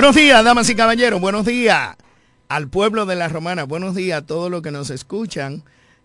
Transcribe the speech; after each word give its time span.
Buenos 0.00 0.16
días, 0.16 0.42
damas 0.42 0.70
y 0.70 0.74
caballeros. 0.74 1.20
Buenos 1.20 1.44
días 1.44 1.94
al 2.48 2.68
pueblo 2.68 3.04
de 3.04 3.16
la 3.16 3.28
Romana. 3.28 3.64
Buenos 3.64 3.94
días 3.94 4.22
a 4.22 4.26
todos 4.26 4.50
los 4.50 4.62
que 4.62 4.70
nos 4.70 4.88
escuchan 4.88 5.62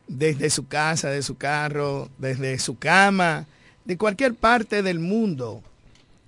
desde 0.09 0.49
su 0.49 0.67
casa, 0.67 1.09
de 1.09 1.23
su 1.23 1.37
carro, 1.37 2.09
desde 2.17 2.59
su 2.59 2.77
cama, 2.77 3.47
de 3.85 3.97
cualquier 3.97 4.35
parte 4.35 4.84
del 4.84 4.99
mundo. 4.99 5.63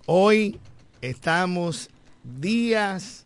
Hoy 0.06 0.62
estamos 1.02 1.90
días, 2.40 3.26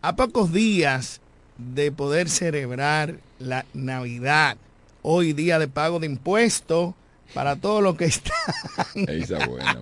a 0.00 0.16
pocos 0.16 0.52
días 0.52 1.20
de 1.56 1.92
poder 1.92 2.28
celebrar 2.28 3.20
la 3.38 3.64
Navidad. 3.74 4.56
Hoy 5.02 5.34
día 5.34 5.60
de 5.60 5.68
pago 5.68 6.00
de 6.00 6.06
impuestos 6.06 6.94
para 7.34 7.56
todos 7.56 7.82
los 7.82 7.96
que 7.96 8.04
están. 8.06 8.34
Esa 9.08 9.46
buena, 9.46 9.80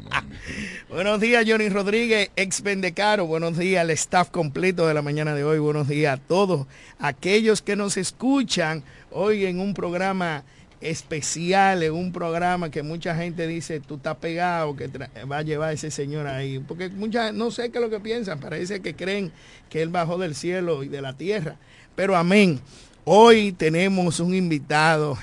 Buenos 0.89 1.21
días, 1.21 1.45
Johnny 1.47 1.69
Rodríguez, 1.69 2.31
ex 2.37 2.63
Vendecaro. 2.63 3.27
Buenos 3.27 3.59
días 3.59 3.81
al 3.81 3.91
staff 3.91 4.31
completo 4.31 4.87
de 4.87 4.95
la 4.95 5.03
mañana 5.03 5.35
de 5.35 5.45
hoy. 5.45 5.59
Buenos 5.59 5.89
días 5.89 6.19
a 6.19 6.23
todos 6.23 6.67
aquellos 6.99 7.63
que 7.63 7.77
nos 7.77 7.97
escuchan 7.97 8.83
hoy 9.11 9.47
en 9.47 9.61
un 9.61 9.75
programa 9.75 10.45
especial, 10.81 11.83
en 11.83 11.93
un 11.93 12.13
programa 12.13 12.71
que 12.71 12.83
mucha 12.83 13.15
gente 13.15 13.47
dice, 13.47 13.81
tú 13.81 13.97
estás 13.97 14.17
pegado, 14.17 14.75
que 14.77 14.89
va 15.31 15.39
a 15.39 15.43
llevar 15.43 15.71
a 15.71 15.73
ese 15.73 15.91
señor 15.91 16.27
ahí. 16.27 16.59
Porque 16.59 16.89
muchas, 16.89 17.35
no 17.35 17.51
sé 17.51 17.71
qué 17.71 17.79
es 17.79 17.85
lo 17.85 17.91
que 17.91 18.01
piensan, 18.01 18.41
parece 18.41 18.81
que 18.81 18.95
creen 18.95 19.33
que 19.69 19.83
él 19.83 19.91
bajó 19.91 20.19
del 20.19 20.35
cielo 20.35 20.83
y 20.83 20.89
de 20.89 21.03
la 21.03 21.15
tierra. 21.17 21.57
Pero 21.95 22.17
amén. 22.17 22.61
Hoy 23.05 23.53
tenemos 23.53 24.21
un 24.21 24.35
invitado 24.35 25.17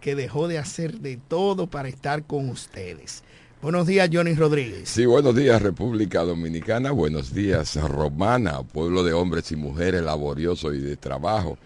que 0.00 0.14
dejó 0.14 0.48
de 0.48 0.58
hacer 0.58 1.00
de 1.00 1.16
todo 1.16 1.66
para 1.68 1.88
estar 1.88 2.24
con 2.24 2.48
ustedes. 2.48 3.22
Buenos 3.62 3.86
días, 3.86 4.08
Johnny 4.10 4.32
Rodríguez. 4.34 4.88
Sí, 4.88 5.04
buenos 5.04 5.34
días, 5.34 5.60
República 5.60 6.22
Dominicana. 6.22 6.92
Buenos 6.92 7.34
días, 7.34 7.76
Romana, 7.76 8.62
pueblo 8.62 9.04
de 9.04 9.12
hombres 9.12 9.52
y 9.52 9.56
mujeres 9.56 10.02
laboriosos 10.02 10.74
y 10.74 10.78
de 10.78 10.96
trabajo. 10.96 11.58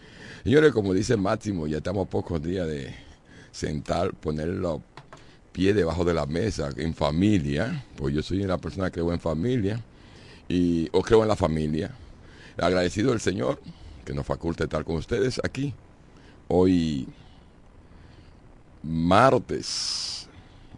Señores, 0.43 0.73
como 0.73 0.93
dice 0.93 1.17
Máximo, 1.17 1.69
ya 1.69 1.77
estamos 1.77 2.09
a 2.09 2.11
pocos 2.11 2.43
días 2.43 2.67
de 2.67 2.93
sentar, 3.53 4.13
poner 4.15 4.49
los 4.49 4.81
pies 5.53 5.77
debajo 5.77 6.05
de 6.05 6.15
la 6.15 6.27
mesa 6.27 6.71
en 6.77 6.95
familia, 6.95 7.85
pues 7.97 8.13
yo 8.13 8.23
soy 8.23 8.43
una 8.43 8.59
persona 8.59 8.91
que 8.91 8.95
creo 8.95 9.13
en 9.13 9.21
familia 9.21 9.81
y 10.49 10.89
o 10.91 11.01
creo 11.01 11.23
en 11.23 11.29
la 11.29 11.37
familia. 11.37 11.93
Agradecido 12.57 13.13
al 13.13 13.21
Señor 13.21 13.61
que 14.05 14.13
nos 14.13 14.27
faculte 14.27 14.65
estar 14.65 14.85
con 14.85 14.97
ustedes 14.97 15.41
aquí. 15.45 15.73
Hoy 16.49 17.07
martes, 18.85 20.29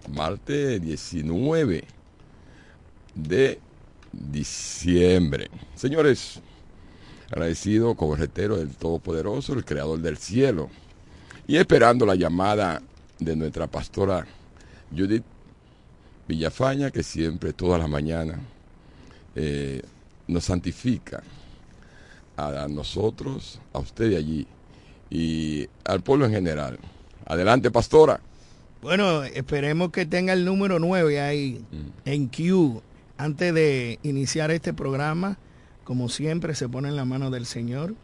martes 0.08 0.80
19 0.80 1.84
de 3.14 3.60
diciembre. 4.12 5.50
Señores, 5.74 6.40
agradecido 7.30 7.94
corretero 7.94 8.56
del 8.56 8.76
Todopoderoso, 8.76 9.54
el 9.54 9.64
Creador 9.64 10.00
del 10.00 10.16
cielo, 10.16 10.70
y 11.46 11.56
esperando 11.56 12.06
la 12.06 12.14
llamada 12.14 12.80
de 13.18 13.36
nuestra 13.36 13.66
pastora 13.66 14.26
Judith 14.96 15.24
Villafaña, 16.28 16.90
que 16.90 17.02
siempre, 17.02 17.52
todas 17.52 17.80
las 17.80 17.88
mañanas, 17.88 18.38
eh, 19.34 19.82
nos 20.28 20.44
santifica 20.44 21.22
a 22.36 22.66
nosotros, 22.68 23.60
a 23.72 23.78
usted 23.78 24.10
de 24.10 24.16
allí 24.16 24.46
y 25.08 25.68
al 25.84 26.02
pueblo 26.02 26.26
en 26.26 26.32
general. 26.32 26.78
Adelante, 27.26 27.70
pastora. 27.70 28.20
Bueno, 28.82 29.24
esperemos 29.24 29.90
que 29.90 30.06
tenga 30.06 30.32
el 30.32 30.44
número 30.44 30.78
9 30.78 31.20
ahí 31.20 31.64
mm. 31.70 32.08
en 32.08 32.28
Q 32.28 32.82
antes 33.18 33.52
de 33.52 33.98
iniciar 34.04 34.50
este 34.52 34.72
programa. 34.72 35.38
Como 35.82 36.08
siempre, 36.08 36.54
se 36.54 36.68
pone 36.68 36.88
en 36.88 36.96
la 36.96 37.04
mano 37.04 37.30
del 37.30 37.46
Señor 37.46 37.94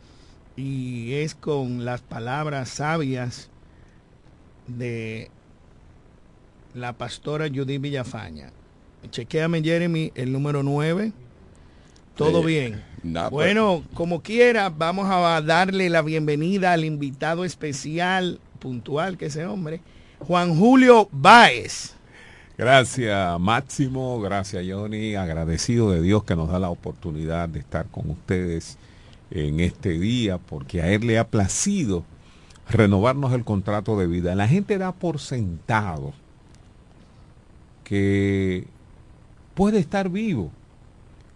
y 0.56 1.14
es 1.14 1.34
con 1.34 1.84
las 1.84 2.00
palabras 2.00 2.68
sabias 2.68 3.48
de 4.66 5.30
la 6.74 6.92
pastora 6.94 7.48
Judith 7.48 7.80
Villafaña. 7.80 8.50
Chequéame, 9.10 9.62
Jeremy, 9.62 10.12
el 10.16 10.32
número 10.32 10.62
9. 10.62 11.12
Todo 12.16 12.42
bien. 12.42 12.82
Pues. 13.02 13.30
bueno, 13.30 13.84
como 13.94 14.22
quiera, 14.22 14.68
vamos 14.68 15.08
a 15.08 15.40
darle 15.40 15.88
la 15.90 16.02
bienvenida 16.02 16.72
al 16.72 16.84
invitado 16.84 17.44
especial 17.44 18.40
puntual 18.62 19.18
que 19.18 19.26
ese 19.26 19.44
hombre. 19.44 19.80
Juan 20.20 20.56
Julio 20.56 21.08
Báez. 21.10 21.94
Gracias 22.56 23.40
Máximo, 23.40 24.20
gracias 24.20 24.64
Johnny, 24.68 25.16
agradecido 25.16 25.90
de 25.90 26.00
Dios 26.00 26.22
que 26.22 26.36
nos 26.36 26.48
da 26.48 26.60
la 26.60 26.70
oportunidad 26.70 27.48
de 27.48 27.58
estar 27.58 27.86
con 27.86 28.08
ustedes 28.10 28.78
en 29.30 29.58
este 29.58 29.98
día, 29.98 30.38
porque 30.38 30.80
a 30.80 30.88
Él 30.92 31.06
le 31.06 31.18
ha 31.18 31.26
placido 31.26 32.04
renovarnos 32.68 33.32
el 33.32 33.44
contrato 33.44 33.98
de 33.98 34.06
vida. 34.06 34.34
La 34.34 34.46
gente 34.46 34.78
da 34.78 34.92
por 34.92 35.18
sentado 35.18 36.12
que 37.82 38.66
puede 39.54 39.78
estar 39.78 40.08
vivo 40.08 40.50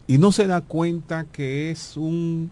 y 0.06 0.18
no 0.18 0.30
se 0.30 0.46
da 0.46 0.60
cuenta 0.60 1.24
que 1.24 1.70
es 1.70 1.96
un 1.96 2.50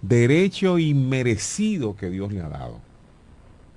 derecho 0.00 0.78
inmerecido 0.78 1.94
que 1.96 2.08
Dios 2.08 2.32
le 2.32 2.40
ha 2.40 2.48
dado. 2.48 2.91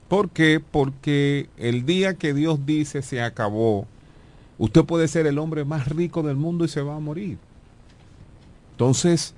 ¿Por 0.07 0.29
qué? 0.29 0.59
Porque 0.59 1.49
el 1.57 1.85
día 1.85 2.13
que 2.13 2.33
Dios 2.33 2.65
dice 2.65 3.01
se 3.01 3.21
acabó, 3.21 3.87
usted 4.57 4.83
puede 4.83 5.07
ser 5.07 5.25
el 5.25 5.39
hombre 5.39 5.65
más 5.65 5.87
rico 5.89 6.21
del 6.21 6.35
mundo 6.35 6.65
y 6.65 6.67
se 6.67 6.81
va 6.81 6.95
a 6.95 6.99
morir. 6.99 7.37
Entonces, 8.71 9.33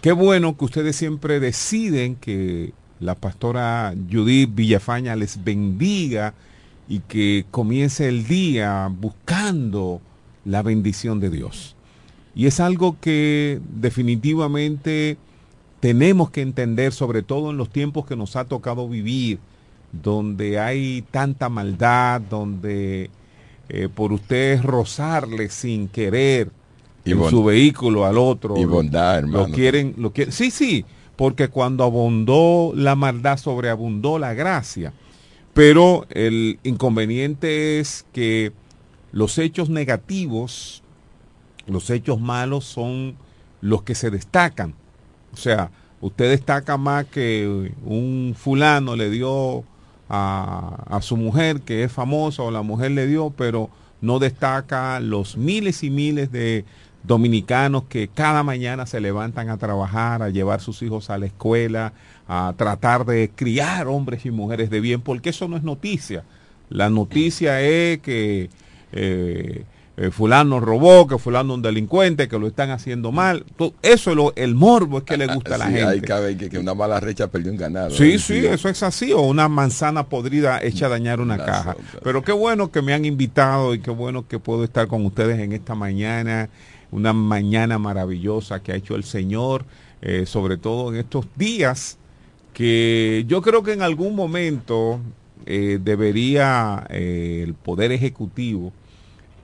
qué 0.00 0.12
bueno 0.12 0.56
que 0.56 0.64
ustedes 0.64 0.96
siempre 0.96 1.38
deciden 1.38 2.16
que 2.16 2.72
la 2.98 3.14
pastora 3.14 3.94
Judith 4.10 4.54
Villafaña 4.54 5.16
les 5.16 5.44
bendiga 5.44 6.32
y 6.88 7.00
que 7.00 7.44
comience 7.50 8.08
el 8.08 8.26
día 8.26 8.90
buscando 8.90 10.00
la 10.44 10.62
bendición 10.62 11.20
de 11.20 11.30
Dios. 11.30 11.74
Y 12.34 12.46
es 12.46 12.60
algo 12.60 12.96
que 13.00 13.60
definitivamente 13.80 15.18
tenemos 15.80 16.30
que 16.30 16.42
entender, 16.42 16.92
sobre 16.92 17.22
todo 17.22 17.50
en 17.50 17.58
los 17.58 17.68
tiempos 17.68 18.06
que 18.06 18.16
nos 18.16 18.36
ha 18.36 18.44
tocado 18.44 18.88
vivir 18.88 19.38
donde 20.02 20.58
hay 20.58 21.02
tanta 21.10 21.48
maldad, 21.48 22.20
donde 22.20 23.10
eh, 23.68 23.88
por 23.92 24.12
usted 24.12 24.62
rozarle 24.62 25.48
sin 25.48 25.88
querer 25.88 26.50
en 27.04 27.30
su 27.30 27.44
vehículo 27.44 28.04
al 28.04 28.18
otro. 28.18 28.56
Y 28.56 28.64
bondad, 28.64 29.18
hermano. 29.18 29.48
Lo 29.48 29.54
quieren, 29.54 29.94
lo 29.96 30.12
quieren. 30.12 30.32
Sí, 30.32 30.50
sí, 30.50 30.84
porque 31.16 31.48
cuando 31.48 31.84
abundó 31.84 32.72
la 32.74 32.94
maldad, 32.94 33.38
sobreabundó 33.38 34.18
la 34.18 34.34
gracia. 34.34 34.92
Pero 35.54 36.06
el 36.10 36.58
inconveniente 36.64 37.80
es 37.80 38.04
que 38.12 38.52
los 39.12 39.38
hechos 39.38 39.70
negativos, 39.70 40.82
los 41.66 41.88
hechos 41.90 42.20
malos 42.20 42.64
son 42.64 43.16
los 43.62 43.82
que 43.82 43.94
se 43.94 44.10
destacan. 44.10 44.74
O 45.32 45.36
sea, 45.36 45.70
usted 46.00 46.30
destaca 46.30 46.76
más 46.76 47.06
que 47.06 47.72
un 47.84 48.34
fulano 48.36 48.96
le 48.96 49.10
dio 49.10 49.64
a, 50.08 50.98
su 51.02 51.16
mujer 51.16 51.60
que 51.60 51.84
es 51.84 51.92
famosa 51.92 52.42
o 52.42 52.50
la 52.50 52.62
mujer 52.62 52.92
le 52.92 53.06
dio, 53.06 53.30
pero 53.30 53.70
no 54.00 54.18
destaca 54.18 55.00
los 55.00 55.36
miles 55.36 55.82
y 55.82 55.90
miles 55.90 56.30
de 56.30 56.64
dominicanos 57.02 57.84
que 57.84 58.08
cada 58.08 58.42
mañana 58.42 58.86
se 58.86 59.00
levantan 59.00 59.48
a 59.48 59.56
trabajar, 59.56 60.22
a 60.22 60.30
llevar 60.30 60.60
sus 60.60 60.82
hijos 60.82 61.08
a 61.10 61.18
la 61.18 61.26
escuela, 61.26 61.92
a 62.28 62.54
tratar 62.56 63.04
de 63.04 63.30
criar 63.34 63.86
hombres 63.86 64.26
y 64.26 64.30
mujeres 64.30 64.70
de 64.70 64.80
bien, 64.80 65.00
porque 65.00 65.30
eso 65.30 65.48
no 65.48 65.56
es 65.56 65.62
noticia. 65.62 66.24
La 66.68 66.90
noticia 66.90 67.60
es 67.60 67.98
que 68.00 68.50
eh, 68.92 69.64
eh, 69.98 70.10
fulano 70.10 70.60
robó, 70.60 71.06
que 71.06 71.16
fulano 71.16 71.54
un 71.54 71.62
delincuente, 71.62 72.28
que 72.28 72.38
lo 72.38 72.46
están 72.46 72.70
haciendo 72.70 73.12
mal. 73.12 73.46
eso 73.80 74.10
es 74.10 74.16
lo, 74.16 74.34
el 74.36 74.54
morbo 74.54 74.98
es 74.98 75.04
que 75.04 75.16
le 75.16 75.26
gusta 75.26 75.54
a 75.54 75.58
la 75.58 75.66
gente. 75.66 76.12
Hay 76.12 76.36
que, 76.36 76.50
que, 76.50 76.58
una 76.58 76.74
mala 76.74 77.00
recha 77.00 77.28
perdió 77.28 77.50
un 77.50 77.56
ganado. 77.56 77.90
Sí, 77.90 78.18
sí, 78.18 78.44
eso 78.44 78.68
es 78.68 78.82
así, 78.82 79.12
o 79.12 79.22
una 79.22 79.48
manzana 79.48 80.06
podrida 80.06 80.60
hecha 80.62 80.86
a 80.86 80.88
dañar 80.90 81.20
una 81.20 81.38
caja. 81.38 81.76
Pero 82.02 82.22
qué 82.22 82.32
bueno 82.32 82.70
que 82.70 82.82
me 82.82 82.92
han 82.92 83.06
invitado 83.06 83.74
y 83.74 83.78
qué 83.78 83.90
bueno 83.90 84.28
que 84.28 84.38
puedo 84.38 84.64
estar 84.64 84.86
con 84.86 85.06
ustedes 85.06 85.38
en 85.40 85.52
esta 85.52 85.74
mañana, 85.74 86.50
una 86.90 87.14
mañana 87.14 87.78
maravillosa 87.78 88.62
que 88.62 88.72
ha 88.72 88.76
hecho 88.76 88.96
el 88.96 89.04
Señor, 89.04 89.64
eh, 90.02 90.26
sobre 90.26 90.58
todo 90.58 90.92
en 90.92 91.00
estos 91.00 91.26
días 91.36 91.96
que 92.52 93.24
yo 93.28 93.40
creo 93.42 93.62
que 93.62 93.72
en 93.72 93.82
algún 93.82 94.14
momento 94.14 95.00
eh, 95.46 95.78
debería 95.82 96.86
el 96.90 97.54
Poder 97.54 97.92
Ejecutivo 97.92 98.72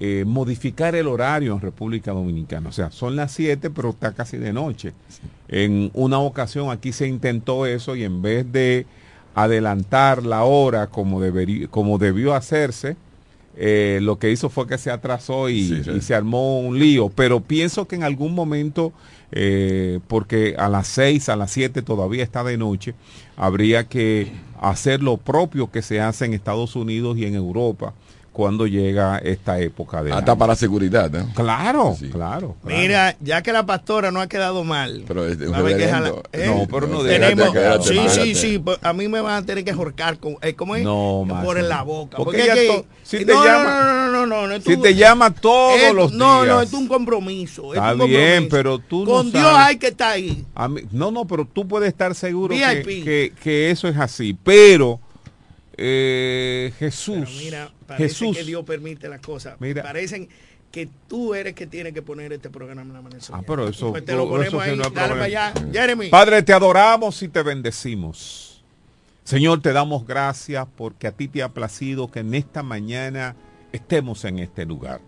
eh, 0.04 0.24
modificar 0.26 0.96
el 0.96 1.06
horario 1.06 1.52
en 1.52 1.60
República 1.60 2.10
Dominicana. 2.10 2.70
O 2.70 2.72
sea, 2.72 2.90
son 2.90 3.14
las 3.14 3.30
7, 3.30 3.70
pero 3.70 3.90
está 3.90 4.10
casi 4.12 4.36
de 4.36 4.52
noche. 4.52 4.94
En 5.46 5.92
una 5.94 6.18
ocasión 6.18 6.72
aquí 6.72 6.90
se 6.92 7.06
intentó 7.06 7.66
eso 7.66 7.94
y 7.94 8.02
en 8.02 8.20
vez 8.20 8.50
de 8.50 8.84
adelantar 9.36 10.26
la 10.26 10.42
hora 10.42 10.88
como, 10.88 11.20
debería, 11.20 11.68
como 11.68 11.98
debió 11.98 12.34
hacerse, 12.34 12.96
eh, 13.56 14.00
lo 14.02 14.18
que 14.18 14.32
hizo 14.32 14.48
fue 14.50 14.66
que 14.66 14.76
se 14.76 14.90
atrasó 14.90 15.48
y, 15.48 15.68
Sí, 15.68 15.84
sí. 15.84 15.90
y 15.92 16.00
se 16.00 16.16
armó 16.16 16.58
un 16.58 16.80
lío. 16.80 17.08
Pero 17.08 17.38
pienso 17.38 17.86
que 17.86 17.94
en 17.94 18.02
algún 18.02 18.34
momento, 18.34 18.92
eh, 19.30 20.00
porque 20.08 20.56
a 20.58 20.68
las 20.68 20.88
6, 20.88 21.28
a 21.28 21.36
las 21.36 21.52
7 21.52 21.80
todavía 21.82 22.24
está 22.24 22.42
de 22.42 22.56
noche, 22.58 22.94
habría 23.36 23.84
que 23.88 24.32
hacer 24.60 25.00
lo 25.00 25.16
propio 25.16 25.70
que 25.70 25.80
se 25.80 26.00
hace 26.00 26.24
en 26.24 26.34
Estados 26.34 26.74
Unidos 26.74 27.16
y 27.18 27.24
en 27.24 27.36
Europa 27.36 27.94
cuando 28.32 28.66
llega 28.66 29.18
esta 29.18 29.60
época 29.60 30.02
de... 30.02 30.10
Hasta 30.12 30.34
para 30.36 30.54
seguridad, 30.56 31.10
¿no? 31.10 31.32
Claro, 31.34 31.94
Sí. 31.98 32.08
claro, 32.08 32.56
claro. 32.62 32.78
Mira, 32.80 33.14
ya 33.20 33.42
que 33.42 33.52
la 33.52 33.66
pastora 33.66 34.10
no 34.10 34.20
ha 34.22 34.26
quedado 34.26 34.64
mal. 34.64 35.04
Pero 35.06 35.26
es 35.26 35.38
de 35.38 35.48
un 35.48 35.52
va 35.52 35.56
a 35.58 35.60
haber 35.60 35.76
que 35.76 35.86
reverendo. 35.86 36.22
jalar- 36.32 36.40
¿eh? 36.42 36.46
No, 36.46 36.66
pero 36.66 36.86
no 36.86 37.02
déjate, 37.02 37.28
Tenemos, 37.34 37.52
quédate, 37.52 37.82
sí, 37.84 37.90
quédate. 37.94 38.10
sí, 38.24 38.34
sí, 38.34 38.58
pues, 38.58 38.78
a 38.82 38.92
mí 38.94 39.06
me 39.08 39.20
van 39.20 39.42
a 39.42 39.46
tener 39.46 39.64
que 39.64 39.72
jorcar 39.74 40.18
con, 40.18 40.36
eh, 40.40 40.54
¿cómo 40.54 40.76
es? 40.76 40.82
No, 40.82 41.24
por 41.28 41.36
Máximo. 41.36 41.56
en 41.58 41.68
la 41.68 41.82
boca. 41.82 42.16
Porque 42.16 42.38
Porque, 42.46 42.54
que- 42.54 42.66
to- 42.68 42.86
si 43.02 43.18
no, 43.20 43.26
te 43.26 43.32
no, 43.34 43.44
llama- 43.44 43.64
no, 43.64 43.84
no, 43.84 44.10
no, 44.12 44.26
no, 44.26 44.46
no, 44.46 44.54
es 44.54 44.64
Si 44.64 44.76
te 44.78 44.94
llama 44.94 45.30
todos 45.34 45.78
es- 45.80 45.92
los 45.92 46.12
no, 46.14 46.42
días. 46.44 46.54
no, 46.56 46.62
es 46.62 46.72
un 46.72 46.88
compromiso. 46.88 47.74
es 47.74 47.78
Está 47.80 47.92
un 47.92 47.98
bien, 48.08 48.44
compromiso. 48.44 48.48
pero 48.50 48.78
tú 48.78 49.04
no 49.04 49.10
Con 49.10 49.30
Dios 49.30 49.42
sabes. 49.44 49.66
hay 49.66 49.76
que 49.76 49.88
estar 49.88 50.12
ahí. 50.12 50.44
A 50.54 50.68
mí- 50.68 50.80
no, 50.90 51.10
no, 51.10 51.26
pero 51.26 51.44
tú 51.44 51.68
puedes 51.68 51.88
estar 51.88 52.14
seguro 52.14 52.54
que, 52.54 52.82
que- 53.04 53.32
que 53.42 53.70
eso 53.70 53.88
es 53.88 53.96
así. 53.98 54.34
Pero 54.42 55.00
eh, 55.76 56.72
Jesús, 56.78 57.16
Pero 57.24 57.30
mira, 57.38 57.70
parece 57.96 58.14
Jesús, 58.14 58.36
que 58.36 58.44
Dios 58.44 58.64
permite 58.64 59.08
las 59.08 59.20
cosas. 59.20 59.56
Mira. 59.60 59.82
Parecen 59.82 60.28
que 60.70 60.88
tú 61.08 61.34
eres 61.34 61.54
que 61.54 61.66
tienes 61.66 61.92
que 61.92 62.00
poner 62.02 62.32
este 62.32 62.48
programa 62.50 62.82
en 62.82 62.92
la 62.94 63.02
mañana. 63.02 63.22
Ah, 63.32 63.42
pero 63.46 63.68
eso- 63.68 63.90
Pues 63.90 64.04
te 64.04 64.14
lo 64.14 64.28
ponemos 64.28 64.62
ahí, 64.62 64.76
no 64.76 64.84
hay 64.84 64.90
dale 64.90 64.90
para 64.94 65.06
problema. 65.08 65.24
allá. 65.26 65.52
Jeremy. 65.72 66.08
Padre, 66.08 66.42
te 66.42 66.52
adoramos 66.52 67.22
y 67.22 67.28
te 67.28 67.42
bendecimos. 67.42 68.62
Señor, 69.24 69.60
te 69.62 69.72
damos 69.72 70.06
gracias 70.06 70.66
porque 70.76 71.06
a 71.06 71.12
ti 71.12 71.28
te 71.28 71.42
ha 71.42 71.50
placido 71.50 72.10
que 72.10 72.20
en 72.20 72.34
esta 72.34 72.62
mañana 72.62 73.36
estemos 73.72 74.24
en 74.24 74.38
este 74.38 74.64
lugar. 74.64 75.00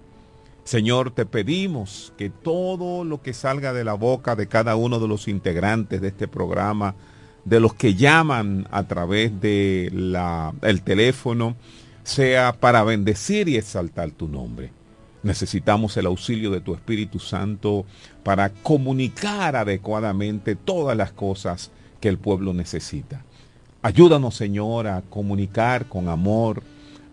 Señor, 0.65 1.11
te 1.11 1.27
pedimos 1.27 2.13
que 2.17 2.31
todo 2.31 3.05
lo 3.05 3.21
que 3.23 3.35
salga 3.35 3.73
de 3.73 3.85
la 3.85 3.95
boca 3.95 4.37
de 4.37 4.47
cada 4.47 4.77
uno 4.77 4.99
de 5.01 5.09
los 5.09 5.29
integrantes 5.29 6.01
de 6.01 6.09
este 6.09 6.27
programa, 6.29 6.95
de 7.45 7.61
los 7.61 7.75
que 7.75 7.95
llaman 7.95 8.67
a 8.71 8.85
través 8.85 9.41
de 9.41 9.91
la, 9.93 10.55
el 10.63 10.81
teléfono, 10.83 11.57
sea 12.05 12.53
para 12.53 12.85
bendecir 12.85 13.49
y 13.49 13.57
exaltar 13.57 14.11
tu 14.11 14.29
nombre. 14.29 14.71
Necesitamos 15.23 15.97
el 15.97 16.07
auxilio 16.07 16.51
de 16.51 16.61
tu 16.61 16.75
Espíritu 16.75 17.19
Santo 17.19 17.87
para 18.23 18.51
comunicar 18.51 19.57
adecuadamente 19.57 20.55
todas 20.55 20.97
las 20.97 21.13
cosas 21.13 21.71
que 22.01 22.09
el 22.11 22.19
pueblo 22.19 22.53
necesita. 22.53 23.25
Ayúdanos, 23.81 24.37
Señor, 24.37 24.87
a 24.87 25.03
comunicar 25.03 25.87
con 25.87 26.09
amor, 26.09 26.63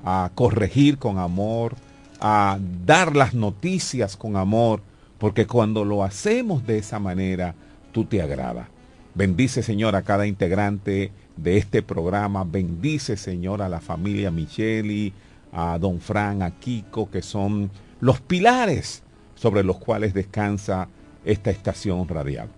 a 0.03 0.29
corregir 0.35 0.97
con 0.97 1.19
amor, 1.19 1.75
a 2.19 2.59
dar 2.85 3.15
las 3.15 3.33
noticias 3.33 4.17
con 4.17 4.35
amor, 4.35 4.81
porque 5.17 5.47
cuando 5.47 5.85
lo 5.85 6.03
hacemos 6.03 6.67
de 6.67 6.79
esa 6.79 6.99
manera, 6.99 7.55
tú 7.93 8.05
te 8.05 8.21
agrada. 8.21 8.69
Bendice, 9.15 9.63
Señor, 9.63 9.95
a 9.95 10.01
cada 10.01 10.27
integrante 10.27 11.11
de 11.37 11.57
este 11.57 11.81
programa. 11.81 12.43
Bendice, 12.43 13.17
Señor, 13.17 13.61
a 13.61 13.69
la 13.69 13.81
familia 13.81 14.31
Micheli, 14.31 15.13
a 15.51 15.77
Don 15.77 15.99
Fran, 15.99 16.41
a 16.41 16.51
Kiko, 16.51 17.09
que 17.09 17.21
son 17.21 17.71
los 17.99 18.19
pilares 18.21 19.03
sobre 19.35 19.63
los 19.63 19.77
cuales 19.77 20.13
descansa 20.13 20.87
esta 21.25 21.51
estación 21.51 22.07
radial. 22.07 22.49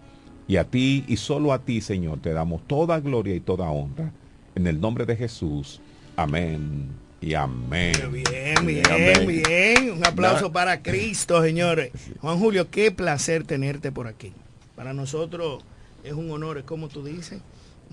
Y 0.48 0.58
a 0.58 0.66
ti 0.66 1.06
y 1.08 1.18
solo 1.18 1.54
a 1.54 1.60
ti, 1.60 1.82
Señor, 1.82 2.20
te 2.20 2.34
damos 2.34 2.68
toda 2.68 3.00
gloria 3.00 3.36
y 3.36 3.40
toda 3.40 3.70
honra. 3.70 4.12
En 4.56 4.68
el 4.68 4.80
nombre 4.80 5.06
de 5.06 5.16
Jesús. 5.16 5.82
Amén 6.16 6.90
y 7.24 7.34
amén. 7.34 7.94
Bien, 8.12 8.66
bien, 8.66 8.86
Amén. 8.92 9.28
bien. 9.28 9.92
Un 9.92 10.06
aplauso 10.06 10.52
para 10.52 10.82
Cristo, 10.84 11.42
señores. 11.42 11.92
Juan 12.20 12.38
Julio, 12.38 12.70
qué 12.70 12.92
placer 12.92 13.46
tenerte 13.46 13.92
por 13.92 14.08
aquí. 14.08 14.34
Para 14.76 14.94
nosotros 14.94 15.64
es 16.04 16.14
un 16.14 16.30
honor, 16.32 16.58
es 16.58 16.66
como 16.66 16.90
tú 16.90 17.04
dices. 17.04 17.40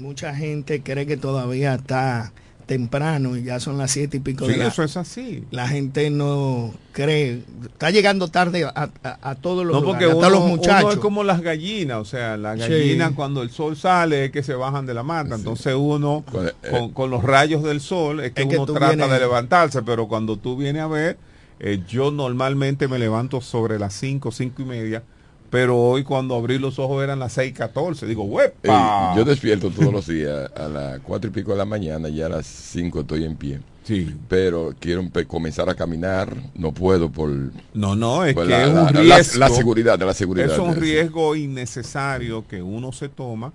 Mucha 0.00 0.34
gente 0.34 0.82
cree 0.82 1.06
que 1.06 1.16
todavía 1.16 1.74
está 1.74 2.32
temprano 2.66 3.36
y 3.36 3.42
ya 3.42 3.58
son 3.58 3.78
las 3.78 3.90
siete 3.90 4.18
y 4.18 4.20
pico 4.20 4.46
Sí, 4.46 4.52
de 4.52 4.58
la 4.58 4.68
eso 4.68 4.84
es 4.84 4.96
así. 4.96 5.44
La 5.50 5.66
gente 5.66 6.08
no 6.08 6.72
cree, 6.92 7.42
está 7.64 7.90
llegando 7.90 8.28
tarde 8.28 8.62
a, 8.64 8.68
a- 9.02 9.18
a 9.30 9.34
todos 9.34 9.66
los 9.66 9.74
No, 9.76 9.82
porque 9.84 10.04
lugares, 10.04 10.14
uno, 10.14 10.24
hasta 10.26 10.30
los 10.30 10.44
uno 10.44 10.56
muchachos. 10.56 10.94
es 10.94 11.00
como 11.00 11.24
las 11.24 11.40
gallinas, 11.40 11.98
o 11.98 12.04
sea, 12.04 12.36
las 12.36 12.62
Sí. 12.62 12.70
gallinas 12.70 13.12
cuando 13.16 13.42
el 13.42 13.50
sol 13.50 13.76
sale 13.76 14.26
es 14.26 14.30
que 14.30 14.44
se 14.44 14.54
bajan 14.54 14.86
de 14.86 14.94
la 14.94 15.02
mata, 15.02 15.34
entonces 15.34 15.74
uno 15.76 16.24
Con- 16.30 16.46
eh, 16.46 16.52
con, 16.70 16.90
con 16.92 17.10
los 17.10 17.24
rayos 17.24 17.64
del 17.64 17.80
sol 17.80 18.20
es 18.20 18.30
que 18.32 18.42
Es 18.42 18.48
que 18.48 18.56
uno 18.56 18.66
trata 18.72 18.94
vienes- 18.94 19.10
de 19.10 19.18
levantarse, 19.18 19.82
pero 19.82 20.06
cuando 20.06 20.36
tú 20.36 20.56
vienes 20.56 20.82
a 20.82 20.86
ver, 20.86 21.18
eh, 21.58 21.82
yo 21.88 22.12
normalmente 22.12 22.86
me 22.86 23.00
levanto 23.00 23.40
sobre 23.40 23.80
las 23.80 23.94
5, 23.94 24.30
cinco 24.30 24.62
y 24.62 24.64
media, 24.66 25.02
pero 25.50 25.76
hoy 25.76 26.04
cuando 26.04 26.34
abrí 26.36 26.58
los 26.58 26.78
ojos 26.78 27.02
eran 27.02 27.18
las 27.18 27.36
6.14, 27.36 28.06
digo, 28.06 28.24
¡huepa! 28.24 29.14
yo 29.16 29.24
despierto 29.24 29.70
todos 29.70 29.92
los 29.92 30.06
días 30.06 30.50
a 30.56 30.68
las 30.68 31.00
cuatro 31.00 31.28
y 31.30 31.32
pico 31.32 31.52
de 31.52 31.58
la 31.58 31.64
mañana 31.64 32.08
y 32.08 32.22
a 32.22 32.28
las 32.28 32.46
cinco 32.46 33.00
estoy 33.00 33.24
en 33.24 33.36
pie. 33.36 33.60
Sí. 33.82 34.14
Pero 34.28 34.72
quiero 34.78 35.02
comenzar 35.26 35.68
a 35.68 35.74
caminar, 35.74 36.36
no 36.54 36.70
puedo 36.72 37.10
por, 37.10 37.30
No, 37.74 37.96
no, 37.96 38.24
es 38.24 38.36
que 38.36 38.44
la, 38.44 38.62
es 38.62 38.68
un 38.68 38.74
la- 38.74 38.82
la- 38.92 39.00
riesgo. 39.16 39.38
la 39.40 39.48
seguridad, 39.48 39.98
de 39.98 40.06
la 40.06 40.14
seguridad. 40.14 40.52
Es 40.52 40.58
un 40.58 40.76
riesgo 40.76 41.34
innecesario 41.34 42.46
que 42.46 42.62
uno 42.62 42.92
se 42.92 43.08
toma 43.08 43.52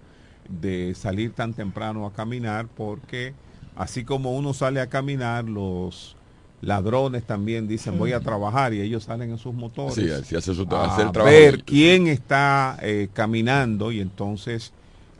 de 0.49 0.93
salir 0.95 1.31
tan 1.33 1.53
temprano 1.53 2.05
a 2.05 2.11
caminar 2.13 2.67
porque 2.67 3.33
así 3.75 4.03
como 4.03 4.35
uno 4.35 4.53
sale 4.53 4.81
a 4.81 4.87
caminar, 4.87 5.45
los 5.45 6.15
ladrones 6.61 7.23
también 7.23 7.67
dicen 7.67 7.97
voy 7.97 8.13
a 8.13 8.19
trabajar 8.21 8.73
y 8.73 8.81
ellos 8.81 9.03
salen 9.03 9.29
en 9.31 9.37
sus 9.37 9.53
motores 9.53 9.95
Sí, 9.95 10.09
así 10.09 10.35
hace 10.35 10.55
su, 10.55 10.63
a 10.71 10.85
hacer 10.85 11.07
el 11.07 11.11
trabajo. 11.11 11.35
ver 11.35 11.63
quién 11.63 12.07
está 12.07 12.77
eh, 12.81 13.09
caminando 13.13 13.91
y 13.91 13.99
entonces 14.01 14.71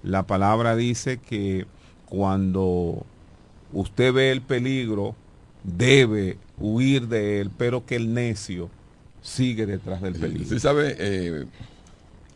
la 0.03 0.23
palabra 0.23 0.75
dice 0.75 1.17
que 1.19 1.65
cuando 2.07 3.05
usted 3.73 4.13
ve 4.13 4.31
el 4.31 4.41
peligro 4.41 5.15
debe 5.63 6.37
huir 6.59 7.07
de 7.07 7.41
él, 7.41 7.51
pero 7.57 7.85
que 7.85 7.95
el 7.95 8.13
necio 8.13 8.69
sigue 9.21 9.65
detrás 9.65 10.01
del 10.01 10.13
peligro. 10.13 10.47
Sí, 10.47 10.59
sabe, 10.59 10.95
eh, 10.99 11.45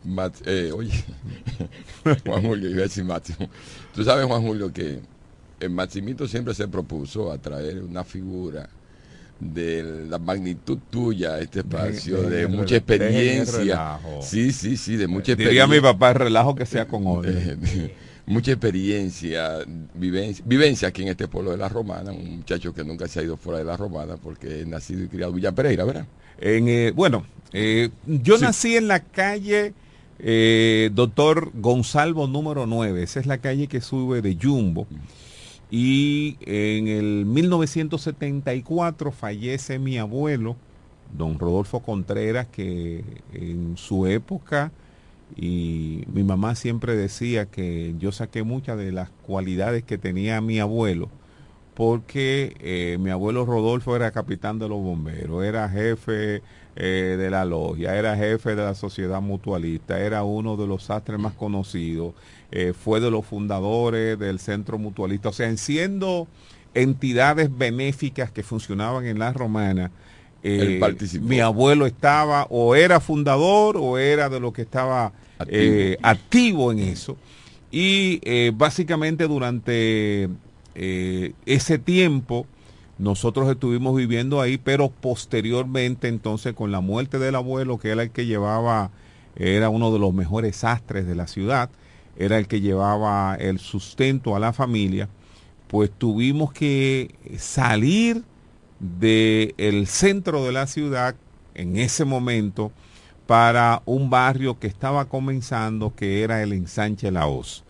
Mat- 0.04 0.42
eh, 0.46 0.72
oye, 0.74 0.92
Juan 2.26 2.42
Julio, 2.42 2.70
iba 2.70 2.80
a 2.80 2.82
decir 2.82 3.04
Máximo. 3.04 3.48
Tú 3.94 4.02
sabes, 4.04 4.26
Juan 4.26 4.42
Julio, 4.42 4.72
que 4.72 5.00
el 5.60 5.70
Maximito 5.70 6.26
siempre 6.26 6.54
se 6.54 6.66
propuso 6.68 7.30
a 7.30 7.38
traer 7.38 7.82
una 7.82 8.02
figura 8.04 8.68
de 9.40 10.06
la 10.08 10.18
magnitud 10.18 10.78
tuya 10.90 11.38
este 11.38 11.60
espacio, 11.60 12.22
de 12.22 12.46
mucha 12.46 12.76
experiencia. 12.76 13.58
relajo. 13.58 14.20
Sí, 14.22 14.52
sí, 14.52 14.76
sí, 14.76 14.96
de 14.96 15.06
mucha 15.08 15.34
Diría 15.34 15.66
mi 15.66 15.76
experiencia. 15.76 15.92
papá, 15.92 16.12
relajo 16.12 16.54
que 16.54 16.66
sea 16.66 16.86
con. 16.86 17.22
Eh, 17.24 17.94
mucha 18.26 18.52
experiencia, 18.52 19.58
vivencia, 19.94 20.44
vivencia 20.46 20.88
aquí 20.88 21.02
en 21.02 21.08
este 21.08 21.26
pueblo 21.26 21.50
de 21.50 21.56
la 21.56 21.68
Romana, 21.68 22.12
un 22.12 22.36
muchacho 22.38 22.72
que 22.72 22.84
nunca 22.84 23.08
se 23.08 23.20
ha 23.20 23.22
ido 23.24 23.36
fuera 23.36 23.58
de 23.58 23.64
la 23.64 23.76
Romana 23.76 24.16
porque 24.22 24.60
es 24.60 24.66
nacido 24.66 25.02
y 25.02 25.08
criado 25.08 25.30
en 25.30 25.36
Villa 25.36 25.52
Pereira, 25.52 25.84
¿verdad? 25.84 26.06
En, 26.38 26.68
eh, 26.68 26.92
bueno, 26.94 27.24
eh, 27.52 27.88
yo 28.06 28.36
Sí. 28.36 28.42
nací 28.44 28.76
en 28.76 28.88
la 28.88 29.00
calle 29.00 29.72
eh, 30.22 30.90
Doctor 30.92 31.50
Gonzalvo 31.54 32.26
número 32.26 32.66
9, 32.66 33.02
esa 33.02 33.20
es 33.20 33.26
la 33.26 33.38
calle 33.38 33.66
que 33.68 33.80
sube 33.80 34.20
de 34.20 34.36
Jumbo. 34.40 34.86
Y 35.70 36.36
en 36.40 36.88
el 36.88 37.26
1974 37.26 39.12
fallece 39.12 39.78
mi 39.78 39.98
abuelo, 39.98 40.56
don 41.16 41.38
Rodolfo 41.38 41.80
Contreras, 41.80 42.48
que 42.48 43.04
en 43.32 43.76
su 43.76 44.06
época, 44.06 44.72
y 45.36 46.04
mi 46.12 46.24
mamá 46.24 46.56
siempre 46.56 46.96
decía 46.96 47.46
que 47.46 47.94
yo 47.98 48.10
saqué 48.10 48.42
muchas 48.42 48.78
de 48.78 48.90
las 48.90 49.10
cualidades 49.10 49.84
que 49.84 49.96
tenía 49.96 50.40
mi 50.40 50.58
abuelo, 50.58 51.08
porque 51.74 52.56
eh, 52.60 52.98
mi 53.00 53.10
abuelo 53.10 53.46
Rodolfo 53.46 53.94
era 53.94 54.10
capitán 54.10 54.58
de 54.58 54.68
los 54.68 54.82
bomberos, 54.82 55.44
era 55.44 55.68
jefe 55.68 56.42
eh, 56.76 57.16
de 57.18 57.30
la 57.30 57.44
logia, 57.44 57.96
era 57.96 58.16
jefe 58.16 58.56
de 58.56 58.64
la 58.64 58.74
sociedad 58.74 59.20
mutualista, 59.20 60.00
era 60.00 60.24
uno 60.24 60.56
de 60.56 60.66
los 60.66 60.84
sastres 60.84 61.18
más 61.18 61.34
conocidos, 61.34 62.14
eh, 62.52 62.72
fue 62.72 63.00
de 63.00 63.10
los 63.10 63.24
fundadores 63.26 64.18
del 64.18 64.38
centro 64.38 64.78
mutualista, 64.78 65.28
o 65.28 65.32
sea, 65.32 65.48
en 65.48 65.58
siendo 65.58 66.28
entidades 66.74 67.56
benéficas 67.56 68.30
que 68.30 68.42
funcionaban 68.42 69.06
en 69.06 69.18
la 69.18 69.32
romana, 69.32 69.90
eh, 70.42 70.80
mi 71.20 71.40
abuelo 71.40 71.86
estaba 71.86 72.46
o 72.48 72.74
era 72.74 73.00
fundador 73.00 73.76
o 73.76 73.98
era 73.98 74.30
de 74.30 74.40
lo 74.40 74.52
que 74.52 74.62
estaba 74.62 75.12
Activo. 75.38 75.58
eh, 75.58 75.98
activo 76.02 76.72
en 76.72 76.78
eso. 76.78 77.16
Y 77.70 78.20
eh, 78.24 78.52
básicamente 78.54 79.28
durante 79.28 80.28
ese 80.72 81.78
tiempo 81.78 82.46
nosotros 82.98 83.50
estuvimos 83.50 83.94
viviendo 83.94 84.40
ahí, 84.40 84.56
pero 84.56 84.88
posteriormente 84.88 86.08
entonces 86.08 86.54
con 86.54 86.72
la 86.72 86.80
muerte 86.80 87.18
del 87.18 87.34
abuelo, 87.34 87.78
que 87.78 87.90
era 87.90 88.02
el 88.02 88.10
que 88.10 88.24
llevaba, 88.24 88.90
era 89.36 89.68
uno 89.68 89.92
de 89.92 89.98
los 89.98 90.14
mejores 90.14 90.56
sastres 90.56 91.06
de 91.06 91.14
la 91.14 91.26
ciudad, 91.26 91.68
era 92.20 92.38
el 92.38 92.46
que 92.46 92.60
llevaba 92.60 93.34
el 93.34 93.58
sustento 93.58 94.36
a 94.36 94.38
la 94.38 94.52
familia, 94.52 95.08
pues 95.68 95.90
tuvimos 95.90 96.52
que 96.52 97.14
salir 97.38 98.22
del 98.78 99.54
el 99.56 99.86
centro 99.86 100.44
de 100.44 100.52
la 100.52 100.66
ciudad 100.66 101.14
en 101.54 101.78
ese 101.78 102.04
momento 102.04 102.72
para 103.26 103.82
un 103.86 104.10
barrio 104.10 104.58
que 104.58 104.66
estaba 104.66 105.06
comenzando, 105.06 105.94
que 105.94 106.22
era 106.22 106.42
el 106.42 106.52
ensanche 106.52 107.10
La 107.10 107.26
Hoz. 107.26 107.64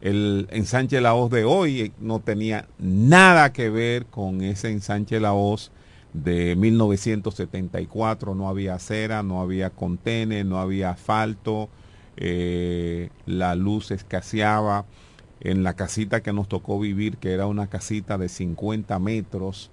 El 0.00 0.48
ensanche 0.50 1.00
La 1.00 1.14
Hoz 1.14 1.30
de 1.30 1.44
hoy 1.44 1.92
no 2.00 2.20
tenía 2.20 2.66
nada 2.78 3.52
que 3.52 3.70
ver 3.70 4.06
con 4.06 4.42
ese 4.42 4.70
ensanche 4.70 5.20
La 5.20 5.34
Hoz 5.34 5.70
de 6.14 6.56
1974. 6.56 8.34
No 8.34 8.48
había 8.48 8.74
acera, 8.74 9.22
no 9.22 9.40
había 9.40 9.70
contenes, 9.70 10.46
no 10.46 10.58
había 10.58 10.90
asfalto, 10.90 11.68
eh, 12.16 13.10
la 13.26 13.54
luz 13.54 13.90
escaseaba. 13.90 14.84
En 15.40 15.62
la 15.62 15.74
casita 15.74 16.22
que 16.22 16.32
nos 16.32 16.48
tocó 16.48 16.80
vivir, 16.80 17.18
que 17.18 17.32
era 17.32 17.46
una 17.46 17.66
casita 17.66 18.16
de 18.16 18.30
50 18.30 18.98
metros, 18.98 19.70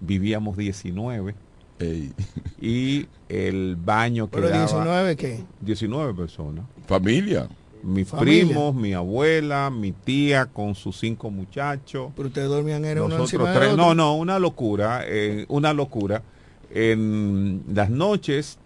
vivíamos 0.00 0.56
19 0.58 1.34
Ey. 1.78 2.12
y 2.60 3.06
el 3.30 3.76
baño 3.76 4.26
que 4.28 4.36
¿Pero 4.36 4.50
daba 4.50 4.66
19 4.66 5.16
qué? 5.16 5.44
19 5.62 6.12
personas. 6.12 6.66
Familia. 6.86 7.48
Mis 7.82 8.08
Familia. 8.08 8.46
primos, 8.46 8.74
mi 8.74 8.92
abuela, 8.92 9.70
mi 9.70 9.92
tía 9.92 10.46
con 10.46 10.74
sus 10.74 10.98
cinco 10.98 11.30
muchachos. 11.30 12.12
Pero 12.16 12.28
ustedes 12.28 12.48
dormían 12.48 12.84
era 12.84 13.02
uno 13.02 13.16
encima 13.16 13.50
otro. 13.50 13.76
No, 13.76 13.94
no, 13.94 14.16
una 14.16 14.38
locura, 14.38 15.02
eh, 15.06 15.46
una 15.48 15.72
locura. 15.72 16.22
En 16.70 17.62
las 17.72 17.88
noches, 17.88 18.58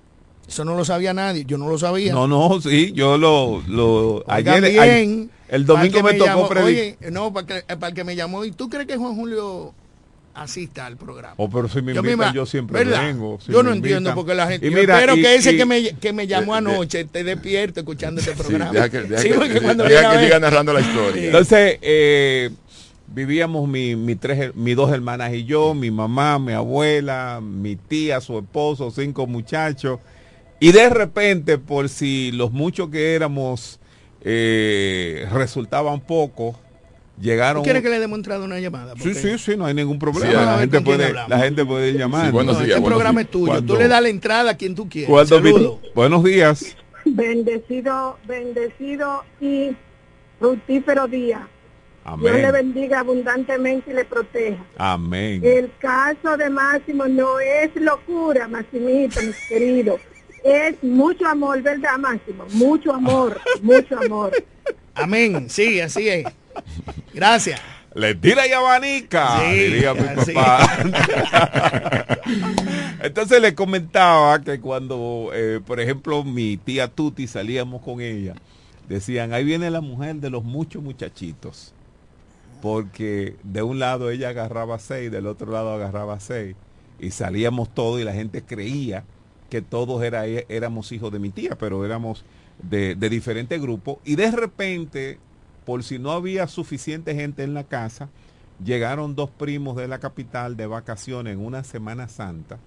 Eso 0.48 0.64
no 0.64 0.74
lo 0.74 0.84
sabía 0.84 1.12
nadie, 1.12 1.44
yo 1.46 1.58
no 1.58 1.68
lo 1.68 1.76
sabía. 1.78 2.12
no, 2.12 2.26
no, 2.26 2.58
sí, 2.60 2.92
yo 2.92 3.18
lo, 3.18 3.62
lo 3.68 4.24
ayer, 4.26 4.62
bien, 4.62 5.30
el 5.48 5.66
para 5.66 5.78
domingo 5.80 6.02
me 6.02 6.14
tocó 6.14 6.24
llamó-. 6.48 6.64
Oye, 6.64 6.96
no, 7.12 7.32
para, 7.34 7.46
que, 7.46 7.62
para 7.76 7.88
el 7.88 7.94
que 7.94 8.02
me 8.04 8.16
llamó, 8.16 8.44
¿y 8.46 8.52
tú 8.52 8.70
crees 8.70 8.86
que 8.86 8.96
Juan 8.96 9.14
Julio 9.14 9.74
asista 10.34 10.86
al 10.86 10.96
programa? 10.96 11.34
Oh, 11.36 11.50
pero 11.50 11.68
si 11.68 11.82
me 11.82 11.92
Yo 11.92 12.00
invitan, 12.00 12.18
misma- 12.18 12.32
yo 12.34 12.46
siempre 12.46 12.82
¿verdad? 12.82 13.02
vengo. 13.08 13.38
si 13.44 13.52
yo 13.52 13.62
no 13.62 13.72
entiendo 13.72 13.98
invitan. 14.10 14.14
porque 14.14 14.34
la 14.34 14.46
gente. 14.46 14.66
Y 14.66 14.70
yo 14.70 14.78
mira, 14.78 14.94
espero 14.94 15.16
y- 15.16 15.20
que 15.22 15.34
ese 15.34 15.52
y- 15.52 15.56
que, 15.58 15.64
me, 15.66 15.90
que 15.96 16.12
me 16.14 16.26
llamó 16.26 16.54
de- 16.54 16.62
de- 16.62 16.70
anoche 16.70 17.00
esté 17.00 17.24
despierto 17.24 17.80
escuchando 17.80 18.20
este 18.22 18.32
Sí, 18.34 18.38
programa. 18.42 18.72
deja 18.72 18.88
que, 18.88 19.00
deja 19.02 19.20
Sí, 19.22 19.28
que- 19.28 19.60
cuando 19.60 19.84
deja 19.84 20.12
que 20.18 20.24
siga 20.24 20.40
narrando 20.40 20.72
la 20.72 20.80
historia. 20.80 21.24
Entonces, 21.26 21.78
eh, 21.82 22.48
vivíamos 23.06 23.68
mi, 23.68 23.96
mi 23.96 24.14
tres, 24.16 24.54
mis 24.54 24.74
dos 24.76 24.90
hermanas 24.92 25.34
y 25.34 25.44
yo, 25.44 25.74
mi 25.74 25.90
mamá, 25.90 26.38
mi 26.38 26.52
abuela, 26.54 27.40
mi 27.42 27.76
tía, 27.76 28.20
su 28.22 28.38
esposo, 28.38 28.90
cinco 28.90 29.26
muchachos. 29.26 29.98
Y 30.60 30.72
de 30.72 30.88
repente, 30.90 31.58
por 31.58 31.88
si 31.88 32.32
los 32.32 32.50
muchos 32.52 32.90
que 32.90 33.14
éramos 33.14 33.78
eh, 34.22 35.26
resultaban 35.32 36.00
pocos, 36.00 36.56
llegaron... 37.20 37.62
¿Tú 37.62 37.64
quieres 37.64 37.82
que 37.82 37.88
le 37.90 38.00
demos 38.00 38.18
entrada 38.18 38.44
una 38.44 38.58
llamada? 38.58 38.94
Sí, 38.96 39.02
Porque- 39.04 39.14
sí, 39.14 39.38
sí, 39.38 39.56
no 39.56 39.66
hay 39.66 39.74
ningún 39.74 39.98
problema. 39.98 40.26
Sí, 40.26 40.32
la, 40.34 40.58
gente 40.58 40.80
puede, 40.80 41.12
la 41.12 41.38
gente 41.38 41.64
puede 41.64 41.92
llamar. 41.92 42.26
Sí, 42.26 42.32
buenos 42.32 42.54
No, 42.54 42.60
días, 42.60 42.70
este 42.70 42.80
buenos 42.80 42.96
programa 42.96 43.20
días. 43.20 43.26
es 43.26 43.30
tuyo. 43.32 43.46
Cuando- 43.52 43.74
Tú 43.74 43.78
le 43.80 43.88
das 43.88 44.02
la 44.02 44.08
entrada 44.08 44.50
a 44.52 44.56
quien 44.56 44.74
tú 44.74 44.88
quieras. 44.88 45.30
Buenos 45.94 46.24
días. 46.24 46.76
Bendecido, 47.04 48.18
bendecido 48.26 49.22
y 49.40 49.70
fructífero 50.38 51.06
día. 51.06 51.48
Dios 52.20 52.32
le 52.36 52.46
Amén. 52.46 52.52
bendiga 52.52 53.00
abundantemente 53.00 53.90
y 53.90 53.94
le 53.94 54.04
proteja. 54.06 54.64
Amén. 54.78 55.42
El 55.44 55.70
caso 55.78 56.36
de 56.38 56.48
Máximo 56.48 57.06
no 57.06 57.38
es 57.38 57.70
locura, 57.76 58.48
Maximito, 58.48 59.20
mis 59.22 59.36
queridos. 59.48 60.00
Es 60.48 60.82
mucho 60.82 61.26
amor, 61.26 61.60
¿verdad, 61.62 61.98
Máximo? 61.98 62.44
Mucho 62.52 62.94
amor, 62.94 63.38
mucho 63.62 63.98
amor. 63.98 64.32
Amén. 64.94 65.50
Sí, 65.50 65.78
así 65.80 66.08
es. 66.08 66.24
Gracias. 67.12 67.60
Le 67.94 68.14
tira 68.14 68.46
y 68.46 68.52
abanica, 68.52 69.40
Sí, 69.40 69.58
diría 69.58 69.92
mi 69.94 70.00
así. 70.00 70.32
papá. 70.32 70.68
Entonces 73.02 73.40
le 73.42 73.54
comentaba 73.54 74.40
que 74.40 74.60
cuando, 74.60 75.30
eh, 75.34 75.60
por 75.64 75.80
ejemplo, 75.80 76.24
mi 76.24 76.56
tía 76.56 76.88
Tuti 76.88 77.26
salíamos 77.26 77.82
con 77.82 78.00
ella, 78.00 78.34
decían, 78.88 79.32
ahí 79.32 79.44
viene 79.44 79.70
la 79.70 79.80
mujer 79.80 80.16
de 80.16 80.30
los 80.30 80.44
muchos 80.44 80.82
muchachitos. 80.82 81.74
Porque 82.62 83.36
de 83.42 83.62
un 83.62 83.78
lado 83.78 84.10
ella 84.10 84.30
agarraba 84.30 84.78
seis, 84.78 85.10
del 85.10 85.26
otro 85.26 85.52
lado 85.52 85.72
agarraba 85.72 86.18
seis. 86.20 86.56
Y 86.98 87.10
salíamos 87.10 87.72
todos 87.72 88.00
y 88.00 88.04
la 88.04 88.12
gente 88.12 88.42
creía 88.42 89.04
que 89.48 89.62
todos 89.62 90.02
era, 90.02 90.26
éramos 90.26 90.92
hijos 90.92 91.12
de 91.12 91.18
mi 91.18 91.30
tía, 91.30 91.56
pero 91.58 91.84
éramos 91.84 92.24
de, 92.62 92.94
de 92.94 93.08
diferentes 93.08 93.60
grupos. 93.60 93.98
Y 94.04 94.16
de 94.16 94.30
repente, 94.30 95.18
por 95.64 95.82
si 95.82 95.98
no 95.98 96.12
había 96.12 96.46
suficiente 96.46 97.14
gente 97.14 97.42
en 97.42 97.54
la 97.54 97.64
casa, 97.64 98.08
llegaron 98.64 99.14
dos 99.14 99.30
primos 99.30 99.76
de 99.76 99.86
la 99.88 99.98
capital 100.00 100.56
de 100.56 100.66
vacaciones 100.66 101.34
en 101.34 101.40
una 101.44 101.62
Semana 101.64 102.08
Santa. 102.08 102.58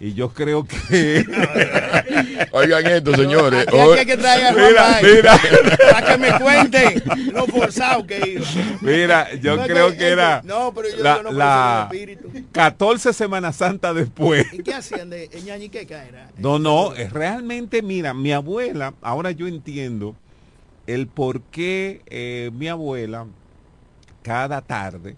Y 0.00 0.12
yo 0.14 0.30
creo 0.30 0.64
que... 0.66 1.24
Oigan 2.52 2.86
esto, 2.86 3.14
señores. 3.16 3.66
Aquí, 3.66 3.76
Hoy- 3.76 3.90
aquí 3.92 4.00
hay 4.00 4.06
que 4.06 4.16
traer 4.16 4.46
a 4.46 4.52
Juan 4.52 4.64
Mira, 5.02 5.40
mira. 5.40 5.40
Para 5.92 6.06
que 6.06 6.18
me 6.18 6.38
cuenten 6.40 7.02
lo 7.32 7.46
forzado 7.46 8.06
que 8.06 8.18
iba. 8.36 8.46
Mira, 8.80 9.34
yo 9.36 9.56
No, 9.56 9.64
creo 9.64 9.90
que- 9.90 9.96
que 9.98 10.08
era 10.08 10.42
No, 10.44 10.72
pero 10.74 10.88
yo, 10.94 11.02
la, 11.02 11.16
yo 11.16 11.22
no 11.24 11.32
la 11.32 11.88
espíritu. 11.90 12.30
14 12.52 13.12
Semana 13.12 13.52
Santa 13.52 13.94
después. 13.94 14.46
¿Y 14.52 14.58
qué 14.62 14.74
hacían 14.74 15.10
de 15.10 15.28
ñañiqueca 15.44 16.04
era? 16.04 16.30
No, 16.38 16.58
no, 16.58 16.94
es 16.94 17.12
realmente, 17.12 17.82
mira, 17.82 18.12
mi 18.14 18.32
abuela, 18.32 18.94
ahora 19.02 19.30
yo 19.30 19.46
entiendo 19.46 20.14
el 20.86 21.06
por 21.06 21.40
qué 21.42 22.02
eh, 22.06 22.50
mi 22.54 22.68
abuela 22.68 23.26
cada 24.22 24.60
tarde 24.60 25.16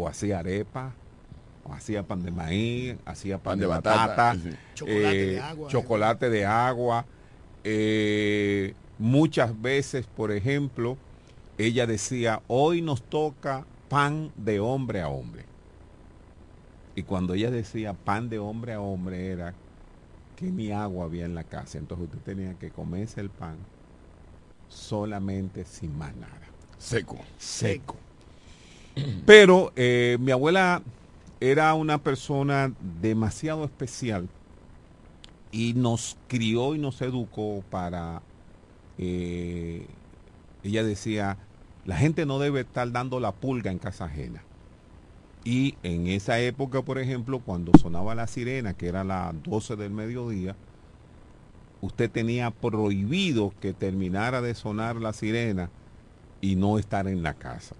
o 0.00 0.08
hacía 0.08 0.38
arepa, 0.40 0.92
o 1.64 1.72
hacía 1.72 2.02
pan 2.02 2.22
de 2.22 2.30
maíz, 2.30 2.96
hacía 3.04 3.38
pan, 3.38 3.58
de, 3.58 3.66
batata, 3.66 4.34
sí. 4.34 4.50
Chocolate 4.74 5.22
eh, 5.22 5.26
de 5.32 5.40
agua. 5.40 5.68
chocolate 5.68 6.30
de 6.30 6.46
agua. 6.46 7.06
eh, 7.64 8.74
muchas 8.98 9.60
veces, 9.60 10.06
por 10.06 10.32
ejemplo, 10.32 10.96
ella 11.58 11.86
decía, 11.86 12.42
hoy 12.48 12.82
nos 12.82 13.02
toca 13.02 13.64
pan 13.88 14.32
de 14.36 14.60
hombre 14.60 15.02
a 15.02 15.08
hombre. 15.08 15.44
Y 16.94 17.02
cuando 17.02 17.34
ella 17.34 17.50
decía 17.50 17.92
pan 17.94 18.28
de 18.28 18.38
hombre 18.38 18.72
a 18.74 18.80
hombre 18.80 19.28
era 19.30 19.54
que 20.36 20.46
ni 20.46 20.72
agua 20.72 21.04
había 21.04 21.24
en 21.24 21.34
la 21.34 21.44
casa. 21.44 21.78
Entonces 21.78 22.06
usted 22.06 22.18
tenía 22.20 22.54
que 22.54 22.70
comerse 22.70 23.20
el 23.20 23.30
pan 23.30 23.56
solamente 24.68 25.64
sin 25.64 25.96
más 25.96 26.14
nada. 26.16 26.40
Seco. 26.78 27.18
Seco. 27.38 27.96
Pero 29.26 29.72
eh, 29.76 30.16
mi 30.20 30.32
abuela 30.32 30.82
era 31.40 31.74
una 31.74 31.98
persona 31.98 32.72
demasiado 33.00 33.64
especial 33.64 34.28
y 35.52 35.74
nos 35.74 36.16
crió 36.28 36.74
y 36.74 36.78
nos 36.78 37.00
educó 37.02 37.62
para... 37.70 38.22
eh, 38.98 39.86
ella 40.62 40.82
decía, 40.84 41.38
la 41.86 41.96
gente 41.96 42.26
no 42.26 42.38
debe 42.38 42.60
estar 42.60 42.90
dando 42.92 43.20
la 43.20 43.32
pulga 43.32 43.70
en 43.70 43.78
casa 43.78 44.04
ajena. 44.04 44.42
Y 45.44 45.76
en 45.82 46.06
esa 46.06 46.38
época, 46.38 46.82
por 46.82 46.98
ejemplo, 46.98 47.40
cuando 47.40 47.72
sonaba 47.74 48.14
la 48.14 48.26
sirena, 48.26 48.74
que 48.74 48.88
era 48.88 49.04
las 49.04 49.34
12 49.42 49.76
del 49.76 49.90
mediodía, 49.90 50.54
usted 51.80 52.10
tenía 52.10 52.50
prohibido 52.50 53.54
que 53.60 53.72
terminara 53.72 54.42
de 54.42 54.54
sonar 54.54 54.96
la 54.96 55.14
sirena 55.14 55.70
y 56.42 56.56
no 56.56 56.78
estar 56.78 57.08
en 57.08 57.22
la 57.22 57.34
casa. 57.34 57.74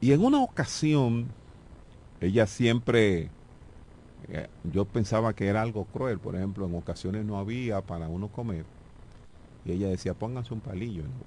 Y 0.00 0.12
en 0.12 0.24
una 0.24 0.40
ocasión, 0.42 1.26
ella 2.20 2.46
siempre, 2.46 3.30
eh, 4.28 4.46
yo 4.72 4.84
pensaba 4.84 5.32
que 5.34 5.46
era 5.48 5.62
algo 5.62 5.84
cruel, 5.86 6.18
por 6.18 6.36
ejemplo, 6.36 6.66
en 6.66 6.74
ocasiones 6.76 7.24
no 7.24 7.38
había 7.38 7.80
para 7.80 8.08
uno 8.08 8.28
comer. 8.28 8.64
Y 9.64 9.72
ella 9.72 9.88
decía, 9.88 10.14
pónganse 10.14 10.54
un 10.54 10.60
palillo. 10.60 11.02
en 11.02 11.08
la 11.10 11.16
boca". 11.16 11.26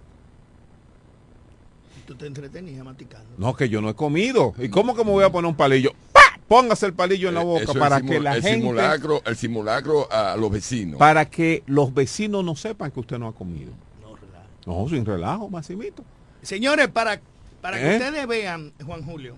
Tú 2.08 2.16
te 2.16 2.26
entretenías 2.28 2.84
maticando. 2.84 3.28
No, 3.38 3.54
que 3.56 3.70
yo 3.70 3.82
no 3.82 3.90
he 3.90 3.94
comido. 3.96 4.54
¿Y 4.58 4.70
cómo 4.70 4.96
que 4.96 5.04
me 5.04 5.12
voy 5.12 5.24
a 5.24 5.32
poner 5.32 5.50
un 5.50 5.56
palillo? 5.56 5.92
¡Pa! 6.14 6.22
Póngase 6.48 6.86
el 6.88 6.94
palillo 6.94 7.30
en 7.30 7.36
la 7.36 7.42
Eh, 7.42 7.46
boca 7.46 7.64
eso 7.64 7.74
para 7.76 8.02
que 8.02 8.20
la 8.20 8.36
el 8.36 8.42
gente, 8.42 8.60
simulacro, 8.60 9.22
el 9.26 9.36
simulacro 9.38 10.12
a 10.12 10.36
los 10.36 10.52
vecinos. 10.52 10.98
para 10.98 11.30
que 11.30 11.64
los 11.68 11.94
vecinos 11.94 12.44
no 12.44 12.56
sepan 12.56 12.92
que 12.92 13.00
usted 13.00 13.18
no 13.20 13.28
ha 13.28 13.34
comido. 13.34 13.72
No, 14.02 14.16
relaja. 14.16 14.46
No, 14.66 14.90
sin 14.90 15.06
relajo, 15.06 15.50
Maximito. 15.50 16.04
Señores, 16.42 16.88
para, 16.90 17.22
para 17.62 17.78
que 17.78 17.92
¿Eh? 17.92 17.98
ustedes 17.98 18.28
vean, 18.28 18.74
Juan 18.86 19.04
Julio, 19.04 19.36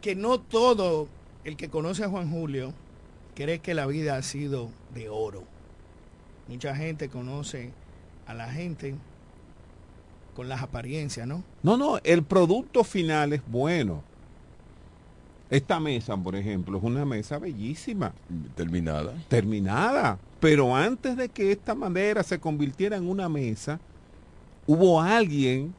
que 0.00 0.14
no 0.14 0.40
todo 0.40 1.08
el 1.44 1.56
que 1.56 1.68
conoce 1.68 2.04
a 2.04 2.08
Juan 2.08 2.30
Julio 2.30 2.72
cree 3.34 3.60
que 3.60 3.74
la 3.74 3.86
vida 3.86 4.16
ha 4.16 4.22
sido 4.22 4.70
de 4.94 5.08
oro. 5.08 5.44
Mucha 6.48 6.74
gente 6.74 7.08
conoce 7.08 7.70
a 8.26 8.34
la 8.34 8.48
gente 8.50 8.94
con 10.34 10.48
las 10.48 10.62
apariencias, 10.62 11.26
¿no? 11.26 11.42
No, 11.62 11.76
no, 11.76 11.98
el 12.04 12.22
producto 12.22 12.84
final 12.84 13.32
es 13.32 13.42
bueno. 13.46 14.02
Esta 15.50 15.78
mesa, 15.78 16.16
por 16.16 16.34
ejemplo, 16.34 16.78
es 16.78 16.84
una 16.84 17.04
mesa 17.04 17.38
bellísima, 17.38 18.12
Terminada. 18.56 19.12
terminada. 19.28 20.18
Pero 20.40 20.74
antes 20.74 21.16
de 21.16 21.28
que 21.28 21.52
esta 21.52 21.74
madera 21.74 22.22
se 22.22 22.40
convirtiera 22.40 22.96
en 22.96 23.06
una 23.06 23.28
mesa, 23.28 23.78
hubo 24.66 25.00
alguien 25.00 25.74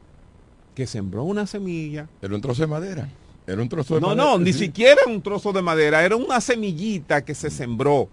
que 0.74 0.86
sembró 0.86 1.24
una 1.24 1.46
semilla 1.46 2.08
Era 2.20 2.34
un 2.34 2.40
trozo 2.40 2.62
de 2.62 2.66
madera. 2.68 3.08
Era 3.46 3.60
un 3.62 3.68
trozo 3.68 3.94
de 3.94 4.00
No, 4.00 4.08
madera, 4.08 4.24
no, 4.24 4.38
ni 4.38 4.52
sí. 4.52 4.60
siquiera 4.60 5.02
un 5.06 5.20
trozo 5.22 5.52
de 5.52 5.62
madera, 5.62 6.02
era 6.04 6.16
una 6.16 6.40
semillita 6.40 7.24
que 7.24 7.34
se 7.34 7.50
sembró. 7.50 8.08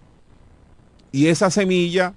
Y 1.10 1.26
esa 1.28 1.50
semilla 1.50 2.14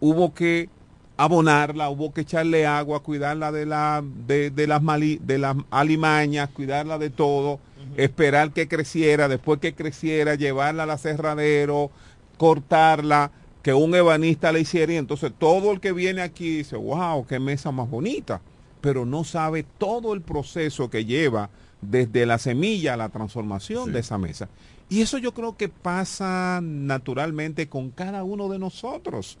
hubo 0.00 0.34
que 0.34 0.68
abonarla, 1.16 1.88
hubo 1.88 2.12
que 2.12 2.20
echarle 2.22 2.66
agua, 2.66 3.00
cuidarla 3.02 3.50
de, 3.52 3.66
la, 3.66 4.02
de, 4.26 4.50
de 4.50 4.66
las, 4.66 4.82
mali- 4.82 5.18
de 5.22 5.38
las 5.38 5.56
alimañas, 5.70 6.50
cuidarla 6.50 6.98
de 6.98 7.08
todo, 7.10 7.58
esperar 7.96 8.52
que 8.52 8.68
creciera, 8.68 9.26
después 9.28 9.58
que 9.60 9.74
creciera, 9.74 10.34
llevarla 10.34 10.82
al 10.82 10.90
aserradero, 10.90 11.90
cortarla, 12.36 13.30
que 13.62 13.72
un 13.74 13.94
ebanista 13.94 14.52
la 14.52 14.58
hiciera. 14.58 14.92
Y 14.92 14.96
entonces 14.96 15.32
todo 15.38 15.72
el 15.72 15.80
que 15.80 15.92
viene 15.92 16.20
aquí 16.20 16.58
dice, 16.58 16.76
wow, 16.76 17.26
qué 17.26 17.38
mesa 17.38 17.70
más 17.72 17.88
bonita, 17.88 18.40
pero 18.86 19.04
no 19.04 19.24
sabe 19.24 19.64
todo 19.78 20.14
el 20.14 20.20
proceso 20.20 20.88
que 20.90 21.04
lleva 21.04 21.50
desde 21.82 22.24
la 22.24 22.38
semilla 22.38 22.94
a 22.94 22.96
la 22.96 23.08
transformación 23.08 23.86
Sí. 23.86 23.90
de 23.90 23.98
esa 23.98 24.16
mesa. 24.16 24.48
Y 24.88 25.00
eso 25.00 25.18
yo 25.18 25.34
creo 25.34 25.56
que 25.56 25.68
pasa 25.68 26.60
naturalmente 26.62 27.68
con 27.68 27.90
cada 27.90 28.22
uno 28.22 28.48
de 28.48 28.60
nosotros. 28.60 29.38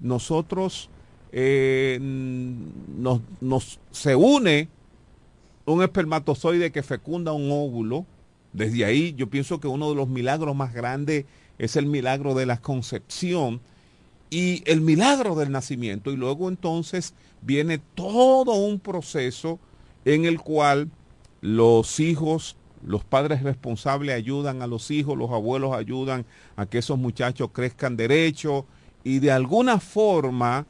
Nosotros 0.00 0.88
eh, 1.30 1.98
nos, 2.00 3.20
nos- 3.42 3.78
se 3.90 4.16
une 4.16 4.70
un 5.66 5.82
espermatozoide 5.82 6.72
que 6.72 6.82
fecunda 6.82 7.32
un 7.34 7.50
óvulo. 7.50 8.06
Desde 8.54 8.86
ahí 8.86 9.12
yo 9.14 9.28
pienso 9.28 9.60
que 9.60 9.68
uno 9.68 9.90
de 9.90 9.96
los 9.96 10.08
milagros 10.08 10.56
más 10.56 10.72
grandes 10.72 11.26
es 11.58 11.76
el 11.76 11.84
milagro 11.84 12.32
de 12.32 12.46
la 12.46 12.62
concepción 12.62 13.60
y 14.30 14.62
el 14.66 14.80
milagro 14.80 15.34
del 15.34 15.50
nacimiento. 15.50 16.10
Y 16.10 16.16
luego 16.16 16.48
entonces 16.48 17.14
viene 17.42 17.78
todo 17.94 18.54
un 18.54 18.80
proceso 18.80 19.58
en 20.04 20.24
el 20.24 20.40
cual 20.40 20.90
los 21.40 22.00
hijos, 22.00 22.56
los 22.84 23.04
padres 23.04 23.42
responsables 23.42 24.14
ayudan 24.14 24.62
a 24.62 24.66
los 24.66 24.90
hijos, 24.90 25.16
los 25.16 25.30
abuelos 25.30 25.74
ayudan 25.74 26.24
a 26.56 26.66
que 26.66 26.78
esos 26.78 26.98
muchachos 26.98 27.50
crezcan 27.52 27.96
derecho 27.96 28.66
y 29.04 29.18
de 29.18 29.30
alguna 29.30 29.78
forma 29.78 30.66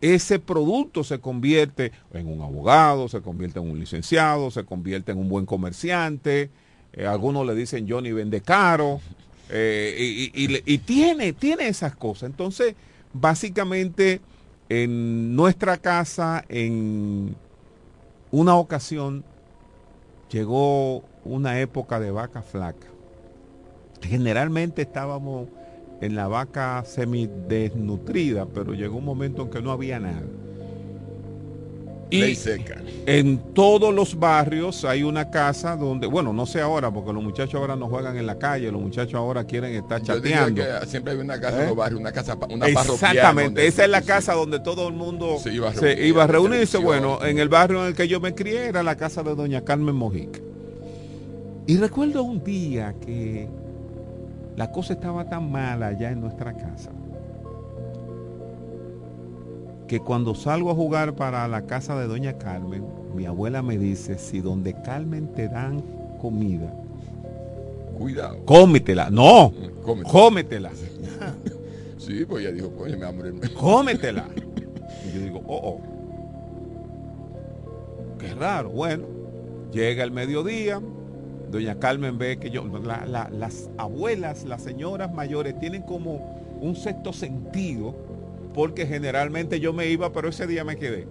ese 0.00 0.40
producto 0.40 1.04
se 1.04 1.20
convierte 1.20 1.92
en 2.12 2.26
un 2.26 2.42
abogado, 2.42 3.08
se 3.08 3.22
convierte 3.22 3.60
en 3.60 3.70
un 3.70 3.78
licenciado, 3.78 4.50
se 4.50 4.64
convierte 4.64 5.12
en 5.12 5.18
un 5.18 5.28
buen 5.28 5.46
comerciante, 5.46 6.50
eh, 6.92 7.06
algunos 7.06 7.46
le 7.46 7.54
dicen 7.54 7.86
Johnny 7.88 8.10
vende 8.12 8.40
caro, 8.40 9.00
eh, 9.52 10.30
y, 10.34 10.56
y- 10.74 10.78
tiene, 10.78 11.32
tiene 11.32 11.68
esas 11.68 11.94
cosas. 11.96 12.30
Entonces, 12.30 12.74
básicamente, 13.12 14.20
en 14.68 15.36
nuestra 15.36 15.76
casa, 15.76 16.44
en 16.48 17.36
una 18.30 18.56
ocasión, 18.56 19.24
llegó 20.30 21.04
una 21.24 21.60
época 21.60 22.00
de 22.00 22.10
vaca 22.10 22.42
flaca. 22.42 22.86
Generalmente 24.02 24.82
estábamos 24.82 25.48
en 26.00 26.16
la 26.16 26.26
vaca 26.26 26.82
semidesnutrida, 26.84 28.46
pero 28.46 28.74
llegó 28.74 28.96
un 28.98 29.04
momento 29.04 29.42
en 29.42 29.50
que 29.50 29.62
no 29.62 29.70
había 29.70 30.00
nada. 30.00 30.22
Ley 32.20 32.32
Y 32.32 32.34
seca. 32.36 32.80
en 33.06 33.38
todos 33.54 33.94
los 33.94 34.18
barrios 34.18 34.84
hay 34.84 35.02
una 35.02 35.30
casa 35.30 35.76
donde, 35.76 36.06
bueno, 36.06 36.32
no 36.32 36.46
sé 36.46 36.60
ahora, 36.60 36.90
porque 36.92 37.12
los 37.12 37.22
muchachos 37.22 37.54
ahora 37.54 37.76
no 37.76 37.88
juegan 37.88 38.16
en 38.16 38.26
la 38.26 38.38
calle, 38.38 38.70
los 38.70 38.80
muchachos 38.80 39.14
ahora 39.14 39.44
quieren 39.44 39.74
estar 39.74 40.02
chateando. 40.02 40.62
que 40.62 40.86
siempre 40.86 41.12
hay 41.14 41.18
una 41.18 41.40
casa 41.40 41.58
¿Eh? 41.58 41.62
en 41.62 41.68
los 41.68 41.76
barrios, 41.76 42.00
una 42.00 42.12
casa, 42.12 42.36
una. 42.50 42.66
Exactamente, 42.66 43.66
esa 43.66 43.84
es 43.84 43.90
la 43.90 44.02
casa 44.02 44.34
donde 44.34 44.60
todo 44.60 44.88
el 44.88 44.94
mundo 44.94 45.38
Se 45.42 45.52
iba 45.52 45.70
a 45.70 45.74
se 45.74 45.80
reunir, 45.80 46.04
iba 46.06 46.24
a 46.24 46.26
reunirse. 46.26 46.78
Bueno, 46.78 47.24
en 47.24 47.38
el 47.38 47.48
barrio 47.48 47.82
en 47.82 47.88
el 47.88 47.94
que 47.94 48.08
yo 48.08 48.20
me 48.20 48.34
crié 48.34 48.66
era 48.66 48.82
la 48.82 48.96
casa 48.96 49.22
de 49.22 49.34
doña 49.34 49.62
Carmen 49.62 49.94
Mojica. 49.94 50.40
Y 51.66 51.76
recuerdo 51.76 52.22
un 52.24 52.42
día 52.42 52.94
que 53.04 53.48
la 54.56 54.70
cosa 54.70 54.94
estaba 54.94 55.28
tan 55.28 55.50
mala 55.50 55.88
allá 55.88 56.10
en 56.10 56.20
nuestra 56.20 56.52
casa 56.54 56.90
que 59.86 60.00
cuando 60.00 60.34
salgo 60.34 60.70
a 60.70 60.74
jugar 60.74 61.14
para 61.14 61.46
la 61.48 61.62
casa 61.66 61.98
de 61.98 62.06
doña 62.06 62.38
Carmen, 62.38 62.84
mi 63.14 63.26
abuela 63.26 63.62
me 63.62 63.76
dice, 63.78 64.18
si 64.18 64.40
donde 64.40 64.74
Carmen 64.82 65.28
te 65.34 65.48
dan 65.48 65.82
comida, 66.20 66.72
Cuidado. 67.98 68.38
cómetela. 68.44 69.10
No, 69.10 69.52
Cómete. 69.84 70.10
cómetela. 70.10 70.70
Sí, 71.98 72.24
pues 72.24 72.44
ella 72.44 72.50
dijo, 72.52 72.70
coño, 72.72 72.96
me 72.98 73.48
cómetela. 73.54 74.26
Y 75.06 75.12
yo 75.14 75.20
digo, 75.20 75.40
oh, 75.46 75.78
oh. 75.78 75.80
Qué 78.18 78.34
raro. 78.34 78.70
Bueno, 78.70 79.04
llega 79.72 80.02
el 80.04 80.10
mediodía, 80.10 80.80
doña 81.50 81.76
Carmen 81.78 82.18
ve 82.18 82.38
que 82.38 82.50
yo, 82.50 82.64
la- 82.66 83.06
la- 83.06 83.30
las 83.30 83.70
abuelas, 83.78 84.44
las 84.44 84.62
señoras 84.62 85.12
mayores 85.14 85.58
tienen 85.60 85.82
como 85.82 86.40
un 86.60 86.74
sexto 86.76 87.12
sentido, 87.12 87.94
porque 88.54 88.86
generalmente 88.86 89.60
yo 89.60 89.72
me 89.72 89.88
iba, 89.88 90.12
pero 90.12 90.28
ese 90.28 90.46
día 90.46 90.64
me 90.64 90.76
quedé. 90.76 91.06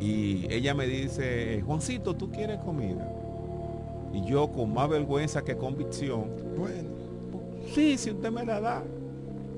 Y 0.00 0.46
ella 0.52 0.74
me 0.74 0.86
dice, 0.86 1.62
Juancito, 1.64 2.14
¿tú 2.14 2.30
quieres 2.30 2.58
comida? 2.58 3.08
Y 4.12 4.24
yo 4.24 4.50
con 4.50 4.74
más 4.74 4.88
vergüenza 4.88 5.42
que 5.42 5.56
convicción, 5.56 6.30
Bueno, 6.58 6.90
Sí, 7.72 7.96
si 7.96 8.10
usted 8.10 8.30
me 8.30 8.44
la 8.44 8.60
da. 8.60 8.82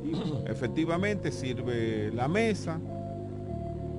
Y 0.04 0.12
efectivamente 0.50 1.32
sirve 1.32 2.12
la 2.12 2.28
mesa. 2.28 2.78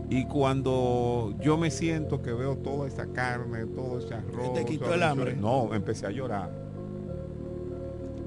Y 0.09 0.25
cuando 0.25 1.33
yo 1.41 1.57
me 1.57 1.71
siento 1.71 2.21
que 2.21 2.31
veo 2.31 2.55
toda 2.57 2.87
esa 2.87 3.07
carne, 3.07 3.65
todo 3.65 3.97
ese 3.97 4.13
arroz. 4.13 4.53
te 4.53 4.65
quitó 4.65 4.93
el 4.93 5.01
hambre? 5.01 5.35
No, 5.35 5.73
empecé 5.73 6.05
a 6.05 6.11
llorar. 6.11 6.51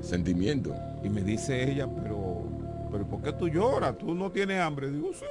sentimiento. 0.00 0.74
Y 1.04 1.08
me 1.08 1.22
dice 1.22 1.70
ella, 1.70 1.86
pero, 1.86 2.17
pero 2.90 3.06
¿por 3.06 3.22
qué 3.22 3.32
tú 3.32 3.48
lloras? 3.48 3.96
¿Tú 3.98 4.14
no 4.14 4.30
tienes 4.30 4.60
hambre? 4.60 4.90
Digo, 4.90 5.12
sí. 5.12 5.24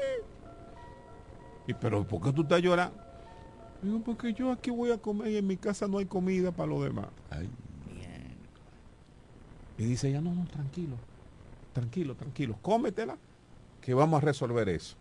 Y 1.68 1.74
pero 1.74 2.08
¿por 2.08 2.22
qué 2.22 2.32
tú 2.32 2.42
estás 2.44 2.62
llorando? 2.62 2.98
Digo, 3.82 4.02
porque 4.04 4.34
yo 4.34 4.52
aquí 4.52 4.72
voy 4.72 4.92
a 4.92 4.98
comer 4.98 5.32
y 5.32 5.38
en 5.38 5.48
mi 5.48 5.58
casa 5.58 5.88
no 5.88 6.00
hay 6.00 6.06
comida 6.06 6.52
para 6.52 6.70
los 6.70 6.84
demás. 6.84 7.08
Ay, 7.30 7.50
Y 9.78 9.86
dice 9.86 10.10
ella, 10.10 10.22
no, 10.22 10.34
no, 10.34 10.46
tranquilo, 10.46 10.96
tranquilo, 11.74 12.16
tranquilo, 12.16 12.58
cómetela, 12.62 13.18
que 13.82 13.94
vamos 13.94 14.22
a 14.22 14.26
resolver 14.26 14.68
eso. 14.70 14.96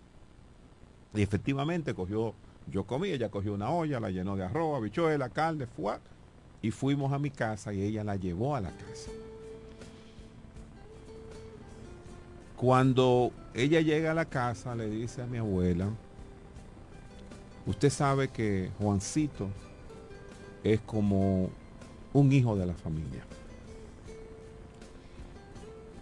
Y 1.14 1.22
efectivamente 1.22 1.94
cogió, 1.94 2.34
yo 2.70 2.84
comí, 2.84 3.08
ella 3.08 3.30
cogió 3.30 3.54
una 3.54 3.70
olla, 3.70 4.00
la 4.00 4.10
llenó 4.10 4.36
de 4.36 4.44
arroz, 4.44 4.76
habichuela, 4.76 5.30
carne, 5.30 5.66
fuá, 5.66 5.98
y 6.60 6.70
fuimos 6.70 7.12
a 7.12 7.18
mi 7.18 7.30
casa 7.30 7.72
y 7.72 7.80
ella 7.80 8.04
la 8.04 8.16
llevó 8.16 8.54
a 8.54 8.60
la 8.60 8.70
casa. 8.70 9.10
Cuando 12.56 13.32
ella 13.52 13.82
llega 13.82 14.12
a 14.12 14.14
la 14.14 14.24
casa, 14.24 14.74
le 14.74 14.88
dice 14.88 15.20
a 15.20 15.26
mi 15.26 15.36
abuela, 15.36 15.90
usted 17.66 17.90
sabe 17.90 18.28
que 18.28 18.70
Juancito 18.78 19.48
es 20.64 20.80
como 20.80 21.50
un 22.14 22.32
hijo 22.32 22.56
de 22.56 22.66
la 22.66 22.72
familia. 22.72 23.24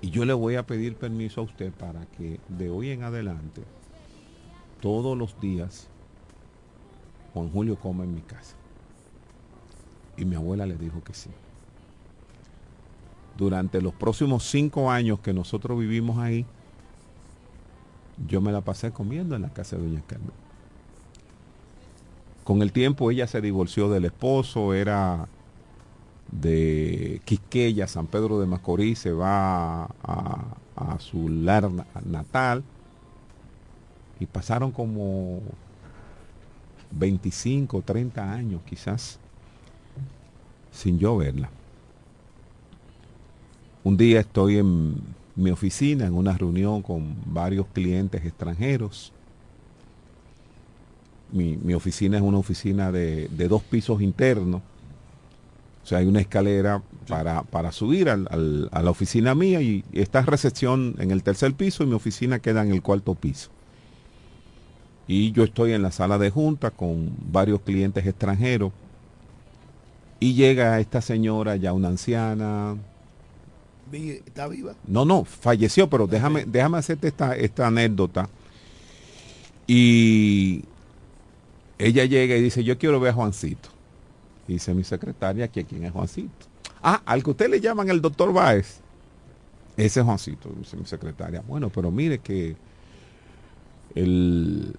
Y 0.01 0.11
yo 0.11 0.25
le 0.25 0.33
voy 0.33 0.55
a 0.55 0.65
pedir 0.65 0.95
permiso 0.95 1.41
a 1.41 1.45
usted 1.45 1.73
para 1.73 2.07
que 2.07 2.39
de 2.49 2.71
hoy 2.71 2.91
en 2.91 3.03
adelante, 3.03 3.63
todos 4.81 5.19
los 5.19 5.41
días, 5.41 5.89
Juan 7.33 7.51
Julio 7.51 7.77
coma 7.77 8.05
en 8.05 8.15
mi 8.15 8.21
casa. 8.21 8.55
Y 10.17 10.25
mi 10.25 10.37
abuela 10.37 10.67
le 10.67 10.77
dijo 10.77 11.03
que 11.03 11.15
sí. 11.15 11.31
Durante 13.37 13.81
los 13.83 13.95
próximos 13.95 14.45
cinco 14.45 14.91
años 14.91 15.21
que 15.21 15.33
nosotros 15.35 15.79
vivimos 15.79 16.19
ahí, 16.19 16.47
yo 18.17 18.41
me 18.41 18.53
la 18.53 18.63
pasé 18.63 18.93
comiendo 18.93 19.35
en 19.37 19.43
la 19.43 19.53
casa 19.53 19.77
de 19.77 19.83
Doña 19.83 20.03
Carmen. 20.07 20.33
Con 22.45 22.61
el 22.63 22.73
tiempo 22.73 23.11
ella 23.11 23.27
se 23.27 23.41
divorció 23.41 23.89
del 23.89 24.05
esposo, 24.05 24.75
era 24.75 25.29
de 26.31 27.23
Quisqueya, 27.25 27.87
San 27.87 28.07
Pedro 28.07 28.41
de 28.41 28.47
Macorís, 28.47 28.99
se 29.01 29.13
va 29.13 29.85
a, 30.03 30.57
a 30.77 30.99
su 30.99 31.29
lar 31.29 31.71
na- 31.71 31.87
natal 32.05 32.65
y 34.21 34.27
pasaron 34.27 34.71
como 34.73 35.41
25, 36.91 37.83
30 37.83 38.33
años 38.33 38.63
quizás 38.65 39.19
sin 40.71 40.99
yo 40.99 41.17
verla. 41.17 41.51
Un 43.85 43.97
día 43.97 44.19
estoy 44.21 44.59
en 44.59 44.97
mi 45.37 45.51
oficina 45.51 46.07
en 46.07 46.15
una 46.15 46.37
reunión 46.37 46.83
con 46.83 47.17
varios 47.27 47.67
clientes 47.69 48.25
extranjeros. 48.25 49.13
Mi, 51.33 51.57
mi 51.57 51.75
oficina 51.75 52.17
es 52.17 52.23
una 52.23 52.39
oficina 52.39 52.93
de, 52.93 53.29
de 53.29 53.49
dos 53.49 53.63
pisos 53.63 54.01
internos. 54.01 54.63
O 55.83 55.87
sea, 55.87 55.99
hay 55.99 56.07
una 56.07 56.21
escalera 56.21 56.83
para, 57.09 57.43
para 57.43 57.71
subir 57.71 58.09
al- 58.09 58.27
al- 58.31 58.69
a 58.73 58.83
la 58.83 58.91
oficina 58.91 59.35
mía 59.35 59.61
y 59.61 59.85
está 59.93 60.23
recepción 60.23 60.95
en 60.99 61.11
el 61.11 61.23
tercer 61.23 61.53
piso 61.55 61.83
y 61.85 61.87
mi 61.87 61.95
oficina 61.95 62.39
queda 62.39 62.63
en 62.63 62.73
el 62.73 62.81
cuarto 62.83 63.15
piso. 63.15 63.51
Y 65.07 65.33
yo 65.33 65.45
estoy 65.45 65.73
en 65.73 65.81
la 65.83 65.91
sala 65.93 66.19
de 66.19 66.29
junta 66.31 66.71
con 66.71 67.11
varios 67.31 67.61
clientes 67.63 68.07
extranjeros 68.07 68.73
Y 70.21 70.35
llega 70.35 70.81
esta 70.81 71.01
señora, 71.01 71.57
ya 71.57 71.73
una 71.73 71.89
anciana. 71.89 72.77
¿Está 73.93 74.49
viva? 74.49 74.75
No, 74.87 75.05
no, 75.05 75.25
falleció, 75.25 75.89
pero 75.89 76.07
déjame, 76.07 76.45
déjame 76.45 76.79
hacerte 76.79 77.09
esta, 77.09 77.37
esta 77.37 77.67
anécdota. 77.67 78.29
Y 79.67 80.65
ella 81.79 82.05
llega 82.05 82.37
y 82.37 82.43
dice, 82.43 82.65
yo 82.65 82.79
quiero 82.79 83.01
ver 83.01 83.13
a 83.13 83.15
Juancito. 83.15 83.69
Y 84.49 84.55
dice 84.55 84.75
mi 84.75 84.85
secretaria 84.85 85.49
que 85.49 85.65
quién 85.65 85.85
es 85.85 85.93
Juancito. 85.93 86.47
Ah, 86.83 87.03
al 87.07 87.23
que 87.23 87.31
usted 87.31 87.49
le 87.49 87.61
llaman 87.61 87.89
el 87.89 88.01
doctor 88.01 88.33
Báez. 88.33 88.81
Ese 89.77 90.01
es 90.01 90.07
Juancito, 90.07 90.51
dice 90.59 90.77
mi 90.77 90.87
secretaria. 90.87 91.43
Bueno, 91.47 91.71
pero 91.71 91.91
mire 91.91 92.19
que 92.19 92.57
el 93.95 94.75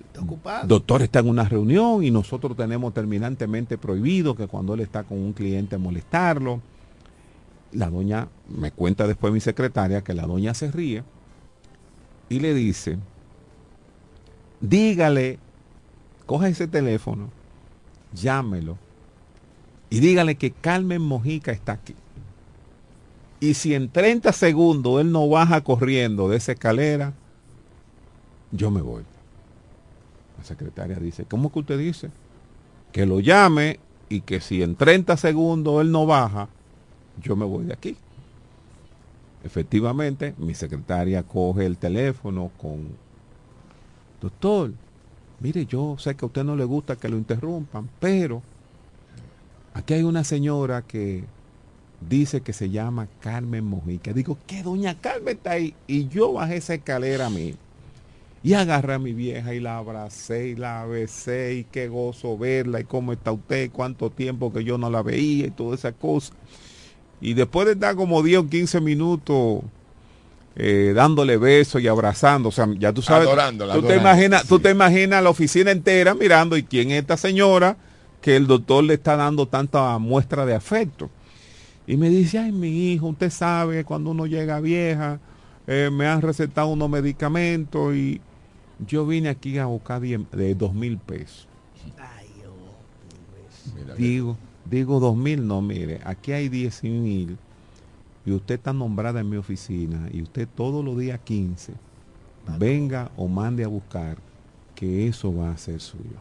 doctor 0.66 1.02
está 1.02 1.20
en 1.20 1.30
una 1.30 1.46
reunión 1.46 2.04
y 2.04 2.12
nosotros 2.12 2.56
tenemos 2.56 2.94
terminantemente 2.94 3.78
prohibido 3.78 4.36
que 4.36 4.48
cuando 4.48 4.74
él 4.74 4.82
está 4.82 5.04
con 5.04 5.18
un 5.18 5.34
cliente 5.34 5.78
molestarlo. 5.78 6.62
La 7.76 7.90
doña, 7.90 8.30
me 8.48 8.72
cuenta 8.72 9.06
después 9.06 9.34
mi 9.34 9.42
secretaria 9.42 10.04
que 10.04 10.14
la 10.14 10.26
doña 10.26 10.54
se 10.54 10.72
ríe 10.72 11.04
y 12.30 12.40
le 12.40 12.54
dice, 12.54 12.98
dígale, 14.62 15.40
coja 16.26 16.48
ese 16.48 16.68
teléfono, 16.68 17.30
llámelo 18.14 18.78
y 19.90 20.00
dígale 20.00 20.36
que 20.36 20.52
Carmen 20.52 21.02
Mojica 21.02 21.52
está 21.52 21.74
aquí. 21.74 21.96
Y 23.40 23.54
si 23.54 23.76
en 23.76 23.90
30 23.90 24.32
segundos 24.32 25.02
él 25.02 25.12
no 25.12 25.28
baja 25.28 25.62
corriendo 25.62 26.30
de 26.30 26.38
esa 26.38 26.54
escalera, 26.54 27.14
yo 28.52 28.72
me 28.72 28.82
voy. 28.82 29.04
La 30.38 30.44
secretaria 30.44 30.98
dice, 30.98 31.26
¿cómo 31.26 31.52
que 31.52 31.60
usted 31.60 31.78
dice? 31.78 32.10
Que 32.92 33.06
lo 33.06 33.20
llame 33.20 33.80
y 34.10 34.22
que 34.22 34.40
si 34.40 34.64
en 34.64 34.76
30 34.76 35.18
segundos 35.18 35.82
él 35.82 35.92
no 35.92 36.06
baja, 36.06 36.50
yo 37.22 37.36
me 37.36 37.46
voy 37.46 37.66
de 37.66 37.74
aquí. 37.74 37.98
Efectivamente, 39.44 40.34
mi 40.38 40.56
secretaria 40.56 41.22
coge 41.24 41.66
el 41.66 41.78
teléfono 41.78 42.52
con, 42.60 42.88
doctor, 44.20 44.72
mire, 45.40 45.66
yo 45.66 45.98
sé 46.00 46.16
que 46.16 46.26
a 46.26 46.28
usted 46.28 46.44
no 46.44 46.56
le 46.56 46.64
gusta 46.64 46.96
que 46.96 47.10
lo 47.10 47.18
interrumpan, 47.18 47.88
pero 48.00 48.42
aquí 49.74 49.94
hay 49.94 50.04
una 50.04 50.24
señora 50.24 50.82
que 50.82 51.24
dice 52.10 52.42
que 52.42 52.54
se 52.54 52.70
llama 52.70 53.08
Carmen 53.20 53.66
Mojica. 53.66 54.14
Digo, 54.14 54.38
¿qué 54.48 54.64
doña 54.64 55.00
Carmen 55.00 55.38
está 55.38 55.52
ahí? 55.52 55.76
Y 55.88 56.08
yo 56.08 56.34
bajé 56.34 56.58
esa 56.58 56.74
escalera 56.74 57.28
a 57.28 57.30
mí. 57.30 57.56
Y 58.44 58.54
agarré 58.54 58.94
a 58.94 59.00
mi 59.00 59.14
vieja 59.14 59.56
y 59.56 59.60
la 59.60 59.78
abracé 59.78 60.50
y 60.50 60.56
la 60.56 60.86
besé 60.86 61.56
y 61.56 61.64
qué 61.64 61.88
gozo 61.88 62.38
verla 62.38 62.80
y 62.80 62.84
cómo 62.84 63.12
está 63.12 63.32
usted, 63.32 63.72
cuánto 63.72 64.12
tiempo 64.12 64.54
que 64.54 64.64
yo 64.64 64.78
no 64.78 64.90
la 64.92 65.02
veía 65.02 65.48
y 65.48 65.52
toda 65.52 65.74
esa 65.74 65.94
cosa. 65.94 66.34
Y 67.26 67.34
después 67.34 67.66
de 67.66 67.74
estar 67.74 67.96
como 67.96 68.22
10 68.22 68.40
o 68.40 68.48
15 68.50 68.80
minutos 68.82 69.62
eh, 70.56 70.94
dándole 70.96 71.38
besos 71.38 71.82
y 71.82 71.88
abrazando, 71.88 72.50
o 72.50 72.52
sea, 72.52 72.68
ya 72.78 72.94
tú 72.94 73.02
sabes, 73.02 73.28
Adorándola, 73.28 73.74
tú, 73.74 73.82
te 73.82 73.96
imaginas, 73.98 74.48
tú 74.48 74.60
te 74.60 74.70
imaginas 74.72 75.24
la 75.24 75.30
oficina 75.30 75.72
entera 75.72 76.14
mirando 76.14 76.56
y 76.56 76.64
quién 76.64 76.92
es 76.92 77.02
esta 77.02 77.18
señora 77.18 77.78
que 78.22 78.36
el 78.36 78.48
doctor 78.48 78.84
le 78.84 78.94
está 78.94 79.16
dando 79.16 79.48
tanta 79.48 79.98
muestra 79.98 80.46
de 80.46 80.54
afecto. 80.56 81.10
Y 81.88 81.98
me 81.98 82.10
dice, 82.10 82.40
ay, 82.40 82.52
mi 82.52 82.92
hijo, 82.92 83.08
usted 83.08 83.30
sabe, 83.32 83.84
cuando 83.84 84.12
uno 84.12 84.26
llega 84.28 84.60
vieja, 84.60 85.20
eh, 85.68 85.90
me 85.92 86.08
han 86.08 86.22
recetado 86.22 86.68
unos 86.68 86.90
medicamentos 86.90 87.96
y 87.96 88.22
yo 88.88 89.06
vine 89.06 89.30
aquí 89.30 89.58
a 89.58 89.66
buscar 89.66 90.00
die- 90.02 90.26
de 90.32 90.56
dos 90.56 90.74
mil 90.74 90.98
pesos. 91.00 91.48
Ay, 91.98 92.28
oh. 92.48 93.96
Digo, 93.98 94.38
digo 94.70 95.00
dos 95.00 95.16
mil, 95.16 95.48
no, 95.48 95.62
mire, 95.62 96.02
aquí 96.04 96.32
hay 96.32 96.50
diez 96.50 96.84
mil 96.84 97.38
y 98.26 98.32
usted 98.32 98.56
está 98.56 98.74
nombrada 98.74 99.20
en 99.20 99.30
mi 99.30 99.38
oficina 99.38 100.10
y 100.12 100.22
usted 100.22 100.48
todos 100.56 100.84
los 100.84 100.98
días 100.98 101.20
15 101.24 101.74
venga 102.58 103.12
o 103.18 103.28
mande 103.28 103.64
a 103.64 103.68
buscar 103.68 104.18
que 104.74 105.08
eso 105.08 105.34
va 105.36 105.52
a 105.52 105.58
ser 105.58 105.80
suyo. 105.80 106.18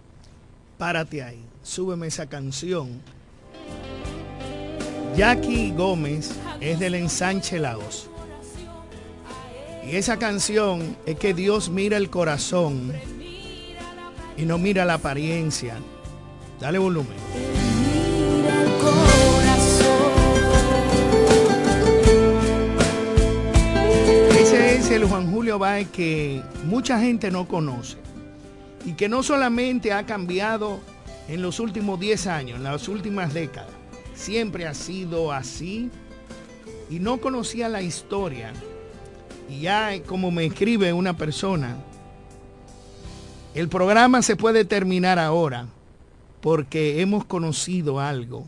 Párate 0.78 1.22
ahí, 1.22 1.40
súbeme 1.62 2.06
esa 2.06 2.26
canción. 2.26 3.00
Jackie 5.16 5.72
Gómez 5.72 6.34
es 6.60 6.78
del 6.78 6.94
ensanche 6.94 7.58
Laos. 7.58 8.10
Y 9.86 9.96
esa 9.96 10.18
canción 10.18 10.96
es 11.06 11.16
que 11.18 11.34
Dios 11.34 11.68
mira 11.68 11.96
el 11.96 12.10
corazón 12.10 12.92
y 14.36 14.44
no 14.44 14.58
mira 14.58 14.84
la 14.84 14.94
apariencia. 14.94 15.76
Dale 16.60 16.78
volumen. 16.78 17.53
Julio 25.54 25.58
Báez 25.60 25.88
que 25.90 26.42
mucha 26.64 26.98
gente 26.98 27.30
no 27.30 27.46
conoce 27.46 27.96
y 28.84 28.94
que 28.94 29.08
no 29.08 29.22
solamente 29.22 29.92
ha 29.92 30.04
cambiado 30.04 30.80
en 31.28 31.42
los 31.42 31.60
últimos 31.60 32.00
10 32.00 32.26
años, 32.26 32.56
en 32.56 32.64
las 32.64 32.88
últimas 32.88 33.32
décadas, 33.32 33.70
siempre 34.16 34.66
ha 34.66 34.74
sido 34.74 35.30
así 35.30 35.90
y 36.90 36.98
no 36.98 37.20
conocía 37.20 37.68
la 37.68 37.82
historia. 37.82 38.52
Y 39.48 39.60
ya 39.60 39.90
como 40.02 40.32
me 40.32 40.46
escribe 40.46 40.92
una 40.92 41.16
persona, 41.16 41.76
el 43.54 43.68
programa 43.68 44.22
se 44.22 44.34
puede 44.34 44.64
terminar 44.64 45.20
ahora 45.20 45.68
porque 46.40 47.00
hemos 47.00 47.24
conocido 47.24 48.00
algo 48.00 48.44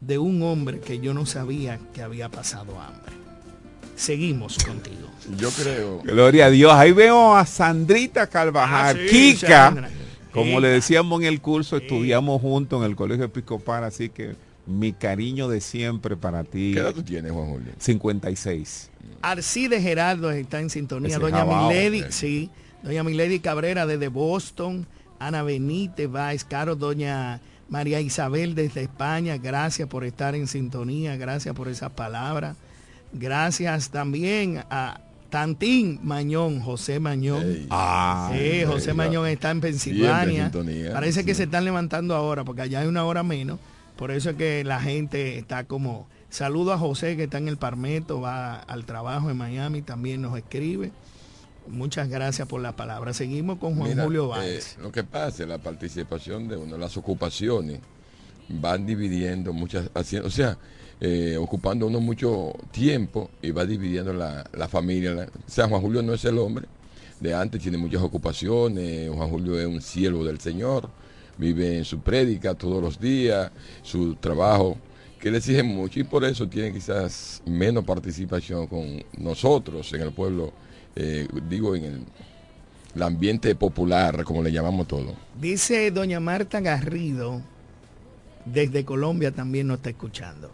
de 0.00 0.16
un 0.16 0.40
hombre 0.42 0.80
que 0.80 1.00
yo 1.00 1.12
no 1.12 1.26
sabía 1.26 1.78
que 1.92 2.00
había 2.00 2.30
pasado 2.30 2.80
hambre. 2.80 3.25
Seguimos 3.96 4.58
contigo. 4.58 5.08
Yo 5.38 5.50
creo, 5.50 6.00
Gloria 6.02 6.46
a 6.46 6.50
Dios. 6.50 6.72
Ahí 6.72 6.92
veo 6.92 7.34
a 7.34 7.44
Sandrita 7.46 8.26
Carvajal, 8.28 8.96
Ah, 8.96 9.00
sí, 9.10 9.34
Kika. 9.34 9.48
Sandra. 9.48 9.90
Como 10.32 10.46
Kika. 10.46 10.60
le 10.60 10.68
decíamos 10.68 11.20
en 11.22 11.26
el 11.26 11.40
curso, 11.40 11.78
Sí. 11.78 11.84
estudiamos 11.84 12.40
juntos 12.40 12.80
en 12.80 12.86
el 12.90 12.94
Colegio 12.96 13.24
Episcopal, 13.24 13.82
así 13.84 14.08
que 14.10 14.36
mi 14.66 14.92
cariño 14.92 15.48
de 15.48 15.60
siempre 15.60 16.16
para 16.16 16.44
ti. 16.44 16.72
¿qué 16.74 16.80
edad 16.80 16.92
tú 16.94 17.02
tienes, 17.02 17.32
Juan 17.32 17.48
Julio? 17.48 17.72
56. 17.78 18.90
Arcide 19.22 19.80
Gerardo 19.80 20.30
está 20.30 20.60
en 20.60 20.70
sintonía. 20.70 21.08
Ese 21.08 21.18
Doña 21.18 21.38
jabao, 21.38 21.70
Milady, 21.70 22.00
eh. 22.00 22.06
sí. 22.10 22.50
Doña 22.82 23.02
Milady 23.02 23.40
Cabrera 23.40 23.86
desde 23.86 24.08
Boston. 24.08 24.86
Ana 25.18 25.42
Benítez 25.42 26.10
Váez 26.10 26.44
Caro. 26.44 26.76
Doña 26.76 27.40
María 27.68 28.00
Isabel 28.00 28.54
desde 28.54 28.82
España. 28.82 29.38
Gracias 29.38 29.88
por 29.88 30.04
estar 30.04 30.34
en 30.34 30.46
sintonía. 30.46 31.16
Gracias 31.16 31.54
por 31.54 31.68
esas 31.68 31.90
palabras. 31.92 32.56
Gracias 33.12 33.90
también 33.90 34.64
a 34.70 35.00
Tantín 35.30 36.00
Mañón, 36.02 36.60
José 36.60 37.00
Mañón. 37.00 37.66
Ah, 37.70 38.30
Sí, 38.32 38.64
José 38.64 38.94
Mañón 38.94 39.26
está 39.26 39.50
en 39.50 39.60
Pensilvania. 39.60 40.44
Sintonía, 40.44 40.92
Parece 40.92 41.24
que 41.24 41.34
se 41.34 41.44
están 41.44 41.64
levantando 41.64 42.14
ahora, 42.14 42.44
porque 42.44 42.62
allá 42.62 42.80
hay 42.80 42.86
una 42.86 43.04
hora 43.04 43.22
menos. 43.22 43.58
Por 43.96 44.10
eso 44.10 44.30
es 44.30 44.36
que 44.36 44.64
la 44.64 44.80
gente 44.80 45.38
está 45.38 45.64
como... 45.64 46.06
Saludo 46.28 46.72
a 46.72 46.78
José 46.78 47.16
que 47.16 47.24
está 47.24 47.38
en 47.38 47.48
el 47.48 47.56
Parmeto, 47.56 48.20
va 48.20 48.56
al 48.56 48.84
trabajo 48.84 49.30
en 49.30 49.36
Miami, 49.36 49.80
también 49.80 50.20
nos 50.20 50.36
escribe. 50.36 50.92
Muchas 51.68 52.08
gracias 52.08 52.46
por 52.46 52.60
la 52.60 52.76
palabra. 52.76 53.12
Seguimos 53.14 53.58
con 53.58 53.76
Juan 53.76 53.90
Mira, 53.90 54.04
Julio 54.04 54.24
eh, 54.26 54.28
Báez. 54.28 54.76
lo 54.80 54.92
que 54.92 55.02
pasa 55.04 55.44
es 55.44 55.48
la 55.48 55.58
participación 55.58 56.48
de 56.48 56.56
uno, 56.56 56.76
las 56.76 56.96
ocupaciones 56.96 57.80
van 58.48 58.86
dividiendo 58.86 59.52
muchas, 59.52 59.90
haciendo, 59.94 60.28
o 60.28 60.30
sea, 60.30 60.58
eh, 61.00 61.36
ocupando 61.38 61.86
uno 61.86 62.00
mucho 62.00 62.52
tiempo 62.70 63.30
y 63.42 63.50
va 63.50 63.64
dividiendo 63.66 64.12
la, 64.12 64.44
la 64.54 64.68
familia. 64.68 65.12
la- 65.14 65.24
o 65.24 65.28
sea, 65.50 65.68
Juan 65.68 65.80
Julio 65.82 66.02
no 66.02 66.14
es 66.14 66.24
el 66.24 66.38
hombre 66.38 66.66
de 67.20 67.34
antes, 67.34 67.60
tiene 67.62 67.78
muchas 67.78 68.02
ocupaciones. 68.02 69.10
Juan 69.10 69.28
Julio 69.30 69.58
es 69.58 69.66
un 69.66 69.80
siervo 69.82 70.24
del 70.24 70.40
Señor, 70.40 70.88
vive 71.38 71.78
en 71.78 71.84
su 71.84 72.00
prédica 72.00 72.54
todos 72.54 72.82
los 72.82 72.98
días, 73.00 73.50
su 73.82 74.14
trabajo 74.16 74.76
que 75.20 75.30
le 75.30 75.38
exige 75.38 75.62
mucho 75.62 75.98
y 76.00 76.04
por 76.04 76.24
eso 76.24 76.46
tiene 76.46 76.72
quizás 76.72 77.42
menos 77.46 77.84
participación 77.84 78.66
con 78.66 79.02
nosotros 79.18 79.90
en 79.94 80.02
el 80.02 80.12
pueblo, 80.12 80.52
eh, 80.94 81.26
digo, 81.48 81.74
en 81.74 81.84
el, 81.84 82.00
el 82.94 83.02
ambiente 83.02 83.54
popular, 83.54 84.24
como 84.24 84.42
le 84.42 84.52
llamamos 84.52 84.86
todo. 84.86 85.14
Dice 85.40 85.90
doña 85.90 86.20
Marta 86.20 86.60
Garrido, 86.60 87.40
desde 88.44 88.84
Colombia 88.84 89.30
también 89.32 89.66
nos 89.68 89.78
está 89.78 89.90
escuchando. 89.90 90.50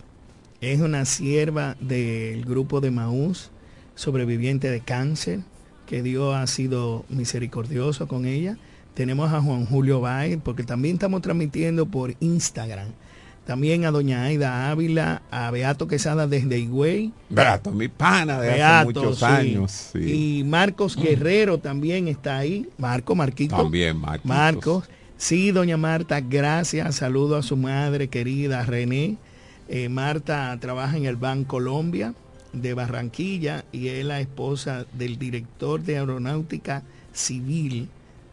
Es 0.62 0.80
una 0.80 1.04
sierva 1.06 1.76
del 1.80 2.44
grupo 2.44 2.80
de 2.80 2.92
Maús, 2.92 3.50
sobreviviente 3.96 4.70
de 4.70 4.78
cáncer, 4.78 5.40
que 5.86 6.04
Dios 6.04 6.36
ha 6.36 6.46
sido 6.46 7.04
misericordioso 7.08 8.06
con 8.06 8.26
ella. 8.26 8.56
Tenemos 8.94 9.32
a 9.32 9.42
Juan 9.42 9.66
Julio 9.66 10.00
Báez, 10.00 10.38
porque 10.40 10.62
también 10.62 10.94
estamos 10.94 11.20
transmitiendo 11.20 11.86
por 11.86 12.14
Instagram. 12.20 12.86
También 13.44 13.84
a 13.86 13.90
doña 13.90 14.22
Aida 14.22 14.70
Ávila, 14.70 15.22
a 15.32 15.50
Beato 15.50 15.88
Quesada 15.88 16.28
desde 16.28 16.60
Higüey. 16.60 17.12
Beato, 17.28 17.72
mi 17.72 17.88
pana 17.88 18.40
de 18.40 18.62
hace 18.62 18.84
muchos 18.84 19.18
sí. 19.18 19.24
años. 19.24 19.72
sí. 19.92 20.38
Y 20.38 20.44
Marcos 20.44 20.94
Guerrero 20.94 21.58
también 21.58 22.06
está 22.06 22.38
ahí. 22.38 22.68
Marco, 22.78 23.16
Marquito. 23.16 23.56
También, 23.56 23.96
Marquitos. 23.96 24.28
Marcos. 24.28 24.84
Sí, 25.16 25.50
doña 25.50 25.76
Marta, 25.76 26.20
gracias. 26.20 26.94
Saludo 26.94 27.34
a 27.34 27.42
su 27.42 27.56
madre 27.56 28.06
querida, 28.06 28.64
René. 28.64 29.18
Eh, 29.74 29.88
Marta 29.88 30.54
trabaja 30.60 30.98
en 30.98 31.06
el 31.06 31.16
Banco 31.16 31.56
Colombia 31.56 32.12
de 32.52 32.74
Barranquilla 32.74 33.64
y 33.72 33.88
es 33.88 34.04
la 34.04 34.20
esposa 34.20 34.84
del 34.92 35.18
director 35.18 35.80
de 35.80 35.96
aeronáutica 35.96 36.82
civil 37.14 37.88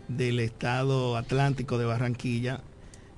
del 0.10 0.42
estado 0.42 1.16
Atlántico 1.16 1.78
de 1.78 1.86
Barranquilla. 1.86 2.60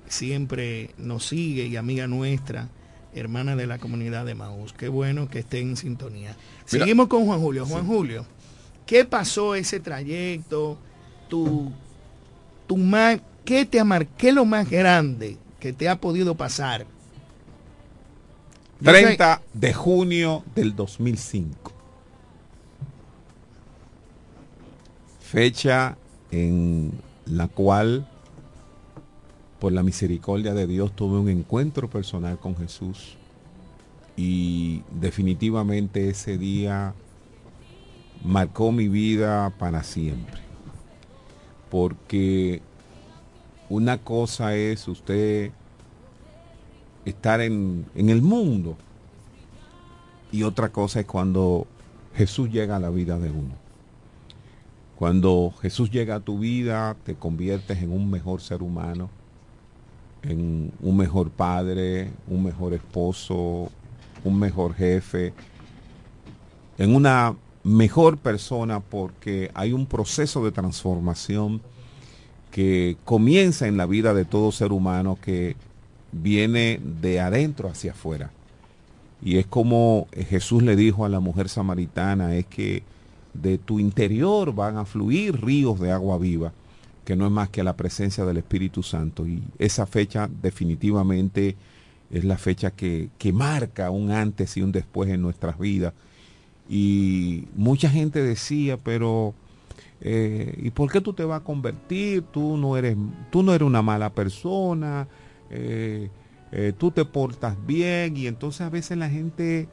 Siempre 0.06 0.90
nos 0.98 1.26
sigue 1.26 1.66
y 1.66 1.74
amiga 1.74 2.06
nuestra, 2.06 2.68
hermana 3.12 3.56
de 3.56 3.66
la 3.66 3.78
comunidad 3.78 4.24
de 4.24 4.36
Maús. 4.36 4.72
Qué 4.72 4.86
bueno 4.86 5.28
que 5.28 5.40
esté 5.40 5.58
en 5.58 5.76
sintonía. 5.76 6.36
Mira. 6.70 6.84
Seguimos 6.84 7.08
con 7.08 7.26
Juan 7.26 7.40
Julio. 7.40 7.66
Juan 7.66 7.88
Julio, 7.88 8.24
¿qué 8.86 9.04
pasó 9.04 9.56
ese 9.56 9.80
trayecto? 9.80 10.78
Tu, 11.28 11.72
tu 12.68 12.76
más, 12.76 13.18
¿Qué 13.44 13.66
te 13.66 13.80
amar, 13.80 14.06
qué 14.06 14.28
es 14.28 14.34
lo 14.36 14.44
más 14.44 14.70
grande 14.70 15.38
que 15.58 15.72
te 15.72 15.88
ha 15.88 15.96
podido 15.96 16.36
pasar? 16.36 16.86
Yo 18.82 18.92
sé- 18.92 19.02
30 19.02 19.42
de 19.54 19.72
junio 19.72 20.42
del 20.54 20.74
2005. 20.76 21.72
Fecha 25.20 25.96
en 26.30 26.92
la 27.26 27.48
cual, 27.48 28.06
por 29.60 29.72
la 29.72 29.82
misericordia 29.82 30.52
de 30.54 30.66
Dios, 30.66 30.92
tuve 30.94 31.18
un 31.18 31.28
encuentro 31.28 31.88
personal 31.88 32.38
con 32.38 32.56
Jesús. 32.56 33.16
Y 34.16 34.82
definitivamente 35.00 36.08
ese 36.10 36.36
día 36.36 36.94
marcó 38.24 38.72
mi 38.72 38.88
vida 38.88 39.50
para 39.58 39.82
siempre. 39.84 40.40
Porque 41.70 42.60
una 43.70 43.96
cosa 43.98 44.54
es 44.54 44.86
usted 44.86 45.50
estar 47.04 47.40
en, 47.40 47.86
en 47.94 48.10
el 48.10 48.22
mundo. 48.22 48.76
Y 50.30 50.44
otra 50.44 50.70
cosa 50.70 51.00
es 51.00 51.06
cuando 51.06 51.66
Jesús 52.14 52.50
llega 52.50 52.76
a 52.76 52.80
la 52.80 52.90
vida 52.90 53.18
de 53.18 53.30
uno. 53.30 53.54
Cuando 54.96 55.52
Jesús 55.60 55.90
llega 55.90 56.16
a 56.16 56.20
tu 56.20 56.38
vida, 56.38 56.96
te 57.04 57.14
conviertes 57.14 57.82
en 57.82 57.92
un 57.92 58.10
mejor 58.10 58.40
ser 58.40 58.62
humano, 58.62 59.10
en 60.22 60.72
un 60.80 60.96
mejor 60.96 61.30
padre, 61.30 62.10
un 62.28 62.44
mejor 62.44 62.72
esposo, 62.72 63.70
un 64.24 64.38
mejor 64.38 64.74
jefe, 64.74 65.32
en 66.78 66.94
una 66.94 67.34
mejor 67.64 68.18
persona 68.18 68.80
porque 68.80 69.50
hay 69.54 69.72
un 69.72 69.86
proceso 69.86 70.44
de 70.44 70.52
transformación 70.52 71.60
que 72.50 72.96
comienza 73.04 73.66
en 73.66 73.76
la 73.76 73.86
vida 73.86 74.14
de 74.14 74.24
todo 74.24 74.52
ser 74.52 74.72
humano 74.72 75.18
que 75.20 75.56
viene 76.12 76.80
de 77.00 77.20
adentro 77.20 77.68
hacia 77.68 77.92
afuera. 77.92 78.30
Y 79.24 79.38
es 79.38 79.46
como 79.46 80.08
Jesús 80.12 80.62
le 80.62 80.76
dijo 80.76 81.04
a 81.04 81.08
la 81.08 81.20
mujer 81.20 81.48
samaritana, 81.48 82.36
es 82.36 82.46
que 82.46 82.82
de 83.34 83.58
tu 83.58 83.78
interior 83.78 84.54
van 84.54 84.76
a 84.76 84.84
fluir 84.84 85.42
ríos 85.42 85.80
de 85.80 85.90
agua 85.90 86.18
viva, 86.18 86.52
que 87.04 87.16
no 87.16 87.26
es 87.26 87.32
más 87.32 87.48
que 87.48 87.64
la 87.64 87.76
presencia 87.76 88.24
del 88.24 88.38
Espíritu 88.38 88.82
Santo. 88.82 89.26
Y 89.26 89.42
esa 89.58 89.86
fecha 89.86 90.28
definitivamente 90.42 91.56
es 92.10 92.24
la 92.24 92.36
fecha 92.36 92.72
que, 92.72 93.08
que 93.18 93.32
marca 93.32 93.90
un 93.90 94.10
antes 94.10 94.56
y 94.56 94.62
un 94.62 94.72
después 94.72 95.08
en 95.10 95.22
nuestras 95.22 95.58
vidas. 95.58 95.94
Y 96.68 97.44
mucha 97.56 97.88
gente 97.88 98.22
decía, 98.22 98.76
pero 98.76 99.34
eh, 100.00 100.58
¿y 100.62 100.70
por 100.70 100.90
qué 100.90 101.00
tú 101.00 101.12
te 101.12 101.24
vas 101.24 101.40
a 101.40 101.44
convertir? 101.44 102.22
Tú 102.22 102.56
no 102.56 102.76
eres, 102.76 102.96
tú 103.30 103.42
no 103.42 103.54
eres 103.54 103.66
una 103.66 103.82
mala 103.82 104.10
persona, 104.10 105.06
eh, 105.52 106.10
eh, 106.50 106.72
tú 106.76 106.90
te 106.90 107.04
portas 107.04 107.56
bien 107.66 108.16
y 108.16 108.26
entonces 108.26 108.62
a 108.62 108.70
veces 108.70 108.98
la 108.98 109.08
gente 109.08 109.68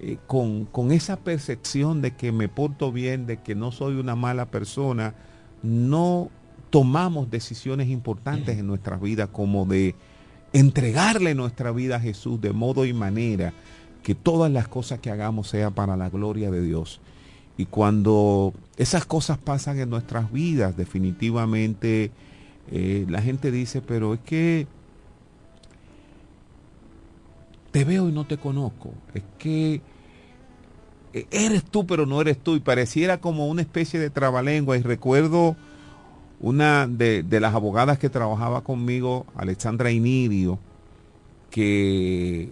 eh, 0.00 0.16
con, 0.26 0.64
con 0.64 0.92
esa 0.92 1.16
percepción 1.16 2.02
de 2.02 2.12
que 2.16 2.32
me 2.32 2.48
porto 2.48 2.90
bien, 2.90 3.26
de 3.26 3.38
que 3.38 3.54
no 3.54 3.70
soy 3.70 3.96
una 3.96 4.16
mala 4.16 4.46
persona, 4.46 5.14
no 5.62 6.30
tomamos 6.70 7.30
decisiones 7.30 7.88
importantes 7.88 8.58
en 8.58 8.66
nuestras 8.66 9.00
vidas 9.00 9.28
como 9.30 9.66
de 9.66 9.94
entregarle 10.52 11.34
nuestra 11.34 11.70
vida 11.70 11.96
a 11.96 12.00
Jesús 12.00 12.40
de 12.40 12.52
modo 12.52 12.84
y 12.84 12.92
manera 12.92 13.52
que 14.02 14.14
todas 14.14 14.50
las 14.50 14.68
cosas 14.68 15.00
que 15.00 15.10
hagamos 15.10 15.48
sea 15.48 15.70
para 15.70 15.96
la 15.96 16.08
gloria 16.08 16.50
de 16.50 16.62
Dios. 16.62 17.00
Y 17.56 17.66
cuando 17.66 18.54
esas 18.76 19.04
cosas 19.04 19.38
pasan 19.38 19.78
en 19.78 19.90
nuestras 19.90 20.32
vidas, 20.32 20.76
definitivamente 20.76 22.10
eh, 22.70 23.04
la 23.08 23.20
gente 23.20 23.50
dice, 23.50 23.82
pero 23.82 24.14
es 24.14 24.20
que 24.20 24.66
te 27.70 27.84
veo 27.84 28.08
y 28.08 28.12
no 28.12 28.26
te 28.26 28.36
conozco. 28.36 28.92
Es 29.14 29.22
que 29.38 29.80
eh, 31.12 31.26
eres 31.30 31.64
tú, 31.64 31.86
pero 31.86 32.06
no 32.06 32.20
eres 32.20 32.38
tú. 32.38 32.56
Y 32.56 32.60
pareciera 32.60 33.20
como 33.20 33.48
una 33.48 33.62
especie 33.62 34.00
de 34.00 34.10
trabalengua. 34.10 34.76
Y 34.76 34.82
recuerdo 34.82 35.56
una 36.40 36.86
de, 36.86 37.24
las 37.40 37.54
abogadas 37.54 37.98
que 37.98 38.08
trabajaba 38.08 38.62
conmigo, 38.62 39.26
Alexandra 39.36 39.90
Inirio, 39.90 40.58
que 41.50 42.50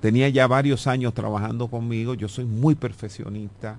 tenía 0.00 0.28
ya 0.28 0.46
varios 0.46 0.86
años 0.86 1.14
trabajando 1.14 1.68
conmigo. 1.68 2.14
Yo 2.14 2.28
soy 2.28 2.44
muy 2.44 2.74
perfeccionista. 2.74 3.78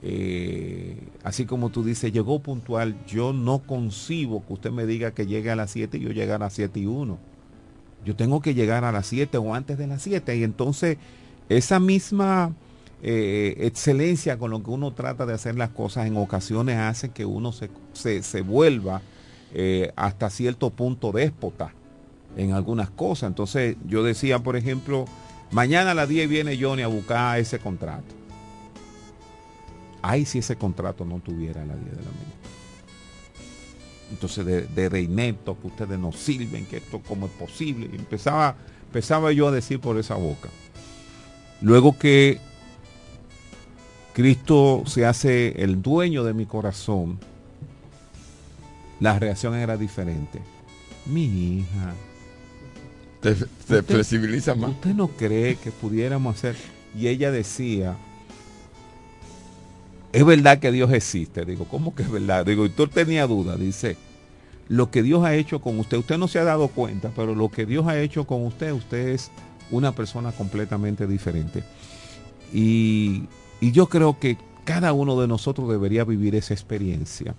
Eh, 0.00 1.08
así 1.24 1.44
como 1.44 1.70
tú 1.70 1.82
dices, 1.82 2.12
llegó 2.12 2.40
puntual. 2.40 3.04
Yo 3.06 3.32
no 3.32 3.58
concibo 3.60 4.46
que 4.46 4.52
usted 4.52 4.70
me 4.70 4.86
diga 4.86 5.10
que 5.10 5.26
llegue 5.26 5.50
a 5.50 5.56
las 5.56 5.72
7 5.72 5.98
y 5.98 6.00
yo 6.00 6.10
llegar 6.10 6.36
a 6.36 6.46
las 6.46 6.54
7 6.54 6.80
y 6.80 6.86
1. 6.86 7.18
Yo 8.08 8.16
tengo 8.16 8.40
que 8.40 8.54
llegar 8.54 8.86
a 8.86 8.90
las 8.90 9.06
7 9.08 9.36
o 9.36 9.54
antes 9.54 9.76
de 9.76 9.86
las 9.86 10.00
7. 10.00 10.34
Y 10.34 10.42
entonces 10.42 10.96
esa 11.50 11.78
misma 11.78 12.54
eh, 13.02 13.54
excelencia 13.58 14.38
con 14.38 14.50
lo 14.50 14.62
que 14.62 14.70
uno 14.70 14.94
trata 14.94 15.26
de 15.26 15.34
hacer 15.34 15.56
las 15.56 15.68
cosas 15.68 16.06
en 16.06 16.16
ocasiones 16.16 16.78
hace 16.78 17.10
que 17.10 17.26
uno 17.26 17.52
se, 17.52 17.68
se, 17.92 18.22
se 18.22 18.40
vuelva 18.40 19.02
eh, 19.52 19.92
hasta 19.94 20.30
cierto 20.30 20.70
punto 20.70 21.12
déspota 21.12 21.74
en 22.34 22.52
algunas 22.52 22.88
cosas. 22.88 23.28
Entonces 23.28 23.76
yo 23.86 24.02
decía, 24.02 24.38
por 24.38 24.56
ejemplo, 24.56 25.04
mañana 25.50 25.90
a 25.90 25.94
las 25.94 26.08
10 26.08 26.30
viene 26.30 26.58
Johnny 26.58 26.80
a 26.80 26.88
buscar 26.88 27.38
ese 27.38 27.58
contrato. 27.58 28.14
Ay, 30.00 30.24
si 30.24 30.38
ese 30.38 30.56
contrato 30.56 31.04
no 31.04 31.18
tuviera 31.18 31.60
a 31.60 31.66
las 31.66 31.76
10 31.76 31.90
de 31.90 32.02
la 32.02 32.10
mañana. 32.10 32.47
Entonces 34.10 34.44
de, 34.46 34.88
de, 34.88 35.00
inepto, 35.02 35.58
que 35.60 35.66
ustedes 35.66 35.98
no 35.98 36.12
sirven, 36.12 36.64
que 36.66 36.78
esto 36.78 37.00
cómo 37.06 37.26
es 37.26 37.32
posible. 37.32 37.90
Y 37.92 37.96
empezaba, 37.96 38.56
empezaba 38.86 39.32
yo 39.32 39.48
a 39.48 39.52
decir 39.52 39.80
por 39.80 39.98
esa 39.98 40.14
boca. 40.14 40.48
Luego 41.60 41.98
que 41.98 42.38
Cristo 44.14 44.82
se 44.86 45.06
hace 45.06 45.62
el 45.62 45.82
dueño 45.82 46.24
de 46.24 46.34
mi 46.34 46.46
corazón, 46.46 47.18
la 49.00 49.18
reacción 49.18 49.54
era 49.54 49.76
diferente. 49.76 50.40
Mi 51.06 51.24
hija, 51.24 51.94
Te, 53.20 53.34
te 53.34 53.44
Usted- 53.44 53.84
flexibiliza 53.84 54.54
más. 54.54 54.70
¿usted 54.70 54.94
no 54.94 55.08
cree 55.08 55.56
que 55.56 55.70
pudiéramos 55.70 56.36
hacer? 56.36 56.56
Y 56.96 57.08
ella 57.08 57.30
decía, 57.30 57.96
es 60.18 60.26
verdad 60.26 60.58
que 60.58 60.72
Dios 60.72 60.92
existe. 60.92 61.44
Digo, 61.44 61.64
¿cómo 61.66 61.94
que 61.94 62.02
es 62.02 62.10
verdad? 62.10 62.44
Digo, 62.44 62.66
y 62.66 62.70
tú 62.70 62.88
tenía 62.88 63.28
duda. 63.28 63.56
Dice, 63.56 63.96
lo 64.68 64.90
que 64.90 65.04
Dios 65.04 65.24
ha 65.24 65.36
hecho 65.36 65.60
con 65.60 65.78
usted, 65.78 65.96
usted 65.96 66.18
no 66.18 66.26
se 66.26 66.40
ha 66.40 66.44
dado 66.44 66.66
cuenta, 66.66 67.12
pero 67.14 67.36
lo 67.36 67.50
que 67.50 67.66
Dios 67.66 67.86
ha 67.86 68.00
hecho 68.00 68.26
con 68.26 68.44
usted, 68.44 68.72
usted 68.72 69.10
es 69.10 69.30
una 69.70 69.92
persona 69.92 70.32
completamente 70.32 71.06
diferente. 71.06 71.62
Y, 72.52 73.28
y 73.60 73.70
yo 73.70 73.86
creo 73.86 74.18
que 74.18 74.36
cada 74.64 74.92
uno 74.92 75.20
de 75.20 75.28
nosotros 75.28 75.68
debería 75.68 76.02
vivir 76.02 76.34
esa 76.34 76.52
experiencia, 76.52 77.36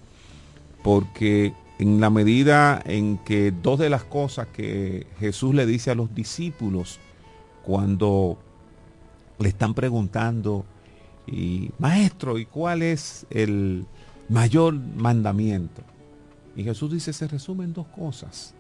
porque 0.81 1.53
en 1.79 1.99
la 1.99 2.09
medida 2.09 2.81
en 2.85 3.17
que 3.17 3.51
dos 3.51 3.77
de 3.77 3.89
las 3.89 4.05
cosas 4.05 4.47
que 4.47 5.05
Jesús 5.19 5.53
le 5.53 5.65
dice 5.65 5.91
a 5.91 5.95
los 5.95 6.15
discípulos 6.15 6.97
cuando 7.61 8.37
le 9.37 9.49
están 9.49 9.73
preguntando, 9.73 10.63
y 11.31 11.71
maestro, 11.79 12.37
¿y 12.37 12.45
cuál 12.45 12.81
es 12.81 13.25
el 13.29 13.85
mayor 14.27 14.73
mandamiento? 14.73 15.81
Y 16.55 16.63
Jesús 16.63 16.91
dice, 16.91 17.13
se 17.13 17.27
resume 17.27 17.63
en 17.63 17.73
dos 17.73 17.87
cosas. 17.87 18.53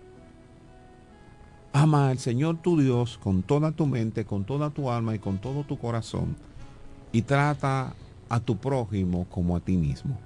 Ama 1.73 2.09
al 2.09 2.19
Señor 2.19 2.61
tu 2.61 2.79
Dios 2.79 3.19
con 3.21 3.43
toda 3.43 3.71
tu 3.71 3.85
mente, 3.85 4.25
con 4.25 4.43
toda 4.45 4.69
tu 4.69 4.89
alma 4.89 5.15
y 5.15 5.19
con 5.19 5.39
todo 5.39 5.63
tu 5.63 5.77
corazón. 5.77 6.35
Y 7.11 7.23
trata 7.23 7.93
a 8.29 8.39
tu 8.39 8.57
prójimo 8.57 9.25
como 9.29 9.55
a 9.55 9.59
ti 9.59 9.75
mismo. 9.77 10.17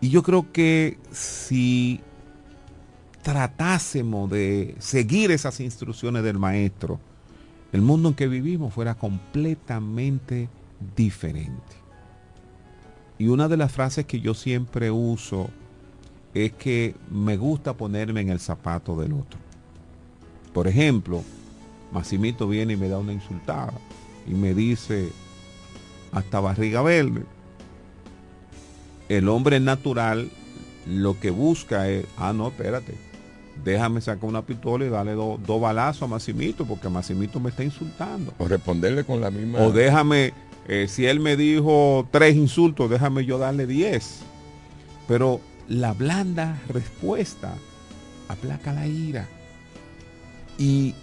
Y 0.00 0.10
yo 0.10 0.22
creo 0.22 0.52
que 0.52 0.98
si 1.10 2.00
tratásemos 3.22 4.30
de 4.30 4.74
seguir 4.78 5.30
esas 5.30 5.60
instrucciones 5.60 6.22
del 6.22 6.38
maestro, 6.38 7.00
el 7.74 7.82
mundo 7.82 8.10
en 8.10 8.14
que 8.14 8.28
vivimos 8.28 8.72
fuera 8.72 8.94
completamente 8.94 10.48
diferente. 10.94 11.74
Y 13.18 13.26
una 13.26 13.48
de 13.48 13.56
las 13.56 13.72
frases 13.72 14.06
que 14.06 14.20
yo 14.20 14.32
siempre 14.32 14.92
uso 14.92 15.50
es 16.34 16.52
que 16.52 16.94
me 17.10 17.36
gusta 17.36 17.72
ponerme 17.72 18.20
en 18.20 18.28
el 18.28 18.38
zapato 18.38 18.94
del 18.94 19.14
otro. 19.14 19.40
Por 20.52 20.68
ejemplo, 20.68 21.24
Massimito 21.90 22.46
viene 22.46 22.74
y 22.74 22.76
me 22.76 22.88
da 22.88 23.00
una 23.00 23.12
insultada 23.12 23.72
y 24.24 24.34
me 24.34 24.54
dice 24.54 25.10
hasta 26.12 26.38
barriga 26.38 26.80
verde. 26.80 27.24
El 29.08 29.28
hombre 29.28 29.58
natural 29.58 30.30
lo 30.86 31.18
que 31.18 31.32
busca 31.32 31.88
es, 31.88 32.06
ah, 32.18 32.32
no, 32.32 32.46
espérate, 32.46 32.94
déjame 33.62 34.00
sacar 34.00 34.24
una 34.28 34.42
pistola 34.42 34.84
y 34.84 34.88
darle 34.88 35.12
do- 35.12 35.38
dos 35.46 35.60
balazos 35.60 36.02
a 36.02 36.06
Massimito 36.06 36.64
porque 36.64 36.88
Massimito 36.88 37.38
me 37.40 37.50
está 37.50 37.62
insultando. 37.64 38.32
O 38.38 38.48
responderle 38.48 39.04
con 39.04 39.20
la 39.20 39.30
misma. 39.30 39.60
O 39.60 39.70
déjame, 39.72 40.32
eh, 40.68 40.86
si 40.88 41.06
él 41.06 41.20
me 41.20 41.36
dijo 41.36 42.08
tres 42.10 42.34
insultos, 42.36 42.90
déjame 42.90 43.24
yo 43.24 43.38
darle 43.38 43.66
diez. 43.66 44.20
Pero 45.06 45.40
la 45.68 45.92
blanda 45.92 46.60
respuesta 46.68 47.54
aplaca 48.28 48.72
la 48.72 48.86
ira. 48.86 49.28
Y 50.58 50.94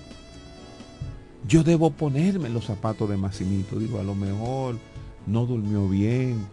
yo 1.47 1.63
debo 1.63 1.91
ponerme 1.91 2.49
los 2.49 2.65
zapatos 2.65 3.09
de 3.09 3.17
Massimito. 3.17 3.77
Digo, 3.79 3.99
a 3.99 4.03
lo 4.03 4.15
mejor 4.15 4.77
no 5.27 5.45
durmió 5.45 5.87
bien. 5.87 6.45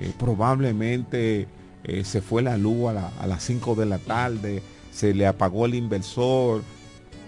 eh, 0.00 0.10
probablemente 0.18 1.46
eh, 1.84 2.04
se 2.04 2.22
fue 2.22 2.40
la 2.42 2.56
luz 2.56 2.88
a, 2.88 2.92
la- 2.94 3.12
a 3.20 3.26
las 3.26 3.42
5 3.44 3.74
de 3.74 3.84
la 3.86 3.98
tarde. 3.98 4.62
Se 4.92 5.14
le 5.14 5.26
apagó 5.26 5.66
el 5.66 5.74
inversor. 5.74 6.62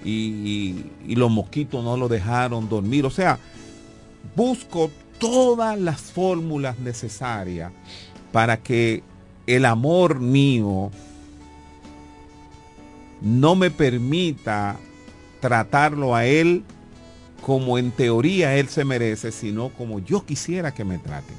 Y, 0.05 0.85
los 1.07 1.31
mosquitos 1.31 1.83
no 1.83 1.97
lo 1.97 2.09
dejaron 2.09 2.69
dormir. 2.69 3.07
O 3.07 3.11
sea, 3.11 3.39
busco 4.37 4.91
todas 5.19 5.79
las 5.79 6.01
fórmulas 6.01 6.79
necesarias 6.79 7.73
para 8.33 8.59
que 8.59 9.03
el 9.47 9.65
amor 9.65 10.21
mío 10.21 10.91
no 13.23 13.55
me 13.55 13.71
permita 13.71 14.77
tratarlo 15.41 16.15
a 16.15 16.27
él 16.27 16.65
como 17.41 17.79
en 17.79 17.91
teoría 17.91 18.57
él 18.57 18.69
se 18.69 18.85
merece, 18.85 19.31
sino 19.31 19.69
como 19.69 19.99
yo 20.01 20.25
quisiera 20.25 20.73
que 20.73 20.85
me 20.85 20.99
traten. 20.99 21.37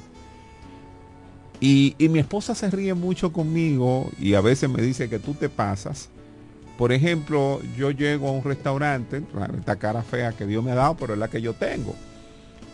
Y 1.60 1.96
mi 1.98 2.18
esposa 2.18 2.54
se 2.54 2.70
ríe 2.70 2.94
mucho 2.94 3.32
conmigo 3.32 4.10
y 4.18 4.34
a 4.34 4.40
veces 4.40 4.70
me 4.70 4.82
dice 4.82 5.08
que 5.08 5.18
tú 5.18 5.34
te 5.34 5.48
pasas. 5.48 6.08
Por 6.76 6.92
ejemplo, 6.92 7.60
yo 7.76 7.90
llego 7.90 8.28
a 8.28 8.32
un 8.32 8.44
restaurante, 8.44 9.22
esta 9.56 9.76
cara 9.76 10.02
fea 10.02 10.32
que 10.32 10.46
Dios 10.46 10.62
me 10.62 10.72
ha 10.72 10.74
dado, 10.74 10.96
pero 10.96 11.14
es 11.14 11.18
la 11.18 11.28
que 11.28 11.40
yo 11.40 11.54
tengo. 11.54 11.94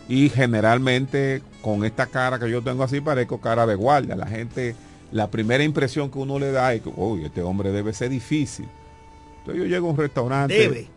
Y 0.09 0.29
generalmente 0.29 1.41
con 1.61 1.85
esta 1.85 2.07
cara 2.07 2.37
que 2.37 2.49
yo 2.49 2.61
tengo 2.61 2.83
así 2.83 2.99
parezco 2.99 3.39
cara 3.39 3.65
de 3.65 3.75
guardia. 3.75 4.17
La 4.17 4.27
gente, 4.27 4.75
la 5.11 5.31
primera 5.31 5.63
impresión 5.63 6.11
que 6.11 6.19
uno 6.19 6.37
le 6.37 6.51
da 6.51 6.73
es 6.73 6.81
que, 6.81 6.91
uy, 6.93 7.23
este 7.23 7.41
hombre 7.41 7.71
debe 7.71 7.93
ser 7.93 8.09
difícil. 8.09 8.67
Entonces 9.39 9.63
yo 9.63 9.69
llego 9.69 9.87
a 9.87 9.91
un 9.91 9.97
restaurante. 9.97 10.53
Debe. 10.53 10.87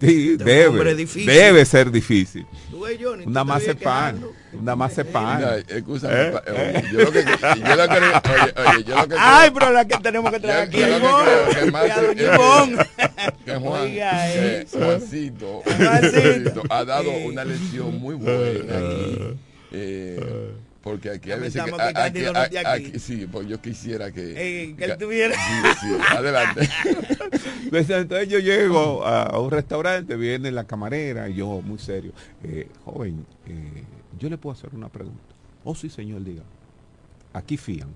Sí, 0.00 0.32
Este 0.32 0.44
debe, 0.44 0.94
debe 1.26 1.64
ser 1.64 1.90
difícil. 1.90 2.46
Tú 2.70 2.80
ves, 2.80 2.98
Johnny, 3.02 3.24
Una 3.26 3.42
te 3.42 3.46
masa 3.48 3.66
de 3.66 3.72
vives 3.74 3.84
pan, 3.84 4.14
quejando. 4.14 4.32
una 4.60 4.76
masa 4.76 5.02
de 5.04 5.10
pan. 5.10 5.36
Mira, 5.38 5.58
escúchame, 5.58 6.14
¿Eh? 6.46 6.82
yo 6.92 6.98
lo 7.00 7.12
que, 7.12 7.24
yo 7.24 7.76
lo 7.76 7.88
que, 7.88 7.98
oye, 7.98 8.54
oye, 8.56 8.84
yo 8.84 8.96
lo 8.96 9.08
que 9.08 9.14
Ay, 9.18 9.50
pero 9.52 9.70
la 9.72 9.84
que 9.86 9.98
tenemos 9.98 10.32
que 10.32 10.40
traer 10.40 10.68
aquí 10.68 10.78
Yo- 10.78 10.86
que 13.44 13.54
Juan, 13.56 13.82
Oiga, 13.82 14.32
que. 14.32 14.66
Juancito, 14.72 15.62
ha 16.70 16.84
dado 16.84 17.10
una 17.10 17.44
lección 17.44 17.98
muy 18.00 18.14
buena 18.14 18.78
aquí. 18.78 19.18
eh, 19.72 20.20
porque 20.82 21.10
aquí 21.10 21.30
a 21.30 21.36
veces 21.36 21.62
que, 21.62 21.70
Cándido 21.92 22.32
no 22.32 22.42
esté 22.42 22.58
aquí. 22.58 22.98
sí, 22.98 23.26
pues 23.30 23.46
yo 23.46 23.60
quisiera 23.60 24.10
que 24.10 24.32
Eh, 24.36 24.74
que 24.76 24.84
él 24.84 24.96
tuviera- 24.98 25.34
Sí, 25.34 25.68
sí, 25.80 25.96
adelante. 26.10 26.68
Entonces, 27.72 28.28
yo 28.28 28.38
llego 28.38 29.04
a, 29.06 29.38
un 29.38 29.50
restaurante, 29.50 30.16
viene 30.16 30.50
la 30.50 30.64
camarera 30.64 31.28
y 31.28 31.34
yo 31.34 31.62
muy 31.62 31.78
serio. 31.78 32.12
eh, 32.42 32.68
joven, 32.84 33.24
eh, 33.46 33.84
yo 34.18 34.28
le 34.28 34.36
puedo 34.38 34.54
hacer 34.54 34.70
una 34.74 34.88
pregunta. 34.88 35.22
Oh, 35.64 35.74
sí, 35.74 35.88
señor, 35.88 36.24
diga. 36.24 36.42
Aquí 37.32 37.56
fían. 37.56 37.88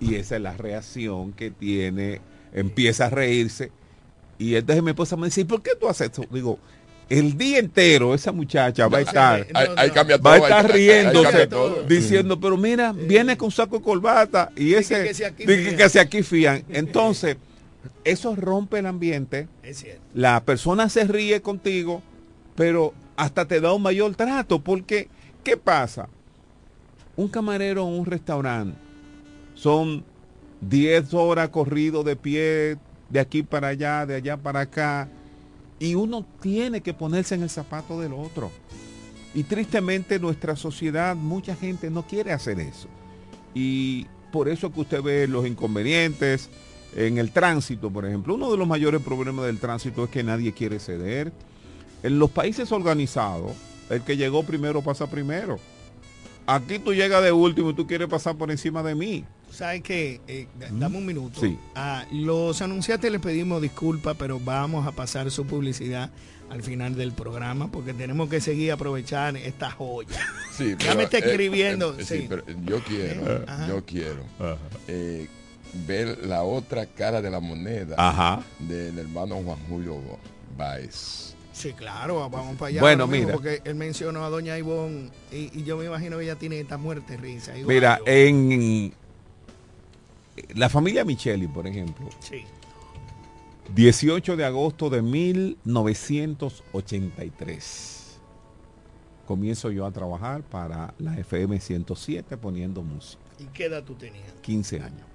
Y 0.00 0.14
esa 0.14 0.36
es 0.36 0.42
la 0.42 0.56
reacción 0.56 1.32
que 1.32 1.50
tiene. 1.50 2.20
Empieza 2.52 3.06
a 3.06 3.10
reírse. 3.10 3.70
Y 4.38 4.54
entonces 4.56 4.82
mi 4.82 4.90
esposa 4.90 5.16
me 5.16 5.26
dice, 5.26 5.42
¿y 5.42 5.44
por 5.44 5.62
qué 5.62 5.72
tú 5.78 5.88
haces 5.88 6.10
eso? 6.10 6.24
Digo, 6.30 6.58
el 7.10 7.36
día 7.36 7.58
entero 7.58 8.14
esa 8.14 8.32
muchacha 8.32 8.86
va 8.88 8.98
a 8.98 9.00
estar 9.02 9.46
No, 9.52 9.60
no. 9.60 9.74
todo. 9.74 10.22
va 10.22 10.32
a 10.34 10.36
estar 10.38 10.72
riéndose 10.72 11.46
todo. 11.48 11.82
diciendo 11.82 12.40
pero 12.40 12.56
mira 12.56 12.92
viene 12.92 13.36
con 13.36 13.50
saco 13.50 13.78
de 13.78 13.84
corbata 13.84 14.50
y 14.56 14.74
ese 14.74 15.02
que 15.04 15.14
si 15.14 15.24
aquí 15.24 15.44
aquí 15.98 16.22
fían 16.22 16.64
entonces 16.70 17.36
eso 18.04 18.34
rompe 18.36 18.78
el 18.78 18.86
ambiente 18.86 19.48
Es 19.62 19.78
cierto. 19.80 20.00
la 20.14 20.42
persona 20.44 20.88
se 20.88 21.04
ríe 21.04 21.42
contigo 21.42 22.00
pero 22.54 22.94
hasta 23.16 23.44
te 23.46 23.60
da 23.60 23.72
un 23.74 23.82
mayor 23.82 24.14
trato 24.14 24.60
porque 24.60 25.08
qué 25.44 25.56
pasa 25.56 26.08
un 27.16 27.28
camarero 27.28 27.82
en 27.88 27.94
un 27.98 28.06
restaurante 28.06 28.76
son 29.54 30.04
10 30.60 31.12
horas 31.14 31.48
corrido 31.48 32.02
de 32.04 32.14
pie 32.16 32.76
de 33.08 33.18
aquí 33.20 33.42
para 33.42 33.68
allá 33.68 34.06
de 34.06 34.14
allá 34.14 34.36
para 34.36 34.60
acá 34.60 35.08
y 35.80 35.96
uno 35.96 36.24
tiene 36.40 36.82
que 36.82 36.94
ponerse 36.94 37.34
en 37.34 37.42
el 37.42 37.50
zapato 37.50 38.00
del 38.00 38.12
otro. 38.12 38.52
Y 39.34 39.44
tristemente 39.44 40.20
nuestra 40.20 40.54
sociedad, 40.54 41.16
mucha 41.16 41.56
gente 41.56 41.90
no 41.90 42.06
quiere 42.06 42.32
hacer 42.32 42.60
eso. 42.60 42.86
Y 43.54 44.06
por 44.30 44.48
eso 44.48 44.72
que 44.72 44.80
usted 44.80 45.02
ve 45.02 45.26
los 45.26 45.46
inconvenientes 45.46 46.50
en 46.94 47.18
el 47.18 47.32
tránsito, 47.32 47.90
por 47.90 48.04
ejemplo. 48.04 48.34
Uno 48.34 48.50
de 48.50 48.58
los 48.58 48.68
mayores 48.68 49.00
problemas 49.00 49.46
del 49.46 49.58
tránsito 49.58 50.04
es 50.04 50.10
que 50.10 50.22
nadie 50.22 50.52
quiere 50.52 50.78
ceder. 50.78 51.32
En 52.02 52.18
los 52.18 52.30
países 52.30 52.70
organizados, 52.72 53.52
el 53.88 54.02
que 54.02 54.16
llegó 54.16 54.42
primero 54.42 54.82
pasa 54.82 55.08
primero. 55.08 55.58
Aquí 56.46 56.78
tú 56.78 56.92
llegas 56.92 57.22
de 57.22 57.32
último 57.32 57.70
y 57.70 57.74
tú 57.74 57.86
quieres 57.86 58.08
pasar 58.08 58.36
por 58.36 58.50
encima 58.50 58.82
de 58.82 58.94
mí. 58.94 59.24
¿Sabes 59.50 59.82
qué? 59.82 60.20
Eh, 60.28 60.46
dame 60.72 60.98
un 60.98 61.06
minuto. 61.06 61.40
Sí. 61.40 61.58
A 61.74 62.06
los 62.12 62.60
anunciantes 62.62 63.10
les 63.10 63.20
pedimos 63.20 63.60
disculpas, 63.60 64.16
pero 64.18 64.38
vamos 64.40 64.86
a 64.86 64.92
pasar 64.92 65.30
su 65.30 65.46
publicidad 65.46 66.10
al 66.50 66.62
final 66.62 66.96
del 66.96 67.12
programa 67.12 67.70
porque 67.70 67.92
tenemos 67.94 68.28
que 68.28 68.40
seguir 68.40 68.72
aprovechar 68.72 69.36
esta 69.36 69.70
joya. 69.70 70.18
Sí, 70.56 70.74
Ya 70.78 70.94
me 70.94 71.04
está 71.04 71.16
eh, 71.18 71.22
escribiendo, 71.24 71.96
eh, 71.98 72.04
sí. 72.04 72.18
sí, 72.18 72.26
pero 72.28 72.44
yo 72.66 72.80
quiero, 72.84 73.22
Eh, 73.36 73.44
ajá. 73.46 73.68
yo 73.68 73.84
quiero 73.86 74.24
eh, 74.88 75.26
ver 75.86 76.18
la 76.26 76.42
otra 76.42 76.84
cara 76.84 77.22
de 77.22 77.30
la 77.30 77.40
moneda 77.40 77.94
Ajá. 77.96 78.42
del 78.58 78.98
hermano 78.98 79.36
Juan 79.42 79.58
Julio 79.68 79.96
Báez. 80.58 81.34
Sí, 81.52 81.72
claro, 81.72 82.28
vamos 82.28 82.56
para 82.56 82.68
allá. 82.68 82.80
Bueno, 82.80 83.06
mismo, 83.06 83.26
mira. 83.26 83.34
Porque 83.36 83.62
él 83.64 83.74
mencionó 83.74 84.24
a 84.24 84.28
doña 84.30 84.58
Ivonne 84.58 85.10
y, 85.32 85.50
y 85.58 85.64
yo 85.64 85.76
me 85.78 85.86
imagino 85.86 86.18
que 86.18 86.24
ella 86.24 86.36
tiene 86.36 86.60
esta 86.60 86.76
muerte 86.76 87.16
risa. 87.16 87.56
igual 87.56 87.74
Mira, 87.74 87.98
yo. 87.98 88.04
en 88.06 88.92
la 90.54 90.68
familia 90.68 91.04
Micheli, 91.04 91.48
por 91.48 91.66
ejemplo, 91.66 92.08
Sí. 92.20 92.44
18 93.74 94.36
de 94.36 94.44
agosto 94.44 94.90
de 94.90 95.02
1983. 95.02 97.96
Comienzo 99.26 99.70
yo 99.70 99.86
a 99.86 99.92
trabajar 99.92 100.42
para 100.42 100.92
la 100.98 101.16
FM 101.18 101.60
107 101.60 102.36
poniendo 102.36 102.82
música. 102.82 103.22
¿Y 103.38 103.44
qué 103.46 103.66
edad 103.66 103.84
tú 103.84 103.94
tenías? 103.94 104.24
15 104.42 104.80
años. 104.80 105.06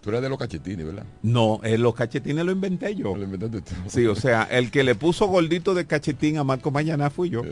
Tú 0.00 0.08
eres 0.10 0.22
de 0.22 0.30
los 0.30 0.38
cachetines, 0.38 0.86
¿verdad? 0.86 1.04
No, 1.22 1.60
eh, 1.62 1.76
los 1.76 1.94
cachetines 1.94 2.42
lo 2.44 2.52
inventé 2.52 2.94
yo. 2.94 3.14
Lo 3.14 3.24
inventaste 3.24 3.60
tú. 3.60 3.74
Sí, 3.88 4.06
o 4.06 4.14
sea, 4.14 4.44
el 4.44 4.70
que 4.70 4.82
le 4.82 4.94
puso 4.94 5.26
gordito 5.26 5.74
de 5.74 5.84
cachetín 5.86 6.38
a 6.38 6.44
Marco 6.44 6.70
Mañana 6.70 7.10
fui 7.10 7.28
yo. 7.28 7.42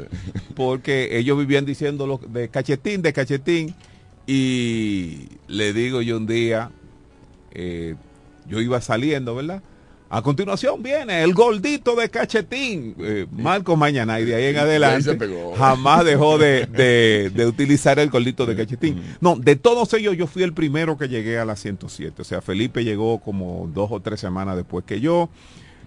Porque 0.54 1.18
ellos 1.18 1.36
vivían 1.36 1.66
diciendo 1.66 2.06
lo- 2.06 2.16
de 2.18 2.48
cachetín, 2.48 3.02
de 3.02 3.12
cachetín. 3.12 3.74
Y 4.32 5.26
le 5.48 5.72
digo 5.72 6.02
yo 6.02 6.18
un 6.18 6.26
día, 6.26 6.70
eh, 7.52 7.94
yo 8.46 8.60
iba 8.60 8.78
saliendo, 8.82 9.34
¿verdad? 9.34 9.62
A 10.10 10.20
continuación 10.22 10.82
viene 10.82 11.22
el 11.22 11.32
gordito 11.32 11.96
de 11.96 12.10
cachetín, 12.10 12.94
eh, 12.98 13.26
Marco 13.32 13.74
Mañana, 13.74 14.20
y 14.20 14.26
de 14.26 14.34
ahí 14.34 14.44
en 14.44 14.56
adelante 14.58 15.02
jamás 15.56 16.04
dejó 16.04 16.36
de, 16.36 16.66
de- 16.66 17.30
de 17.34 17.46
utilizar 17.46 17.98
el 17.98 18.10
gordito 18.10 18.44
de 18.44 18.54
cachetín. 18.54 19.02
No, 19.22 19.36
de 19.36 19.56
todos 19.56 19.92
ellos 19.94 20.14
yo 20.16 20.26
fui 20.26 20.42
el 20.42 20.52
primero 20.52 20.98
que 20.98 21.08
llegué 21.08 21.38
a 21.38 21.46
la 21.46 21.56
107. 21.56 22.20
O 22.20 22.24
sea, 22.24 22.42
Felipe 22.42 22.84
llegó 22.84 23.18
como 23.20 23.70
dos 23.74 23.90
o 23.90 24.00
tres 24.00 24.20
semanas 24.20 24.56
después 24.56 24.84
que 24.84 25.00
yo. 25.00 25.30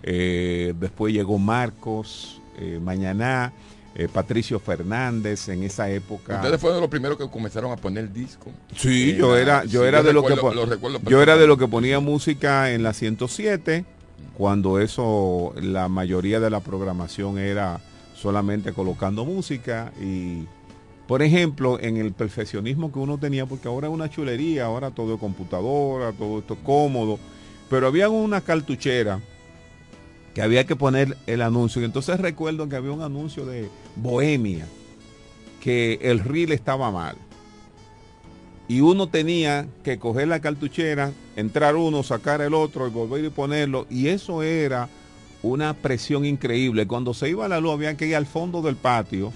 Eh, 0.04 0.74
después 0.80 1.14
llegó 1.14 1.38
Marcos, 1.38 2.42
eh, 2.60 2.80
Mañana, 2.82 3.54
eh, 3.96 4.08
Patricio 4.08 4.60
Fernández 4.60 5.50
en 5.50 5.64
esa 5.64 5.90
época. 5.90 6.36
Ustedes 6.38 6.62
fueron 6.62 6.80
los 6.80 6.90
primeros 6.90 7.18
que 7.18 7.30
comenzaron 7.30 7.72
a 7.72 7.76
poner 7.76 8.12
disco. 8.12 8.52
Sí, 8.76 9.12
Eh, 9.12 9.16
yo 9.18 9.36
era, 9.36 9.66
yo 9.66 9.82
sí, 9.82 9.88
era 9.88 10.02
de 10.02 10.14
lo 10.14 10.24
que 10.24 10.36
lo 10.36 10.66
recuerdo 10.66 11.00
yo 11.08 11.22
era 11.22 11.38
de 11.38 11.48
lo 11.48 11.58
que 11.58 11.68
ponía 11.68 12.00
música 12.00 12.72
en 12.72 12.84
la 12.84 12.94
107 12.94 13.86
cuando 14.38 14.80
eso 14.80 15.54
la 15.62 15.90
mayoría 15.90 16.40
de 16.40 16.50
la 16.50 16.62
programación 16.62 17.38
era 17.38 17.82
solamente 18.16 18.72
colocando 18.72 19.26
música 19.26 19.92
y 20.00 20.46
por 21.08 21.22
ejemplo 21.22 21.80
en 21.80 21.98
el 21.98 22.14
perfeccionismo 22.14 22.92
que 22.92 23.00
uno 23.00 23.18
tenía 23.18 23.46
porque 23.46 23.68
ahora 23.68 23.88
es 23.88 23.94
una 23.94 24.10
chulería, 24.10 24.66
ahora 24.66 24.92
todo 24.92 25.16
es 25.16 25.20
computadora, 25.20 26.14
todo 26.14 26.40
esto 26.40 26.54
es 26.54 26.60
cómodo, 26.64 27.20
pero 27.70 27.88
había 27.88 28.10
una 28.10 28.42
cartuchera 28.42 29.20
que 30.34 30.42
había 30.42 30.66
que 30.66 30.76
poner 30.76 31.18
el 31.28 31.42
anuncio. 31.42 31.82
Y 31.82 31.86
entonces 31.86 32.20
recuerdo 32.20 32.70
que 32.70 32.76
había 32.76 32.92
un 32.92 33.02
anuncio 33.02 33.46
de 33.46 33.70
Bohemia, 33.96 34.66
que 35.62 36.00
el 36.02 36.20
reel 36.20 36.52
estaba 36.52 36.92
mal. 36.92 37.16
Y 38.68 38.80
uno 38.80 39.08
tenía 39.08 39.68
que 39.84 40.00
coger 40.00 40.30
la 40.30 40.40
cartuchera, 40.40 41.12
entrar 41.36 41.76
uno, 41.76 42.04
sacar 42.04 42.42
el 42.42 42.54
otro 42.54 42.88
y 42.88 42.90
volver 42.90 43.26
y 43.26 43.30
ponerlo. 43.30 43.86
Y 43.90 44.08
eso 44.08 44.44
era 44.44 44.88
una 45.44 45.74
presión 45.74 46.24
increíble. 46.26 46.88
Cuando 46.88 47.14
se 47.14 47.30
iba 47.30 47.48
la 47.50 47.60
luz 47.60 47.74
había 47.74 47.98
que 47.98 48.08
ir 48.08 48.16
al 48.16 48.26
fondo 48.26 48.62
del 48.62 48.78
patio 48.78 49.34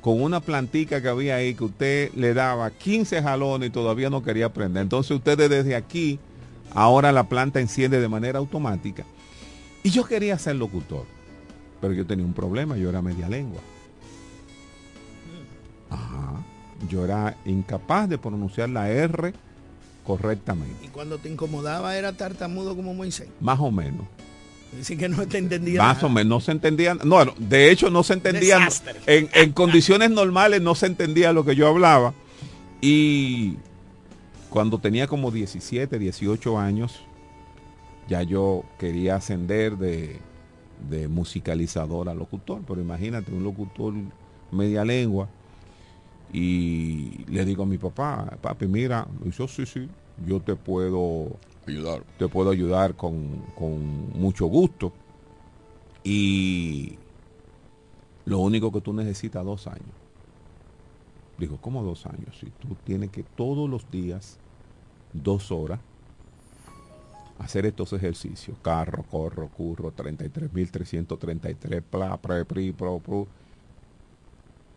con 0.00 0.22
una 0.22 0.40
plantica 0.40 1.02
que 1.02 1.08
había 1.08 1.36
ahí 1.36 1.54
que 1.54 1.64
usted 1.64 2.12
le 2.14 2.32
daba 2.34 2.70
15 2.70 3.22
jalones 3.22 3.68
y 3.68 3.72
todavía 3.72 4.10
no 4.10 4.22
quería 4.22 4.52
prender. 4.52 4.82
Entonces 4.82 5.16
ustedes 5.16 5.50
desde 5.50 5.74
aquí, 5.74 6.18
ahora 6.74 7.12
la 7.12 7.24
planta 7.28 7.60
enciende 7.60 8.00
de 8.00 8.08
manera 8.08 8.38
automática. 8.38 9.04
Y 9.86 9.90
yo 9.90 10.04
quería 10.04 10.36
ser 10.36 10.56
locutor, 10.56 11.04
pero 11.80 11.94
yo 11.94 12.04
tenía 12.04 12.24
un 12.24 12.32
problema, 12.32 12.76
yo 12.76 12.88
era 12.88 13.00
media 13.02 13.28
lengua. 13.28 13.60
Ajá. 15.90 16.42
Yo 16.88 17.04
era 17.04 17.36
incapaz 17.44 18.08
de 18.08 18.18
pronunciar 18.18 18.68
la 18.68 18.90
R 18.90 19.32
correctamente, 20.04 20.84
Y 20.84 20.88
cuando 20.88 21.18
te 21.18 21.28
incomodaba 21.28 21.96
era 21.96 22.12
tartamudo 22.12 22.74
como 22.74 22.94
Moisés. 22.94 23.28
más 23.40 23.60
o 23.60 23.70
menos. 23.70 24.06
Así 24.80 24.96
que 24.96 25.08
no 25.08 25.24
te 25.28 25.38
entendía. 25.38 25.80
Más 25.80 25.96
nada. 25.98 26.06
o 26.06 26.10
menos, 26.10 26.28
no 26.28 26.40
se 26.40 26.50
entendían, 26.52 26.98
no, 27.04 27.24
no, 27.24 27.34
de 27.38 27.70
hecho 27.70 27.88
no 27.88 28.02
se 28.02 28.14
entendían, 28.14 28.64
Desastre. 28.64 29.00
en, 29.06 29.30
en 29.34 29.52
condiciones 29.52 30.10
normales 30.10 30.60
no 30.62 30.74
se 30.74 30.86
entendía 30.86 31.32
lo 31.32 31.44
que 31.44 31.54
yo 31.54 31.68
hablaba. 31.68 32.12
Y 32.80 33.54
cuando 34.50 34.78
tenía 34.78 35.06
como 35.06 35.30
17, 35.30 35.96
18 35.98 36.58
años, 36.58 37.00
ya 38.08 38.22
yo 38.22 38.64
quería 38.78 39.16
ascender 39.16 39.76
de, 39.76 40.20
de 40.88 41.08
musicalizador 41.08 42.08
a 42.08 42.14
locutor, 42.14 42.62
pero 42.66 42.80
imagínate, 42.80 43.32
un 43.32 43.44
locutor 43.44 43.94
media 44.50 44.84
lengua. 44.84 45.28
Y 46.32 47.24
le 47.30 47.44
digo 47.44 47.62
a 47.62 47.66
mi 47.66 47.78
papá, 47.78 48.38
papi, 48.40 48.66
mira, 48.66 49.06
y 49.24 49.30
yo 49.30 49.48
sí, 49.48 49.64
sí, 49.66 49.88
yo 50.26 50.40
te 50.40 50.56
puedo 50.56 51.36
Ayudar. 51.66 52.04
te 52.18 52.28
puedo 52.28 52.50
ayudar 52.50 52.94
con, 52.96 53.42
con 53.54 54.10
mucho 54.18 54.46
gusto. 54.46 54.92
Y 56.04 56.98
lo 58.24 58.38
único 58.40 58.70
que 58.72 58.80
tú 58.80 58.92
necesitas 58.92 59.44
dos 59.44 59.66
años. 59.66 59.94
Digo, 61.38 61.58
¿cómo 61.60 61.82
dos 61.82 62.06
años? 62.06 62.38
Si 62.38 62.46
tú 62.50 62.76
tienes 62.84 63.10
que 63.10 63.22
todos 63.22 63.68
los 63.68 63.90
días, 63.90 64.38
dos 65.12 65.50
horas, 65.52 65.80
hacer 67.38 67.66
estos 67.66 67.92
ejercicios. 67.92 68.56
Carro, 68.62 69.04
corro, 69.04 69.48
curro, 69.48 69.92
33.333, 69.94 71.82
pla, 71.82 72.16
pre, 72.16 72.44
pri, 72.44 72.72
pro, 72.72 72.98
pro. 72.98 73.26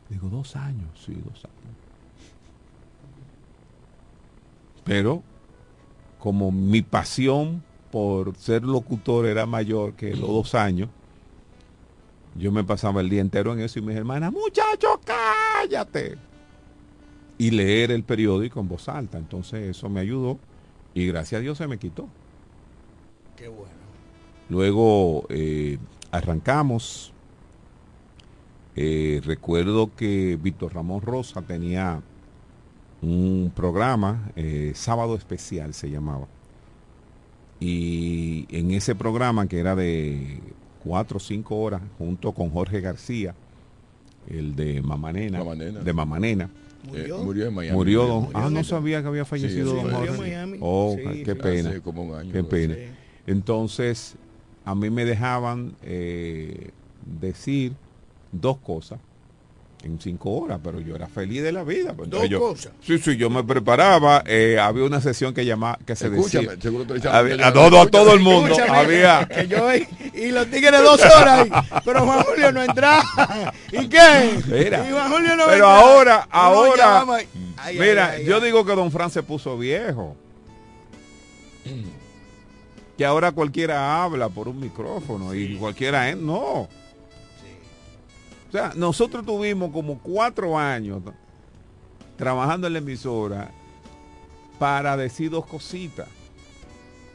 Digo, 0.09 0.27
dos 0.29 0.55
años, 0.55 0.89
sí, 1.05 1.13
dos 1.13 1.45
años. 1.45 1.55
Pero 4.83 5.21
como 6.17 6.51
mi 6.51 6.81
pasión 6.81 7.63
por 7.91 8.35
ser 8.35 8.63
locutor 8.63 9.25
era 9.25 9.45
mayor 9.45 9.93
que 9.93 10.15
los 10.15 10.29
dos 10.29 10.55
años, 10.55 10.89
yo 12.35 12.51
me 12.51 12.63
pasaba 12.63 13.01
el 13.01 13.09
día 13.09 13.21
entero 13.21 13.53
en 13.53 13.59
eso 13.59 13.79
y 13.79 13.81
mis 13.81 13.95
hermanas, 13.95 14.31
muchacho, 14.31 14.99
cállate. 15.05 16.17
Y 17.37 17.51
leer 17.51 17.91
el 17.91 18.03
periódico 18.03 18.59
en 18.59 18.67
voz 18.67 18.89
alta. 18.89 19.17
Entonces 19.17 19.69
eso 19.69 19.89
me 19.89 19.99
ayudó 20.01 20.39
y 20.93 21.07
gracias 21.07 21.39
a 21.39 21.41
Dios 21.41 21.57
se 21.57 21.67
me 21.67 21.77
quitó. 21.77 22.07
Qué 23.39 23.47
bueno. 23.47 23.71
Luego 24.49 25.25
eh, 25.29 25.77
arrancamos. 26.11 27.13
Eh, 28.75 29.21
recuerdo 29.23 29.91
que 29.95 30.37
Víctor 30.41 30.73
Ramón 30.75 31.01
Rosa 31.01 31.41
tenía 31.41 32.01
un 33.01 33.51
programa, 33.55 34.29
eh, 34.35 34.73
Sábado 34.75 35.15
Especial 35.15 35.73
se 35.73 35.89
llamaba. 35.89 36.27
Y 37.59 38.45
en 38.49 38.71
ese 38.71 38.95
programa 38.95 39.47
que 39.47 39.59
era 39.59 39.75
de 39.75 40.39
cuatro 40.83 41.17
o 41.17 41.19
cinco 41.19 41.57
horas, 41.57 41.81
junto 41.97 42.31
con 42.33 42.49
Jorge 42.49 42.79
García, 42.81 43.35
el 44.27 44.55
de 44.55 44.81
Mamanena, 44.81 45.39
Mamanena. 45.39 45.79
de 45.81 45.93
Mamanena, 45.93 46.49
Murió. 46.87 47.19
Eh, 47.19 47.23
murió 47.23 47.47
en 47.47 47.53
Miami. 47.53 47.77
murió 47.77 48.05
don... 48.07 48.23
Murió 48.23 48.37
Ah, 48.37 48.49
no 48.49 48.63
sabía 48.63 49.01
que 49.01 49.07
había 49.09 49.25
fallecido 49.25 49.71
Sí, 49.71 49.75
don 49.75 49.85
sí, 49.87 49.91
murió 49.93 49.99
en 50.11 50.15
Jorge. 50.17 50.21
Miami. 50.31 50.57
Oh, 50.61 50.95
Sí, 50.97 51.23
qué 51.23 51.33
sí. 51.33 51.39
pena. 51.41 51.69
Hace 51.69 51.81
como 51.81 52.03
un 52.03 52.15
año. 52.15 52.31
Qué 52.31 52.43
pena. 52.45 52.75
Sí. 52.75 52.81
Entonces, 53.29 54.15
a 54.65 54.73
mí 54.73 54.89
me 54.89 55.05
dejaban 55.05 55.75
eh, 55.83 56.71
decir 57.21 57.73
dos 58.31 58.57
cosas 58.57 58.99
en 59.83 59.97
cinco 60.01 60.31
horas, 60.31 60.59
pero 60.61 60.81
yo 60.81 60.95
era 60.95 61.07
feliz 61.07 61.41
de 61.43 61.51
la 61.51 61.63
vida. 61.63 61.93
pues, 61.93 62.09
Dos 62.09 62.27
yo- 62.27 62.39
cosas. 62.39 62.73
Sí, 62.81 62.97
sí, 62.97 63.15
yo 63.17 63.29
me 63.29 63.43
preparaba. 63.43 64.23
eh, 64.25 64.57
había 64.59 64.83
una 64.83 64.99
sesión 64.99 65.33
que 65.33 65.45
llamaba, 65.45 65.77
que 65.85 65.95
se 65.95 66.07
Escúchame, 66.07 66.47
decía. 66.47 66.61
seguro 66.61 66.85
te 66.85 67.07
a 67.07 67.53
todo, 67.53 67.79
a 67.81 67.85
todo 67.87 68.13
el 68.13 68.19
mundo 68.19 68.55
había. 68.67 69.27
que 69.27 69.47
yo 69.47 69.73
y, 69.75 69.87
y 70.15 70.31
los 70.31 70.47
tigres 70.49 70.81
dos 70.81 70.99
horas 71.05 71.47
pero 71.85 72.03
Juan 72.05 72.23
Julio 72.23 72.51
no 72.51 72.63
entraba. 72.63 73.53
¿Y 73.71 73.87
qué? 73.87 74.39
Mira, 74.47 74.89
y 74.89 74.91
Juan 74.91 75.11
Julio 75.11 75.35
no 75.37 75.45
pero 75.45 75.67
ahora, 75.67 76.27
ahora, 76.31 77.05
ay, 77.57 77.77
Mira, 77.79 78.09
ay, 78.09 78.21
ay, 78.21 78.25
yo 78.25 78.41
digo 78.41 78.65
que 78.65 78.73
don 78.75 78.91
Fran 78.91 79.11
se 79.11 79.21
puso 79.23 79.55
viejo. 79.57 80.15
Que 82.99 83.05
ahora 83.05 83.31
cualquiera 83.31 84.03
habla 84.03 84.27
por 84.27 84.49
un 84.49 84.59
micrófono 84.59 85.33
y 85.33 85.55
cualquiera... 85.55 86.09
en- 86.09 86.25
No. 86.25 86.35
O 86.43 86.69
sea, 88.51 88.73
nosotros 88.75 89.25
tuvimos 89.25 89.71
como 89.71 89.99
cuatro 89.99 90.57
años 90.59 91.01
trabajando 92.17 92.67
en 92.67 92.73
la 92.73 92.79
emisora 92.79 93.51
para 94.59 94.97
decir 94.97 95.29
dos 95.31 95.45
cositas. 95.45 96.09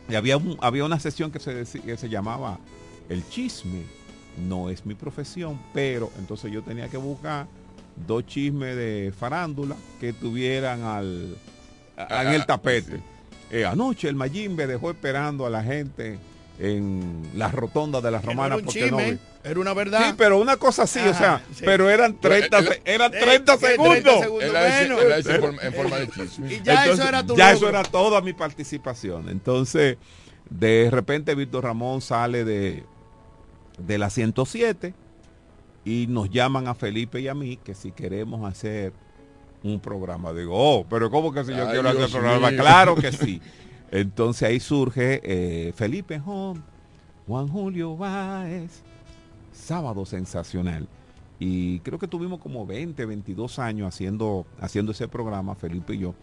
Y 0.08 0.14
había, 0.14 0.38
un- 0.38 0.56
había 0.62 0.86
una 0.86 0.98
sesión 0.98 1.30
que 1.30 1.38
se, 1.38 1.64
que 1.82 1.96
se 1.98 2.08
llamaba 2.08 2.58
El 3.10 3.28
chisme. 3.28 3.82
No 4.48 4.70
es 4.70 4.86
mi 4.86 4.94
profesión, 4.94 5.60
pero 5.74 6.10
entonces 6.18 6.50
yo 6.50 6.62
tenía 6.62 6.88
que 6.88 6.96
buscar 6.96 7.46
dos 8.06 8.24
chismes 8.26 8.74
de 8.74 9.12
farándula 9.14 9.76
que 10.00 10.14
tuvieran 10.14 10.82
al, 10.82 11.36
a- 11.98 12.22
en 12.22 12.28
el 12.30 12.46
tapete. 12.46 13.02
Eh, 13.50 13.64
anoche 13.64 14.08
el 14.08 14.14
Mayimbe 14.16 14.66
dejó 14.66 14.90
esperando 14.90 15.46
a 15.46 15.50
la 15.50 15.62
gente 15.62 16.18
en 16.58 17.22
la 17.34 17.48
rotonda 17.50 18.00
de 18.00 18.10
las 18.12 18.22
no 18.24 18.30
romanas 18.30 18.46
era 18.46 18.56
un 18.58 18.64
porque 18.64 18.80
chisme, 18.84 19.12
no... 19.12 19.18
era 19.50 19.60
una 19.60 19.74
verdad. 19.74 20.08
Sí, 20.08 20.14
pero 20.16 20.38
una 20.40 20.56
cosa 20.56 20.84
así, 20.84 21.00
o 21.00 21.12
sea, 21.14 21.42
sí. 21.52 21.62
pero 21.64 21.90
eran 21.90 22.18
30, 22.20 22.58
Pero, 22.58 22.72
se- 22.72 22.82
eran 22.84 23.12
eh, 23.14 23.18
30 23.20 23.52
¿qué 23.58 23.58
30 23.66 23.82
segundos. 23.84 24.20
segundos? 24.20 24.44
Él 24.44 24.52
la 24.52 24.64
dice- 24.64 24.78
Bueno. 24.86 25.00
él 25.00 25.08
la 25.08 25.16
dice 25.16 25.34
en 25.34 25.72
forma- 25.74 25.96
de 25.98 26.08
chisme. 26.10 26.52
Y 26.54 26.62
ya 26.62 26.72
eso 26.74 26.82
Entonces, 26.92 27.06
era 27.08 27.26
tu 27.26 27.36
Ya 27.36 27.52
logro. 27.52 27.56
eso 27.56 27.68
era 27.68 27.82
toda 27.82 28.20
mi 28.20 28.32
participación. 28.34 29.28
Entonces, 29.28 29.96
de 30.48 30.88
repente 30.92 31.34
Víctor 31.34 31.64
Ramón 31.64 32.00
sale 32.00 32.44
de, 32.44 32.84
de 33.78 33.98
la 33.98 34.08
107 34.10 34.94
y 35.84 36.06
nos 36.08 36.30
llaman 36.30 36.68
a 36.68 36.74
Felipe 36.74 37.20
y 37.20 37.26
a 37.28 37.34
mí 37.34 37.56
que 37.56 37.74
si 37.74 37.90
queremos 37.90 38.48
hacer 38.48 38.92
un 39.64 39.80
programa. 39.80 40.32
Digo, 40.32 40.52
oh, 40.54 40.86
pero 40.88 41.10
¿cómo 41.10 41.32
que 41.32 41.44
si 41.44 41.50
yo 41.52 41.66
Ay, 41.66 41.72
quiero 41.72 41.88
hacer 41.88 41.98
Dios 41.98 42.12
programa? 42.12 42.50
mío. 42.50 42.60
Claro 42.60 42.94
que 42.94 43.10
sí. 43.12 43.40
Entonces 43.90 44.48
ahí 44.48 44.60
surge 44.60 45.20
eh, 45.24 45.72
Felipe 45.74 46.20
Home, 46.24 46.60
Juan 47.26 47.48
Julio 47.48 47.96
Báez, 47.96 48.82
Sábado 49.52 50.04
Sensacional. 50.04 50.86
Y 51.38 51.80
creo 51.80 51.98
que 51.98 52.06
tuvimos 52.06 52.40
como 52.40 52.66
20, 52.66 53.04
22 53.06 53.58
años 53.58 53.88
haciendo, 53.88 54.46
haciendo 54.60 54.92
ese 54.92 55.08
programa, 55.08 55.54
Felipe 55.54 55.94
y 55.94 55.98
yo. 55.98 56.14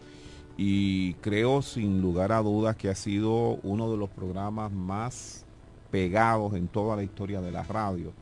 Y 0.56 1.14
creo 1.14 1.62
sin 1.62 2.00
lugar 2.00 2.32
a 2.32 2.38
dudas 2.38 2.76
que 2.76 2.88
ha 2.88 2.94
sido 2.94 3.58
uno 3.62 3.90
de 3.90 3.96
los 3.96 4.10
programas 4.10 4.70
más 4.70 5.44
pegados 5.90 6.54
en 6.54 6.68
toda 6.68 6.96
la 6.96 7.02
historia 7.02 7.40
de 7.40 7.52
la 7.52 7.62
radio 7.64 8.12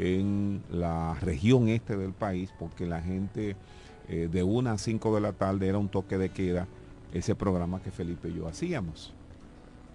en 0.00 0.62
la 0.70 1.14
región 1.20 1.68
este 1.68 1.96
del 1.96 2.12
país, 2.12 2.50
porque 2.58 2.86
la 2.86 3.02
gente 3.02 3.54
eh, 4.12 4.28
de 4.28 4.42
una 4.42 4.72
a 4.72 4.78
5 4.78 5.14
de 5.14 5.20
la 5.20 5.32
tarde 5.32 5.68
era 5.68 5.78
un 5.78 5.88
toque 5.88 6.18
de 6.18 6.30
queda, 6.30 6.66
ese 7.14 7.36
programa 7.36 7.80
que 7.80 7.92
Felipe 7.92 8.28
y 8.28 8.34
yo 8.34 8.48
hacíamos. 8.48 9.12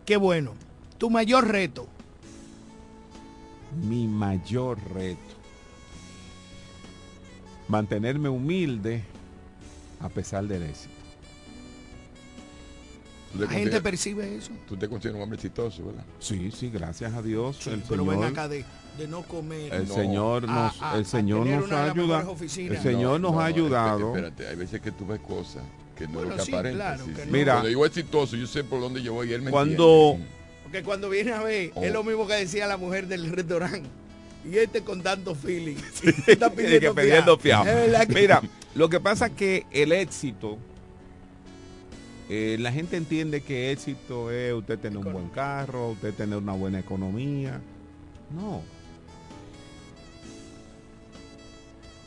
Qué 0.05 0.15
bueno. 0.15 0.53
Tu 0.97 1.09
mayor 1.09 1.49
reto. 1.49 1.85
Mi 3.85 4.07
mayor 4.07 4.79
reto, 4.93 5.19
mantenerme 7.67 8.29
humilde 8.29 9.03
a 9.99 10.07
pesar 10.07 10.47
del 10.47 10.63
éxito. 10.63 10.93
La 13.37 13.49
gente 13.49 13.81
percibe 13.81 14.37
eso. 14.37 14.53
Tú 14.65 14.77
te 14.77 14.87
consideras 14.87 15.17
un 15.17 15.23
hombre 15.23 15.35
exitoso, 15.35 15.87
¿verdad? 15.87 16.05
Sí, 16.19 16.51
sí, 16.51 16.69
gracias 16.69 17.13
a 17.13 17.21
Dios. 17.21 17.57
Sí, 17.59 17.69
el 17.69 17.81
pero 17.81 18.05
ven 18.05 18.15
Señor, 18.15 18.31
acá 18.31 18.47
de, 18.47 18.63
de 18.97 19.07
no 19.07 19.21
comer. 19.23 19.73
el 19.73 19.87
No. 19.87 19.93
Señor 19.93 20.43
nos, 20.47 20.81
a- 20.81 20.93
a 20.93 20.97
el 20.97 21.05
Señor 21.05 21.45
nos 21.45 21.71
ha 21.71 21.91
ayudado. 21.91 22.31
oficinas. 22.31 22.77
El 22.77 22.83
Señor 22.83 23.19
nos 23.19 23.35
ha 23.35 23.45
ayudado. 23.45 24.09
Espérate, 24.15 24.47
hay 24.47 24.55
veces 24.55 24.81
que 24.81 24.91
tú 24.91 25.05
ves 25.05 25.19
cosas 25.19 25.63
que 25.97 26.07
no 26.07 26.13
Bueno, 26.15 26.29
lo 26.31 26.35
que 26.37 26.43
sí, 26.43 26.51
aparenta. 26.53 26.77
claro, 26.77 27.05
sí, 27.05 27.11
que 27.11 27.21
sí. 27.21 27.27
no. 27.27 27.31
Mira. 27.31 27.53
Cuando 27.53 27.69
digo 27.69 27.85
exitoso, 27.85 28.35
yo 28.35 28.47
sé 28.47 28.63
por 28.63 28.79
dónde 28.81 29.01
yo 29.01 29.13
voy 29.13 29.29
y 29.29 29.33
él 29.33 29.41
me 29.41 29.51
Cuando- 29.51 30.11
entiende. 30.11 30.35
Porque 30.63 30.83
cuando 30.83 31.09
viene 31.09 31.31
a 31.31 31.41
ver, 31.43 31.71
Oh. 31.75 31.83
es 31.83 31.93
lo 31.93 32.03
mismo 32.03 32.27
que 32.27 32.33
decía 32.33 32.67
la 32.67 32.77
mujer 32.77 33.07
del 33.07 33.29
restaurante. 33.31 33.87
Y 34.43 34.57
este 34.57 34.81
con 34.81 35.01
tanto 35.01 35.33
feeling. 35.35 35.75
Está 36.27 36.49
que 36.51 36.91
pidiendo 36.91 37.37
fiado. 37.37 37.65
Es 37.69 37.75
verdad 37.75 38.07
que- 38.07 38.13
Mira, 38.13 38.41
lo 38.75 38.89
que 38.89 38.99
pasa 38.99 39.27
es 39.27 39.31
que 39.33 39.65
el 39.71 39.91
éxito, 39.91 40.57
eh, 42.29 42.57
la 42.59 42.71
gente 42.71 42.97
entiende 42.97 43.41
que 43.41 43.71
éxito 43.71 44.31
es 44.31 44.53
usted 44.53 44.79
tener 44.79 44.97
un 44.97 45.13
buen 45.13 45.29
carro, 45.29 45.89
usted 45.91 46.13
tener 46.13 46.37
una 46.37 46.53
buena 46.53 46.79
economía. 46.79 47.61
No. 48.35 48.61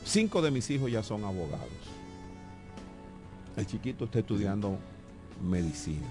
Cinco 0.08 0.40
de 0.40 0.50
mis 0.50 0.70
hijos 0.70 0.90
ya 0.90 1.02
son 1.02 1.22
abogados. 1.22 1.68
El 3.58 3.66
chiquito 3.66 4.06
está 4.06 4.20
estudiando 4.20 4.78
medicina. 5.42 6.06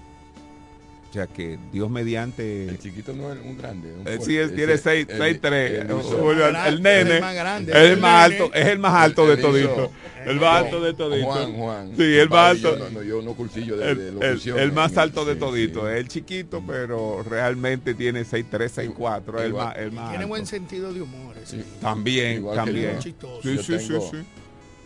O 1.08 1.12
sea 1.12 1.26
que 1.26 1.58
Dios 1.72 1.88
mediante... 1.88 2.68
El 2.68 2.78
chiquito 2.78 3.14
no 3.14 3.32
es 3.32 3.38
un 3.42 3.56
grande. 3.56 3.92
un 3.94 4.00
Eh, 4.02 4.04
fuerte. 4.04 4.24
sí, 4.26 4.36
él 4.36 4.54
tiene 4.54 4.74
Ese- 4.74 4.82
6, 4.82 5.06
el- 5.08 5.18
6, 5.18 5.38
3. 5.40 5.70
el 5.80 5.86
hizo- 5.86 6.02
Julio, 6.18 6.46
el, 6.46 6.52
grande, 6.52 6.68
el 6.68 6.82
nene 6.82 7.14
el 7.16 7.20
más 7.22 7.34
grande, 7.34 7.72
es 7.72 7.78
el 7.78 7.84
el 7.92 7.98
más 7.98 8.28
nene. 8.30 8.42
alto, 8.44 8.54
es 8.58 8.66
el 8.66 8.78
más 8.78 8.94
alto 8.94 9.22
El- 9.30 9.36
de 9.36 9.42
todito. 9.42 9.92
El 10.26 10.36
más 10.40 10.64
alto 10.64 10.80
de 10.82 10.92
todito. 10.94 11.26
Juan, 11.26 11.52
Juan. 11.54 11.92
Sí, 11.96 12.02
el 12.18 12.28
más 12.28 12.50
alto. 12.50 12.76
Yo, 12.76 12.84
no, 12.84 12.90
no, 12.90 13.02
yo 13.02 13.22
no 13.22 13.32
cursillo 13.34 13.76
de, 13.78 13.90
El, 13.90 13.96
de 13.98 14.08
el- 14.08 14.14
locución. 14.16 14.58
el 14.58 14.72
más 14.72 14.98
alto 14.98 15.24
de 15.24 15.36
todito. 15.36 15.88
Es 15.90 15.98
el 15.98 16.08
chiquito, 16.08 16.62
pero 16.66 17.22
realmente 17.22 17.94
tiene 17.94 18.24
6'3, 18.26 18.70
6'4. 18.70 19.40
El 19.40 19.54
más, 19.54 19.76
el 19.78 19.92
más 19.92 20.10
Tiene 20.10 20.26
buen 20.26 20.44
sentido 20.44 20.92
de 20.92 21.00
humor. 21.00 21.34
También, 21.80 22.44
también. 22.54 23.00
Sí, 23.00 23.14
sí, 23.42 23.58
sí, 23.62 23.78
sí. 23.78 24.16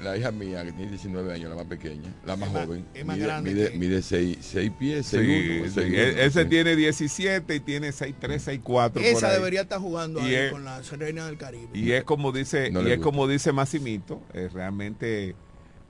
La 0.03 0.17
hija 0.17 0.33
mía, 0.33 0.65
que 0.65 0.73
tiene 0.73 0.91
19 0.91 1.33
años, 1.33 1.49
la 1.51 1.57
más 1.57 1.67
pequeña, 1.67 2.13
la 2.27 2.37
más 2.37 2.49
Es 2.49 2.55
más- 2.55 2.67
joven, 2.67 2.85
es 2.93 3.05
más 3.07 3.17
mide, 3.17 3.27
grande 3.27 3.51
mide, 3.55 3.71
que- 3.71 3.79
mide 3.79 4.03
6, 4.03 4.37
pies, 4.79 5.07
6 5.07 5.73
Sí, 5.75 5.81
sí. 5.81 5.81
E- 5.95 6.25
Ese 6.25 6.45
tiene 6.45 6.75
17 6.77 7.55
y 7.55 7.61
tiene 7.61 7.93
6'3, 7.93 8.43
6'4. 8.43 9.01
por 9.01 9.03
Esa 9.11 9.29
ahí. 9.29 9.35
debería 9.37 9.61
estar 9.63 9.81
jugando 9.81 10.21
Y 10.21 10.25
ahí 10.25 10.35
es- 10.35 10.53
con 10.53 10.65
la 10.65 10.81
Reina 10.81 11.27
del 11.27 11.37
Caribe. 11.37 11.69
Y 11.73 11.93
es 11.93 12.05
como 12.05 12.33
dice, 12.33 12.71
No 12.71 12.81
y 12.81 12.91
es 12.91 12.97
gusta. 12.99 13.03
como 13.05 13.29
dice 13.29 13.53
Massimito, 13.53 14.21
eh, 14.35 14.49
realmente 14.53 15.35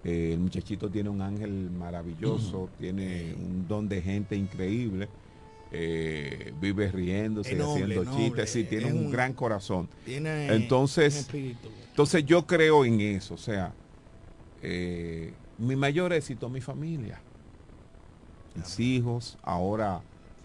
eh, 0.04 0.30
el 0.32 0.40
muchachito 0.40 0.90
tiene 0.90 1.08
un 1.08 1.22
ángel 1.22 1.70
maravilloso, 1.70 2.68
tiene 2.78 3.34
un 3.38 3.66
don 3.68 3.88
de 3.88 4.02
gente 4.02 4.34
increíble, 4.36 5.08
eh, 5.70 6.52
vive 6.60 6.90
riéndose, 6.90 7.52
Es 7.52 7.58
noble, 7.58 7.84
haciendo 7.84 8.04
noble, 8.10 8.24
chistes, 8.26 8.50
sí, 8.50 8.64
tiene 8.64 8.92
un, 8.92 9.06
un- 9.06 9.10
gran 9.10 9.32
corazón. 9.32 9.88
Tiene 10.04 10.52
Entonces- 10.54 11.14
un 11.14 11.20
espíritu. 11.20 11.68
Entonces 11.90 12.24
yo 12.26 12.46
creo 12.46 12.84
en 12.84 13.00
eso, 13.00 13.34
o 13.34 13.38
sea, 13.38 13.72
eh, 14.62 15.32
mi 15.58 15.76
mayor 15.76 16.12
éxito 16.12 16.48
mi 16.48 16.60
familia, 16.60 17.20
mis 18.54 18.78
hijos, 18.80 19.38
ahora 19.42 20.02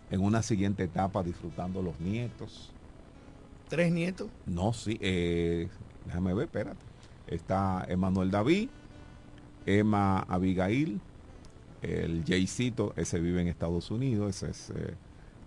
en 0.10 0.22
una 0.22 0.42
siguiente 0.42 0.84
etapa 0.84 1.24
disfrutando 1.24 1.82
los 1.82 2.00
nietos. 2.00 2.72
Tres 3.70 3.92
nietos. 3.92 4.30
No, 4.46 4.74
sí, 4.74 4.98
eh, 5.02 5.68
déjame 6.06 6.34
ver, 6.34 6.46
espérate. 6.46 6.80
Está 7.28 7.86
Emanuel 7.90 8.32
David, 8.32 8.70
Emma 9.66 10.20
Abigail, 10.20 11.02
el 11.82 12.24
Jaycito, 12.26 12.94
ese 12.96 13.20
vive 13.20 13.42
en 13.42 13.48
Estados 13.48 13.92
Unidos, 13.92 14.42
ese 14.42 14.52
es 14.52 14.70
eh, 14.70 14.94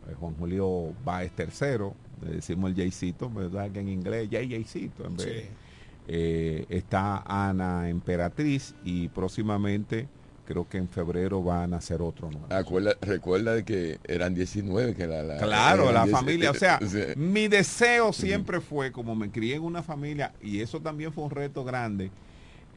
eh, 0.09 0.15
Juan 0.19 0.35
Julio 0.35 0.95
Baez 1.05 1.33
tercero, 1.33 1.95
le 2.23 2.37
decimos 2.37 2.71
el 2.71 2.77
Jaycito, 2.77 3.31
¿verdad? 3.31 3.71
Que 3.71 3.81
en 3.81 3.89
inglés 3.89 4.29
Jay 4.31 4.51
Jaycito. 4.51 5.07
En 5.07 5.17
vez. 5.17 5.27
Sí. 5.27 5.49
Eh, 6.09 6.67
está 6.69 7.23
Ana 7.27 7.89
Emperatriz 7.89 8.75
y 8.85 9.09
próximamente, 9.09 10.09
creo 10.45 10.69
que 10.69 10.79
en 10.79 10.89
febrero 10.89 11.43
van 11.43 11.63
a 11.63 11.67
nacer 11.69 12.03
otro 12.03 12.31
nuevo. 12.31 12.47
Acuerda, 12.53 12.95
recuerda 13.01 13.55
de 13.55 13.65
que 13.65 14.01
eran 14.05 14.35
19 14.35 14.95
que 14.97 15.07
la, 15.07 15.23
la 15.23 15.37
Claro, 15.39 15.93
la 15.93 16.05
10 16.05 16.17
familia, 16.17 16.51
o 16.51 16.55
sea, 16.55 16.81
Sí. 16.87 16.99
mi 17.17 17.47
deseo 17.47 18.13
siempre 18.13 18.61
fue, 18.61 18.91
como 18.91 19.15
me 19.15 19.31
crié 19.31 19.55
en 19.57 19.63
una 19.63 19.83
familia, 19.85 20.33
y 20.43 20.61
eso 20.61 20.81
también 20.81 21.13
fue 21.13 21.23
un 21.25 21.31
reto 21.31 21.63
grande, 21.65 22.11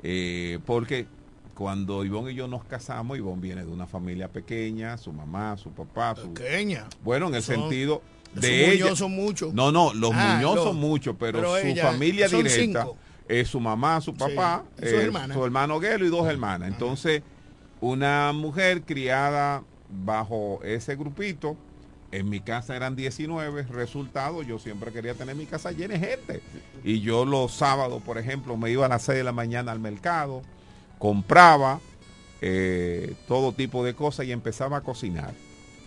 eh, 0.04 0.60
porque 0.66 1.08
cuando 1.56 2.04
Ivonne 2.04 2.32
y 2.32 2.36
yo 2.36 2.48
nos 2.48 2.64
casamos, 2.66 3.18
Ivonne 3.18 3.42
viene 3.42 3.62
de 3.66 3.72
una 3.72 3.88
familia 3.88 4.28
pequeña, 4.28 4.98
su 4.98 5.12
mamá, 5.14 5.56
su 5.58 5.72
papá, 5.72 6.16
su... 6.16 6.34
Pequeña. 6.34 6.86
Bueno, 7.04 7.28
en 7.30 7.36
el 7.36 7.44
Son- 7.44 7.56
sentido 7.56 8.02
de 8.36 8.72
ella... 8.74 8.86
Muñoz 8.86 9.00
son 9.00 9.12
muchos. 9.12 9.54
No, 9.54 9.72
no, 9.72 9.94
los 9.94 10.12
Ah, 10.14 10.36
Muñoz 10.36 10.64
son 10.64 10.78
muchos, 10.78 11.16
pero, 11.20 11.40
pero 11.40 11.52
su 11.60 11.68
ella- 11.68 11.92
familia 11.92 12.28
son 12.30 12.44
directa 12.44 12.82
cinco. 12.82 12.98
Es 13.28 13.48
su 13.48 13.60
mamá, 13.60 14.02
su 14.02 14.14
papá, 14.14 14.64
y 14.78 14.86
sus 14.86 14.94
eh, 14.94 15.04
hermanas. 15.04 15.36
su 15.36 15.46
hermano 15.46 15.80
Guelo 15.80 16.06
y 16.06 16.10
dos 16.10 16.28
hermanas. 16.28 16.70
Entonces, 16.70 17.24
una 17.82 18.32
mujer 18.34 18.84
criada 18.84 19.64
bajo 19.90 20.60
ese 20.64 20.96
grupito, 20.96 21.58
en 22.12 22.30
mi 22.30 22.42
casa 22.42 22.76
eran 22.76 22.96
19, 22.96 23.64
resultado, 23.64 24.44
yo 24.44 24.60
siempre 24.60 24.92
quería 24.92 25.16
tener 25.16 25.36
mi 25.36 25.48
casa 25.48 25.72
llena 25.72 25.96
de 25.96 26.00
gente. 26.00 26.42
Y 26.84 27.02
yo 27.02 27.26
los 27.26 27.54
sábados, 27.54 28.04
por 28.04 28.18
ejemplo, 28.18 28.56
me 28.56 28.70
iba 28.70 28.86
a 28.86 28.90
las 28.90 29.02
6 29.04 29.18
de 29.18 29.24
la 29.24 29.32
mañana 29.32 29.72
al 29.72 29.80
mercado, 29.80 30.44
compraba 31.00 31.80
eh, 32.42 33.16
todo 33.28 33.52
tipo 33.52 33.84
de 33.84 33.96
cosas 33.96 34.28
y 34.28 34.32
empezaba 34.32 34.78
a 34.78 34.82
cocinar. 34.82 35.34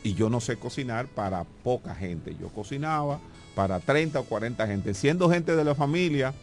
Y 0.03 0.15
yo 0.15 0.29
no 0.29 0.41
sé 0.41 0.57
cocinar 0.57 1.07
para 1.07 1.45
poca 1.45 1.95
gente. 1.95 2.35
Yo 2.41 2.49
cocinaba 2.49 3.21
para 3.55 3.79
30 3.79 4.21
o 4.21 4.25
40 4.25 4.67
gente. 4.67 4.95
Siendo 4.95 5.31
gente 5.31 5.55
de 5.55 5.65
la 5.65 5.75
familia, 5.75 6.35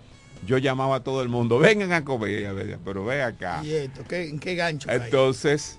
yo 0.45 0.57
llamaba 0.57 0.97
a 0.97 1.03
todo 1.03 1.21
el 1.21 1.29
mundo, 1.29 1.59
vengan 1.59 1.91
a 1.93 2.03
comer. 2.03 2.79
Pero 2.83 3.05
ve 3.05 3.23
acá. 3.23 3.61
¿Y 3.63 3.71
esto? 3.71 4.03
¿Qué, 4.07 4.29
¿En 4.29 4.39
qué 4.39 4.55
gancho? 4.55 4.89
Entonces, 4.89 5.77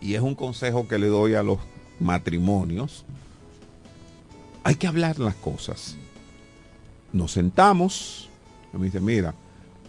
y 0.00 0.14
es 0.14 0.20
un 0.20 0.34
consejo 0.34 0.88
que 0.88 0.98
le 0.98 1.08
doy 1.08 1.34
a 1.34 1.42
los 1.42 1.58
matrimonios, 1.98 3.04
hay 4.64 4.74
que 4.74 4.86
hablar 4.86 5.18
las 5.18 5.34
cosas. 5.34 5.96
Nos 7.12 7.32
sentamos, 7.32 8.28
y 8.72 8.78
me 8.78 8.86
dice, 8.86 9.00
mira, 9.00 9.34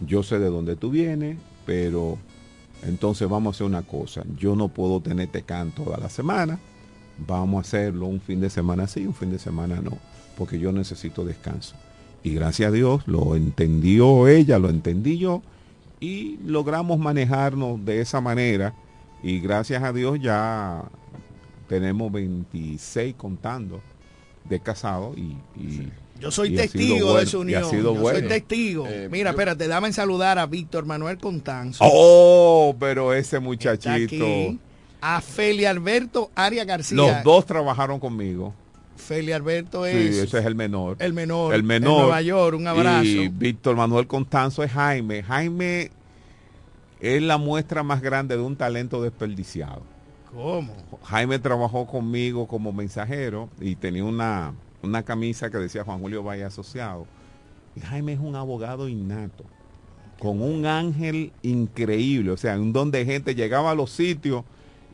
yo 0.00 0.22
sé 0.22 0.38
de 0.38 0.48
dónde 0.48 0.76
tú 0.76 0.90
vienes, 0.90 1.38
pero 1.64 2.18
entonces 2.82 3.28
vamos 3.28 3.54
a 3.54 3.56
hacer 3.56 3.66
una 3.66 3.82
cosa. 3.82 4.24
Yo 4.38 4.56
no 4.56 4.68
puedo 4.68 5.00
tenerte 5.00 5.42
can 5.42 5.70
toda 5.70 5.98
la 5.98 6.08
semana. 6.08 6.58
Vamos 7.26 7.58
a 7.58 7.60
hacerlo 7.60 8.06
un 8.06 8.20
fin 8.20 8.40
de 8.40 8.50
semana 8.50 8.86
sí, 8.86 9.06
un 9.06 9.14
fin 9.14 9.30
de 9.30 9.38
semana 9.38 9.80
no, 9.80 9.98
porque 10.36 10.58
yo 10.58 10.72
necesito 10.72 11.24
descanso. 11.24 11.76
Y 12.24 12.34
gracias 12.34 12.68
a 12.68 12.72
Dios 12.72 13.02
lo 13.06 13.34
entendió 13.36 14.28
ella, 14.28 14.58
lo 14.58 14.68
entendí 14.70 15.18
yo, 15.18 15.42
y 16.00 16.38
logramos 16.44 16.98
manejarnos 16.98 17.84
de 17.84 18.00
esa 18.00 18.20
manera. 18.20 18.74
Y 19.22 19.40
gracias 19.40 19.82
a 19.82 19.92
Dios 19.92 20.18
ya 20.20 20.82
tenemos 21.68 22.10
26 22.12 23.14
contando 23.16 23.80
de 24.48 24.60
casado 24.60 25.14
y, 25.16 25.36
y- 25.60 25.88
Yo 26.20 26.30
soy 26.30 26.52
y 26.52 26.56
testigo 26.56 27.16
de 27.16 27.26
su 27.26 27.38
ha 27.38 27.40
unión. 27.40 27.64
sido 27.70 27.94
Yo 27.94 28.00
bueno. 28.00 28.18
soy 28.20 28.28
testigo. 28.28 28.86
Eh, 28.88 29.08
Mira, 29.10 29.30
yo- 29.30 29.34
espérate, 29.34 29.66
dame 29.68 29.92
saludar 29.92 30.38
a 30.38 30.46
Víctor 30.46 30.84
Manuel 30.86 31.18
Contanzo. 31.18 31.84
Oh, 31.86 32.74
pero 32.78 33.12
ese 33.12 33.36
Está 33.36 33.40
muchachito. 33.40 34.14
aquí. 34.24 34.58
A 35.00 35.20
Feli 35.20 35.64
Alberto 35.64 36.30
Aria 36.36 36.64
García. 36.64 36.96
Los 36.96 37.24
dos 37.24 37.46
trabajaron 37.46 37.98
conmigo. 37.98 38.54
Feli 39.02 39.32
Alberto 39.32 39.84
Sí, 39.84 39.90
es 39.90 40.16
ese 40.16 40.38
es 40.38 40.46
el 40.46 40.54
menor. 40.54 40.96
el 41.00 41.12
menor. 41.12 41.54
el 41.54 41.62
menor. 41.62 41.92
En 41.92 41.98
Nueva 42.02 42.22
York, 42.22 42.56
un 42.56 42.66
abrazo. 42.66 43.04
Y 43.04 43.28
Víctor 43.28 43.76
Manuel 43.76 44.06
Constanzo 44.06 44.62
es 44.62 44.70
Jaime. 44.72 45.22
Jaime 45.22 45.90
es 47.00 47.22
la 47.22 47.36
muestra 47.36 47.82
más 47.82 48.00
grande 48.00 48.36
de 48.36 48.42
un 48.42 48.56
talento 48.56 49.02
desperdiciado. 49.02 49.82
¿Cómo? 50.32 50.72
Jaime 51.04 51.38
trabajó 51.38 51.86
conmigo 51.86 52.46
como 52.46 52.72
mensajero 52.72 53.50
y 53.60 53.74
tenía 53.74 54.04
una, 54.04 54.54
una 54.82 55.02
camisa 55.02 55.50
que 55.50 55.58
decía 55.58 55.84
Juan 55.84 56.00
Julio 56.00 56.22
Valle 56.22 56.44
Asociado. 56.44 57.06
Y 57.76 57.80
Jaime 57.80 58.14
es 58.14 58.20
un 58.20 58.36
abogado 58.36 58.88
innato, 58.88 59.44
con 60.18 60.40
un 60.40 60.64
ángel 60.66 61.32
increíble, 61.42 62.30
o 62.30 62.36
sea, 62.36 62.58
un 62.58 62.72
don 62.72 62.90
de 62.90 63.04
gente 63.04 63.34
llegaba 63.34 63.72
a 63.72 63.74
los 63.74 63.90
sitios 63.90 64.44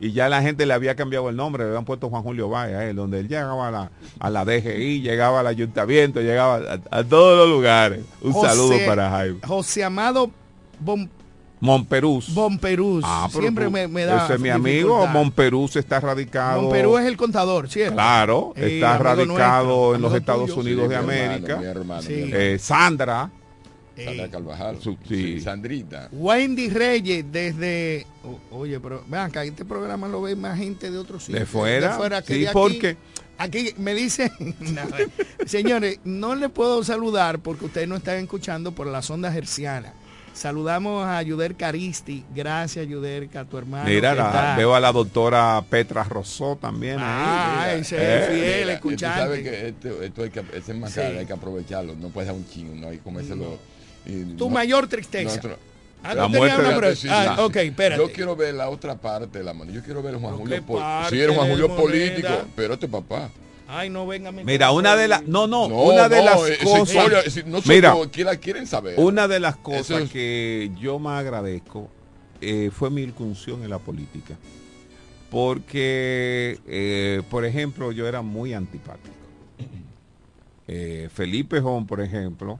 y 0.01 0.11
ya 0.13 0.29
la 0.29 0.41
gente 0.41 0.65
le 0.65 0.73
había 0.73 0.95
cambiado 0.95 1.29
el 1.29 1.35
nombre, 1.35 1.63
le 1.63 1.69
habían 1.69 1.85
puesto 1.85 2.09
Juan 2.09 2.23
Julio 2.23 2.49
Valle 2.49 2.75
a 2.75 2.89
él, 2.89 2.95
donde 2.95 3.19
él 3.19 3.27
llegaba 3.27 3.67
a 3.67 3.71
la, 3.71 3.91
a 4.19 4.29
la 4.29 4.45
DGI, 4.45 5.01
llegaba 5.01 5.41
al 5.41 5.47
ayuntamiento, 5.47 6.21
llegaba 6.21 6.55
a, 6.91 6.97
a 6.99 7.03
todos 7.03 7.37
los 7.37 7.49
lugares. 7.49 8.01
Un 8.21 8.31
José- 8.33 8.47
saludo 8.49 8.75
para 8.85 9.09
Jaime. 9.09 9.39
José 9.45 9.83
Amado 9.83 10.31
Bon, 10.79 11.09
Monperús. 11.61 12.33
Bonperús. 12.33 13.03
Ah, 13.05 13.27
Siempre 13.29 13.65
tú- 13.65 13.71
me, 13.71 13.87
me 13.89 14.05
da. 14.05 14.23
Ese 14.23 14.35
es 14.35 14.39
mi 14.39 14.47
amigo. 14.49 15.05
Monperús 15.07 15.75
está 15.75 15.99
radicado. 15.99 16.61
Monperú 16.61 16.97
es 16.97 17.05
el 17.05 17.17
contador, 17.17 17.67
¿cierto? 17.69 17.95
Claro, 17.95 18.53
está 18.55 18.97
radicado 18.97 19.65
nuestro, 19.65 19.95
en 19.95 20.01
los 20.01 20.13
Estados 20.13 20.45
tuyo. 20.51 20.61
Unidos 20.61 20.85
Sí, 20.87 20.95
de 20.95 21.01
mi 21.01 21.13
hermano, 21.13 21.31
América. 21.33 21.57
mi 21.57 21.65
hermano, 21.65 22.01
Sí. 22.01 22.13
mi 22.13 22.21
hermano. 22.21 22.37
Eh, 22.39 22.59
Sandra, 22.59 23.29
Sandra 24.05 24.27
Carvajal. 24.29 24.81
Su- 24.81 24.97
sí. 25.07 25.15
sí. 25.37 25.41
Sandrita. 25.41 26.09
Wendy 26.11 26.69
Reyes 26.69 27.25
desde 27.31 28.05
o- 28.23 28.57
oye 28.57 28.79
pero 28.79 29.03
vean 29.07 29.27
acá 29.29 29.43
este 29.43 29.65
programa 29.65 30.07
lo 30.07 30.21
ve 30.21 30.35
más 30.35 30.57
gente 30.57 30.89
de 30.91 30.97
otros 30.97 31.23
sitios 31.23 31.39
de 31.41 31.45
fuera. 31.45 32.21
que 32.21 32.33
sí, 32.33 32.39
de 32.41 32.47
aquí. 32.47 32.53
porque 32.53 32.97
aquí 33.37 33.73
me 33.77 33.93
dice 33.93 34.31
no, 34.59 34.81
señores 35.45 35.99
no 36.03 36.35
le 36.35 36.49
puedo 36.49 36.83
saludar 36.83 37.39
porque 37.39 37.65
ustedes 37.65 37.87
no 37.87 37.95
están 37.97 38.17
escuchando 38.17 38.71
por 38.73 38.87
las 38.87 39.09
ondas 39.09 39.35
hercianas 39.35 39.93
Saludamos 40.31 41.05
a 41.05 41.21
Yuder 41.21 41.55
Caristi. 41.55 42.23
Gracias, 42.33 42.87
Yuderca, 42.87 43.41
a 43.41 43.45
tu 43.45 43.57
hermano. 43.57 43.89
Mira, 43.89 44.15
la- 44.15 44.55
veo 44.55 44.73
a 44.73 44.79
la 44.79 44.91
doctora 44.93 45.61
Petra 45.69 46.03
Rosó 46.05 46.55
también 46.55 46.97
Ah, 46.99 47.63
ahí. 47.63 47.81
ese 47.81 47.97
Eh, 47.97 48.19
es 48.19 48.27
fiel 48.29 48.59
Mira, 48.61 48.73
escuchante. 48.73 49.19
Tú 49.19 49.25
sabes 49.25 49.43
que 49.43 49.67
esto, 49.67 50.01
esto 50.03 50.23
hay 50.23 50.29
que, 50.29 50.43
ese 50.53 50.71
enmascarado 50.71 51.13
Sí. 51.13 51.19
hay 51.19 51.25
que 51.25 51.33
aprovecharlo, 51.33 51.95
no 51.95 52.07
puede 52.09 52.27
ser 52.27 52.35
un 52.37 52.47
chingo, 52.47 52.73
no 52.75 52.87
hay 52.87 52.97
que 52.97 53.03
comérselo. 53.03 53.57
Y 54.09 54.23
Tu 54.35 54.45
no- 54.45 54.49
mayor 54.53 54.87
tristeza. 54.87 55.35
nosotros- 55.35 55.57
Ah, 56.01 56.13
La 56.13 56.27
muerte 56.29 56.55
una 56.61 56.79
de- 56.79 56.95
Sí, 56.95 57.07
ah, 57.11 57.33
sí. 57.35 57.41
ok, 57.43 57.55
espérate. 57.57 58.01
Yo 58.01 58.09
quiero 58.13 58.33
ver 58.35 58.53
la 58.53 58.69
otra 58.69 58.95
parte 58.95 59.39
de 59.39 59.43
la 59.43 59.53
mano. 59.53 59.69
Yo 59.71 59.83
quiero 59.83 60.01
ver 60.01 60.15
a 60.15 60.17
Juan 60.17 60.31
¿Pero 60.31 60.37
Julio 60.43 60.55
qué 60.55 60.61
po- 60.61 60.77
parte 60.77 61.09
Sí, 61.15 61.21
era 61.21 61.33
Juan 61.35 61.49
Julio 61.49 61.75
político, 61.75 62.29
pero 62.55 62.73
este 62.75 62.87
papá. 62.87 63.29
Ay, 63.67 63.89
no 63.89 64.07
venga. 64.07 64.31
mi 64.31 64.43
Mira, 64.45 64.71
una 64.71 64.95
de 64.95 65.09
las... 65.09 65.27
No, 65.27 65.45
no, 65.45 65.67
No, 65.67 65.81
una 65.83 66.07
de 66.07 66.19
no, 66.19 66.23
las 66.23 66.35
cosas... 66.35 66.87
historia, 66.89 67.21
si- 67.29 67.43
no 67.43 67.59
Mira, 67.67 67.93
¿quién 68.11 68.25
la 68.27 68.37
quieren 68.37 68.65
saber? 68.65 68.95
Una 68.97 69.27
de 69.27 69.41
las 69.41 69.57
cosas 69.57 70.03
es- 70.03 70.09
que 70.09 70.71
yo 70.79 70.99
más 70.99 71.19
agradezco 71.19 71.89
eh, 72.41 72.71
fue 72.73 72.89
mi 72.89 73.01
incursión 73.03 73.61
en 73.63 73.69
la 73.69 73.79
política. 73.79 74.35
Porque, 75.29 76.59
eh, 76.65 77.21
por 77.29 77.45
ejemplo, 77.45 77.91
yo 77.91 78.07
era 78.07 78.21
muy 78.21 78.53
antipático. 78.53 79.13
Eh, 80.67 81.09
Felipe 81.13 81.59
Jón, 81.61 81.85
por 81.87 81.99
ejemplo, 82.01 82.59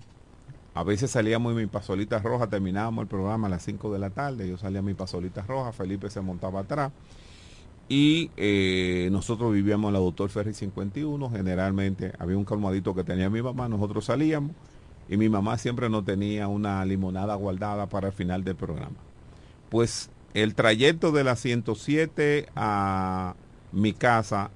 a 0.80 0.84
veces 0.84 1.12
salíamos 1.12 1.52
en 1.52 1.58
mi 1.58 1.68
pasolita 1.68 2.20
roja, 2.20 2.48
terminábamos 2.48 3.02
el 3.02 3.10
programa 3.10 3.48
a 3.48 3.50
las 3.50 3.64
5 3.64 3.92
de 3.92 4.00
la 4.00 4.12
tarde, 4.12 4.48
yo 4.48 4.58
salía 4.58 4.80
en 4.80 4.86
mi 4.86 4.94
pasolita 4.94 5.42
roja, 5.42 5.74
Felipe 5.74 6.10
se 6.10 6.22
montaba 6.22 6.62
atrás. 6.62 6.94
Y 7.90 8.32
eh, 8.38 9.10
nosotros 9.12 9.52
vivíamos 9.52 9.90
en 9.90 9.94
la 9.96 10.00
Doctor 10.00 10.30
Ferry 10.30 10.54
51, 10.54 11.30
generalmente 11.32 12.14
había 12.18 12.38
un 12.38 12.46
calmadito 12.46 12.96
que 12.96 13.04
tenía 13.04 13.30
mi 13.30 13.42
mamá, 13.42 13.68
nosotros 13.68 14.06
salíamos 14.06 14.54
y 15.10 15.18
mi 15.18 15.28
mamá 15.28 15.58
siempre 15.58 15.90
nos 15.90 16.06
tenía 16.06 16.48
una 16.48 16.86
limonada 16.86 17.36
guardada 17.36 17.90
para 17.90 18.08
el 18.08 18.14
final 18.14 18.46
del 18.46 18.56
programa. 18.56 18.96
Pues 19.68 20.10
el 20.34 20.56
trayecto 20.56 21.12
de 21.12 21.26
la 21.26 21.36
107 21.36 22.48
a 22.56 23.36
mi 23.74 23.92
casa 23.92 24.50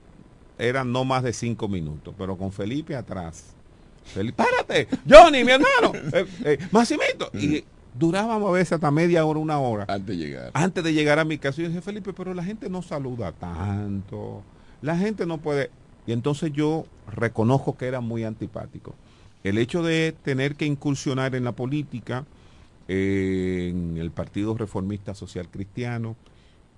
era 0.57 0.86
no 0.86 1.03
más 1.03 1.24
de 1.24 1.34
cinco 1.34 1.67
minutos, 1.67 2.15
pero 2.17 2.38
con 2.38 2.53
Felipe 2.53 2.95
atrás. 2.95 3.57
Felipe, 4.05 4.35
párate, 4.43 4.87
Johnny, 5.09 5.43
mi 5.43 5.51
hermano, 5.51 5.91
eh, 6.13 6.25
eh, 6.45 6.57
Maximito. 6.71 7.29
Y 7.33 7.63
durábamos 7.97 8.49
a 8.49 8.51
veces 8.53 8.73
hasta 8.73 8.91
media 8.91 9.25
hora, 9.25 9.39
una 9.39 9.59
hora 9.59 9.85
Antes 9.87 10.17
de 10.17 10.17
llegar. 10.17 10.51
antes 10.53 10.83
de 10.83 10.93
llegar 10.93 11.19
a 11.19 11.25
mi 11.25 11.37
casa, 11.37 11.61
yo 11.61 11.67
dije, 11.67 11.81
Felipe, 11.81 12.13
pero 12.13 12.33
la 12.33 12.43
gente 12.43 12.69
no 12.69 12.81
saluda 12.81 13.31
tanto, 13.31 14.43
la 14.81 14.97
gente 14.97 15.25
no 15.25 15.37
puede. 15.37 15.69
Y 16.05 16.11
entonces 16.11 16.51
yo 16.53 16.85
reconozco 17.15 17.77
que 17.77 17.85
era 17.87 18.01
muy 18.01 18.23
antipático. 18.23 18.93
El 19.43 19.57
hecho 19.57 19.83
de 19.83 20.13
tener 20.23 20.55
que 20.55 20.65
incursionar 20.65 21.35
en 21.35 21.43
la 21.43 21.51
política, 21.53 22.25
eh, 22.87 23.69
en 23.71 23.97
el 23.97 24.11
Partido 24.11 24.57
Reformista 24.57 25.13
Social 25.13 25.47
Cristiano, 25.49 26.15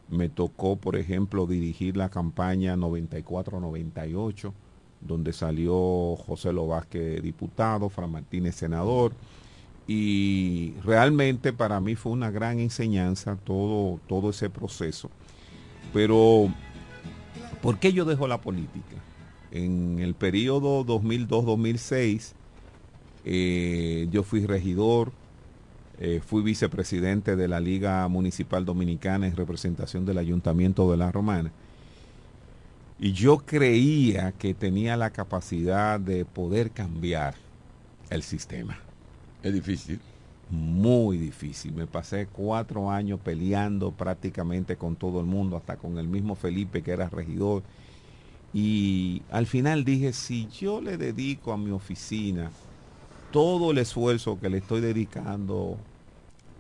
me 0.10 0.30
tocó, 0.30 0.76
por 0.76 0.96
ejemplo, 0.98 1.48
dirigir 1.48 1.98
la 1.98 2.10
campaña 2.10 2.76
94-98, 2.76 4.52
donde 5.02 5.34
salió 5.34 6.16
José 6.16 6.52
Lo 6.54 6.68
Vázquez 6.68 7.22
diputado, 7.22 7.90
Fran 7.90 8.12
Martínez 8.12 8.56
senador, 8.56 9.14
y 9.88 10.74
realmente 10.84 11.54
para 11.54 11.80
mí 11.80 11.96
fue 11.96 12.12
una 12.12 12.32
gran 12.32 12.60
enseñanza 12.60 13.36
todo, 13.36 14.00
todo 14.08 14.32
ese 14.32 14.50
proceso. 14.50 15.10
Pero, 15.94 16.48
¿por 17.62 17.80
qué 17.80 17.94
yo 17.94 18.06
dejo 18.06 18.28
la 18.28 18.42
política? 18.42 18.98
En 19.52 20.00
el 20.00 20.16
periodo 20.16 20.86
2002-2006, 20.86 22.34
eh, 23.26 24.08
yo 24.12 24.24
fui 24.24 24.46
regidor, 24.46 25.12
eh, 26.00 26.20
fui 26.26 26.42
vicepresidente 26.42 27.36
de 27.36 27.48
la 27.48 27.60
Liga 27.60 28.08
Municipal 28.08 28.66
Dominicana 28.66 29.28
en 29.28 29.36
representación 29.36 30.06
del 30.06 30.18
Ayuntamiento 30.18 30.92
de 30.92 30.98
La 30.98 31.12
Romana. 31.12 31.52
Y 33.00 33.12
yo 33.12 33.40
creía 33.40 34.32
que 34.34 34.54
tenía 34.54 34.96
la 34.98 35.10
capacidad 35.12 36.00
de 36.00 36.24
poder 36.26 36.72
cambiar 36.72 37.36
el 38.10 38.24
sistema 38.24 38.78
Es 39.44 39.54
difícil. 39.54 40.00
muy 40.50 41.18
difícil. 41.18 41.74
Me 41.74 41.88
pasé 41.88 42.28
cuatro 42.28 42.92
años 42.92 43.20
peleando 43.20 43.92
prácticamente 43.92 44.78
con 44.78 44.96
todo 44.96 45.20
el 45.20 45.26
mundo, 45.26 45.58
hasta 45.58 45.78
con 45.78 45.98
el 45.98 46.08
mismo 46.08 46.36
Felipe 46.36 46.82
que 46.84 46.92
era 46.92 47.10
regidor. 47.10 47.64
Y 48.54 49.24
al 49.32 49.48
final 49.48 49.84
dije, 49.84 50.14
si 50.14 50.48
yo 50.48 50.82
le 50.82 50.98
dedico 50.98 51.52
a 51.52 51.58
mi 51.58 51.72
oficina 51.72 52.52
todo 53.32 53.72
el 53.72 53.80
esfuerzo 53.80 54.40
que 54.40 54.50
le 54.50 54.60
estoy 54.60 54.82
dedicando 54.82 55.78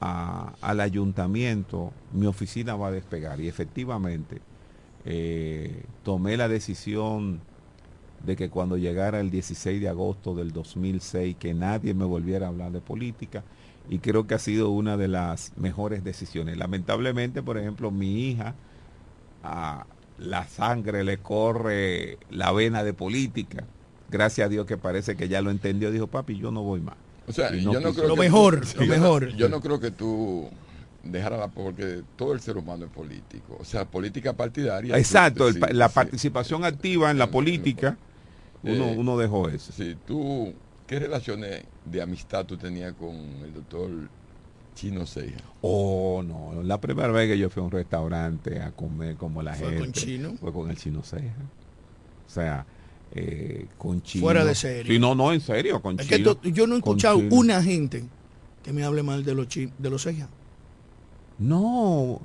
a- 0.01 0.53
al 0.61 0.81
ayuntamiento, 0.81 1.93
mi 2.13 2.25
oficina 2.27 2.75
va 2.75 2.87
a 2.87 2.91
despegar. 2.91 3.39
Y 3.39 3.47
efectivamente, 3.47 4.41
eh, 5.05 5.83
tomé 6.03 6.35
la 6.37 6.47
decisión 6.47 7.39
de 8.25 8.35
que 8.35 8.49
cuando 8.49 8.77
llegara 8.77 9.19
el 9.19 9.29
16 9.29 9.79
de 9.79 9.87
agosto 9.89 10.33
del 10.33 10.51
2006, 10.51 11.35
que 11.39 11.53
nadie 11.53 11.93
me 11.93 12.05
volviera 12.05 12.47
a 12.47 12.49
hablar 12.49 12.71
de 12.71 12.81
política, 12.81 13.43
y 13.87 13.99
creo 13.99 14.25
que 14.25 14.33
ha 14.33 14.39
sido 14.39 14.71
una 14.71 14.97
de 14.97 15.07
las 15.07 15.51
mejores 15.57 16.03
decisiones. 16.03 16.57
Lamentablemente, 16.57 17.43
por 17.43 17.57
ejemplo, 17.59 17.91
mi 17.91 18.29
hija, 18.29 18.55
a 19.43 19.85
la 20.17 20.47
sangre 20.47 21.03
le 21.03 21.17
corre 21.19 22.17
la 22.31 22.51
vena 22.51 22.83
de 22.83 22.93
política. 22.93 23.63
Gracias 24.09 24.45
a 24.45 24.49
Dios 24.49 24.65
que 24.65 24.77
parece 24.77 25.15
que 25.15 25.27
ya 25.27 25.41
lo 25.43 25.51
entendió. 25.51 25.91
Dijo, 25.91 26.07
papi, 26.07 26.35
yo 26.37 26.49
no 26.51 26.63
voy 26.63 26.81
más. 26.81 26.95
O 27.27 27.31
sea, 27.31 27.51
no 27.51 27.73
yo 27.73 27.79
no 27.79 27.93
creo 27.93 28.07
Lo 28.07 28.15
que 28.15 28.21
mejor, 28.21 28.61
tú- 28.61 28.67
lo 28.79 28.85
yo 28.85 28.87
no- 28.87 28.93
mejor. 28.93 29.27
yo 29.35 29.49
no 29.49 29.61
creo 29.61 29.79
que 29.79 29.91
tú 29.91 30.47
dejaras 31.05 31.39
la 31.39 31.47
porque 31.47 32.01
todo 32.17 32.33
el 32.33 32.41
ser 32.41 32.57
humano 32.57 32.85
es 32.85 32.91
político. 32.91 33.57
O 33.59 33.65
sea, 33.65 33.85
política 33.85 34.33
partidaria. 34.33 34.97
Exacto, 34.97 35.47
el 35.47 35.53
sí, 35.55 35.59
pa- 35.59 35.71
la 35.71 35.87
sí. 35.87 35.95
participación 35.95 36.65
activa 36.65 37.11
en 37.11 37.17
la 37.17 37.27
política, 37.31 37.97
uno, 38.63 38.85
Eh, 38.85 38.95
uno 38.97 39.17
dejó 39.17 39.47
eso. 39.49 39.71
Sí, 39.71 39.95
tú, 40.05 40.53
¿qué 40.87 40.99
relaciones 40.99 41.63
de 41.85 42.01
amistad 42.01 42.45
tú 42.45 42.57
tenías 42.57 42.93
con 42.93 43.15
el 43.43 43.53
doctor 43.53 43.89
Chino 44.75 45.05
Ceja? 45.05 45.37
Oh, 45.61 46.23
no, 46.25 46.61
la 46.63 46.79
primera 46.81 47.09
vez 47.09 47.29
que 47.29 47.37
yo 47.37 47.49
fui 47.49 47.61
a 47.61 47.65
un 47.65 47.71
restaurante 47.71 48.59
a 48.61 48.71
comer 48.71 49.15
como 49.15 49.41
la 49.41 49.53
¿Fue 49.53 49.67
gente. 49.69 49.79
con 49.83 49.91
Chino? 49.93 50.33
Fue 50.39 50.51
con 50.51 50.69
el 50.69 50.77
chino 50.77 51.01
Ceja. 51.03 51.33
O 52.27 52.29
sea, 52.29 52.65
eh, 53.13 53.67
con 53.77 54.01
Chino. 54.01 54.25
Fuera 54.25 54.43
de 54.43 54.55
serie. 54.55 54.91
Sí, 54.91 54.99
no, 54.99 55.13
no, 55.15 55.31
en 55.31 55.39
serio, 55.41 55.81
con 55.81 55.99
Es 55.99 56.07
que 56.07 56.17
Chino. 56.17 56.35
to- 56.35 56.49
yo 56.49 56.65
no 56.67 56.75
he 56.75 56.77
escuchado 56.79 57.21
una 57.29 57.61
gente 57.61 58.03
que 58.63 58.73
me 58.73 58.83
hable 58.83 59.03
mal 59.03 59.23
de 59.23 59.35
los 59.35 59.47
chi- 59.47 59.69
de 59.77 59.89
los 59.91 60.01
cejas. 60.01 60.27
No. 61.37 62.21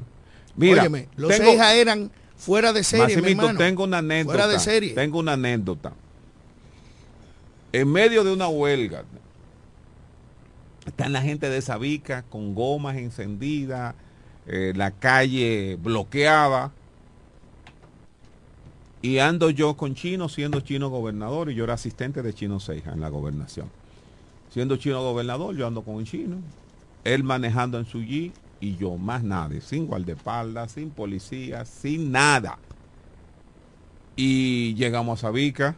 Mira, 0.56 0.82
Óyeme, 0.82 1.08
los 1.16 1.30
tengo- 1.30 1.62
eran 1.62 2.10
fuera 2.36 2.72
de 2.72 2.82
serie, 2.84 3.16
mi 3.20 3.30
hermano. 3.32 3.58
tengo 3.58 3.84
una 3.84 3.98
anécdota. 3.98 4.38
Fuera 4.38 4.48
de 4.48 4.58
serie. 4.58 4.92
Tengo 4.94 5.18
una 5.18 5.32
anécdota. 5.34 5.92
En 7.72 7.90
medio 7.90 8.24
de 8.24 8.32
una 8.32 8.48
huelga, 8.48 9.04
están 10.86 11.12
la 11.12 11.22
gente 11.22 11.48
de 11.48 11.62
Sabica 11.62 12.22
con 12.22 12.54
gomas 12.54 12.96
encendidas, 12.96 13.94
eh, 14.46 14.72
la 14.74 14.90
calle 14.90 15.76
bloqueada. 15.80 16.72
Y 19.02 19.18
ando 19.18 19.48
yo 19.50 19.76
con 19.76 19.94
Chino, 19.94 20.28
siendo 20.28 20.60
Chino 20.60 20.90
gobernador, 20.90 21.50
y 21.50 21.54
yo 21.54 21.64
era 21.64 21.74
asistente 21.74 22.22
de 22.22 22.34
Chino 22.34 22.60
Seija 22.60 22.92
en 22.92 23.00
la 23.00 23.08
gobernación. 23.08 23.70
Siendo 24.52 24.76
Chino 24.76 25.00
gobernador, 25.02 25.54
yo 25.56 25.66
ando 25.66 25.82
con 25.82 25.94
un 25.94 26.04
Chino, 26.04 26.36
él 27.04 27.22
manejando 27.24 27.78
en 27.78 27.86
su 27.86 28.02
Jeep 28.02 28.34
y 28.60 28.76
yo 28.76 28.96
más 28.96 29.22
nadie, 29.22 29.60
sin 29.60 29.86
guardaespaldas, 29.86 30.72
sin 30.72 30.90
policía, 30.90 31.64
sin 31.64 32.12
nada. 32.12 32.58
Y 34.16 34.74
llegamos 34.74 35.18
a 35.18 35.28
Sabica, 35.28 35.76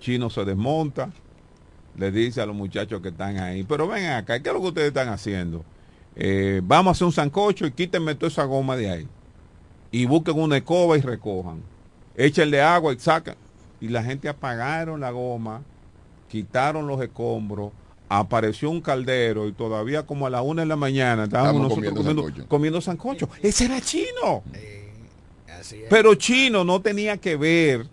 Chino 0.00 0.30
se 0.30 0.44
desmonta, 0.44 1.10
le 1.96 2.12
dice 2.12 2.40
a 2.40 2.46
los 2.46 2.54
muchachos 2.54 3.02
que 3.02 3.08
están 3.08 3.38
ahí, 3.38 3.64
pero 3.64 3.88
ven 3.88 4.06
acá, 4.06 4.40
¿qué 4.40 4.48
es 4.48 4.54
lo 4.54 4.60
que 4.60 4.68
ustedes 4.68 4.88
están 4.88 5.08
haciendo? 5.08 5.64
Eh, 6.14 6.60
vamos 6.64 6.90
a 6.90 6.92
hacer 6.92 7.06
un 7.06 7.12
sancocho 7.12 7.66
y 7.66 7.72
quítenme 7.72 8.14
toda 8.14 8.28
esa 8.28 8.44
goma 8.44 8.76
de 8.76 8.90
ahí. 8.90 9.08
Y 9.90 10.06
busquen 10.06 10.38
una 10.38 10.58
escoba 10.58 10.96
y 10.96 11.00
recojan. 11.00 11.62
Échenle 12.16 12.60
agua 12.60 12.92
y 12.92 12.98
sacan. 12.98 13.36
Y 13.80 13.88
la 13.88 14.02
gente 14.02 14.28
apagaron 14.28 15.00
la 15.00 15.10
goma, 15.10 15.62
quitaron 16.28 16.86
los 16.86 17.00
escombros, 17.00 17.72
apareció 18.08 18.70
un 18.70 18.80
caldero 18.80 19.48
y 19.48 19.52
todavía 19.52 20.04
como 20.06 20.26
a 20.26 20.30
la 20.30 20.42
una 20.42 20.62
de 20.62 20.66
la 20.66 20.76
mañana 20.76 21.24
estábamos 21.24 21.62
Estamos 21.62 21.68
nosotros 21.78 21.94
comiendo 21.94 22.00
comiendo, 22.00 22.22
sancocho. 22.42 22.48
comiendo 22.48 22.80
sancocho. 23.28 23.28
Ese 23.42 23.64
era 23.66 23.80
chino. 23.80 24.42
Eh, 24.54 24.90
así 25.60 25.76
es. 25.82 25.86
Pero 25.90 26.14
chino 26.14 26.64
no 26.64 26.80
tenía 26.80 27.16
que 27.18 27.36
ver 27.36 27.86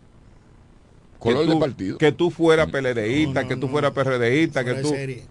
Color 1.20 1.42
que 1.42 1.48
de 1.48 1.54
tú, 1.54 1.60
partido. 1.60 1.98
que 1.98 2.12
tú 2.12 2.30
fueras 2.32 2.70
PLDista, 2.70 3.42
No, 3.42 3.42
no, 3.44 3.48
que 3.50 3.56
tú 3.56 3.66
no. 3.68 3.72
fueras 3.72 3.92
PRDista, 3.92 4.62
Fuera 4.64 4.82
que 4.82 4.88
de 4.88 5.16
tú... 5.16 5.22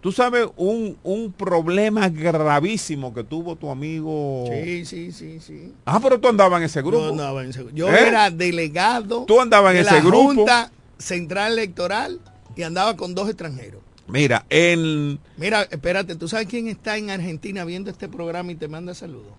Tú 0.00 0.12
sabes 0.12 0.46
un, 0.56 0.96
un 1.02 1.32
problema 1.32 2.08
gravísimo 2.08 3.12
que 3.12 3.24
tuvo 3.24 3.56
tu 3.56 3.70
amigo... 3.70 4.44
Sí, 4.52 4.84
sí, 4.84 5.10
sí, 5.10 5.40
sí. 5.40 5.72
Ah, 5.84 5.98
pero 6.00 6.20
tú 6.20 6.28
andabas 6.28 6.58
en 6.60 6.64
ese 6.66 6.80
grupo. 6.80 6.98
Yo, 7.06 7.08
andaba 7.10 7.42
en 7.42 7.50
ese- 7.50 7.64
yo 7.74 7.88
¿Eh? 7.88 8.06
era 8.08 8.30
delegado 8.30 9.24
Tú 9.24 9.40
andabas 9.40 9.70
en 9.72 9.76
de 9.78 9.82
ese 9.82 9.94
la 9.94 10.00
grupo. 10.00 10.34
Junta 10.34 10.70
Central 10.98 11.52
Electoral 11.54 12.20
y 12.54 12.62
andaba 12.62 12.96
con 12.96 13.16
dos 13.16 13.28
extranjeros. 13.28 13.80
Mira, 14.08 14.46
en... 14.50 15.18
Mira, 15.36 15.62
espérate, 15.62 16.14
¿tú 16.16 16.28
sabes 16.28 16.46
quién 16.46 16.68
está 16.68 16.96
en 16.96 17.10
Argentina 17.10 17.64
viendo 17.64 17.90
este 17.90 18.08
programa 18.08 18.52
y 18.52 18.54
te 18.54 18.68
manda 18.68 18.94
saludos? 18.94 19.32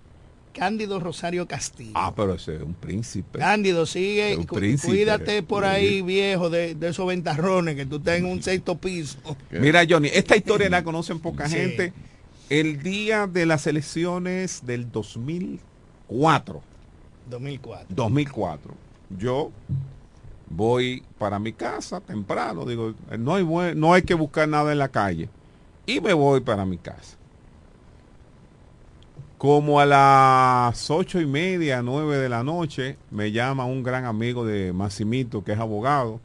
Cándido 0.54 1.00
Rosario 1.00 1.48
Castillo. 1.48 1.92
Ah, 1.94 2.12
pero 2.16 2.34
ese 2.34 2.56
es 2.56 2.62
un 2.64 2.74
príncipe. 2.74 3.38
Cándido, 3.40 3.86
sigue, 3.86 4.36
Un 4.36 4.46
príncipe. 4.46 4.88
cuídate 4.92 5.44
por 5.44 5.64
ahí, 5.66 6.02
viejo, 6.02 6.50
de, 6.50 6.74
de 6.74 6.90
esos 6.90 7.06
ventarrones, 7.08 7.76
que 7.76 7.86
tú 7.86 7.98
estás 7.98 8.18
en 8.18 8.26
un 8.26 8.42
sexto 8.42 8.76
piso. 8.78 9.20
Mira, 9.52 9.84
Johnny, 9.88 10.10
esta 10.12 10.36
historia 10.36 10.68
la 10.70 10.84
conocen 10.84 11.20
poca 11.20 11.48
Sí. 11.48 11.56
gente. 11.58 11.94
El 12.50 12.82
día 12.82 13.28
de 13.28 13.46
las 13.46 13.68
elecciones 13.68 14.66
del 14.66 14.92
2004, 14.92 16.62
2004. 17.30 17.88
2004, 17.96 18.74
yo 19.20 19.52
voy 20.50 21.04
para 21.18 21.40
mi 21.40 21.54
casa 21.54 22.00
temprano, 22.00 22.66
digo, 22.66 22.94
no 23.18 23.36
hay, 23.36 23.76
no 23.76 23.94
hay 23.94 24.02
que 24.02 24.14
buscar 24.14 24.48
nada 24.48 24.72
en 24.72 24.80
la 24.80 24.90
calle, 24.90 25.30
y 25.86 26.00
me 26.02 26.14
voy 26.14 26.42
para 26.42 26.66
mi 26.66 26.78
casa. 26.78 27.18
Como 29.38 29.80
a 29.80 29.86
las 29.86 30.90
ocho 30.90 31.22
y 31.22 31.28
media, 31.28 31.84
nueve 31.84 32.18
de 32.18 32.28
la 32.28 32.44
noche, 32.44 32.98
me 33.12 33.32
llama 33.32 33.66
un 33.66 33.84
gran 33.84 34.06
amigo 34.06 34.44
de 34.44 34.74
Massimito, 34.74 35.44
que 35.44 35.52
es 35.52 35.60
abogado. 35.60 36.20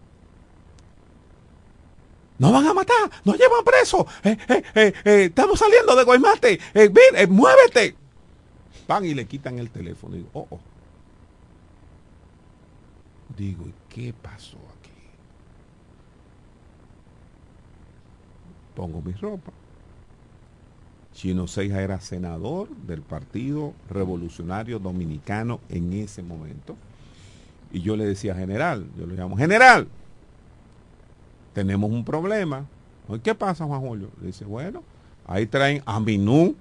Nos 2.39 2.53
van 2.53 2.66
a 2.66 2.73
matar, 2.73 3.11
nos 3.23 3.37
llevan 3.37 3.62
preso. 3.64 4.07
Eh, 4.25 4.37
eh, 4.49 4.62
eh, 5.05 5.25
estamos 5.27 5.59
saliendo 5.59 5.95
de 5.95 6.05
Guaymate. 6.05 6.59
Ven, 6.75 7.31
muévete. 7.31 7.95
Van 8.89 9.05
y 9.05 9.12
le 9.12 9.27
quitan 9.27 9.59
el 9.59 9.70
teléfono. 9.70 10.16
Oh, 10.33 10.47
oh. 10.51 10.61
Digo, 13.37 13.64
¿y 13.66 13.74
qué 13.89 14.12
pasó 14.12 14.59
aquí? 14.78 14.91
Pongo 18.74 19.01
mi 19.03 19.12
ropa. 19.12 19.53
Chino 21.12 21.47
Seija 21.47 21.83
era 21.83 22.01
senador 22.01 22.68
del 22.70 23.03
Partido 23.03 23.74
Revolucionario 23.91 24.78
Dominicano 24.78 25.61
en 25.68 25.93
ese 25.93 26.22
momento. 26.22 26.76
Y 27.70 27.80
yo 27.80 27.97
le 27.97 28.05
decía, 28.07 28.35
general, 28.35 28.87
yo 28.99 29.07
le 29.07 29.14
llamo, 29.14 29.37
general, 29.37 29.89
tenemos 31.53 31.91
un 31.91 32.05
problema. 32.05 32.66
"Ay, 33.09 33.20
¿Qué 33.20 33.35
pasa, 33.35 33.66
Juan 33.66 33.80
Julio? 33.80 34.09
Le 34.20 34.28
dice, 34.28 34.45
bueno, 34.45 34.83
ahí 35.26 35.47
traen 35.47 35.83
a 35.85 36.01
Minú, 36.01 36.55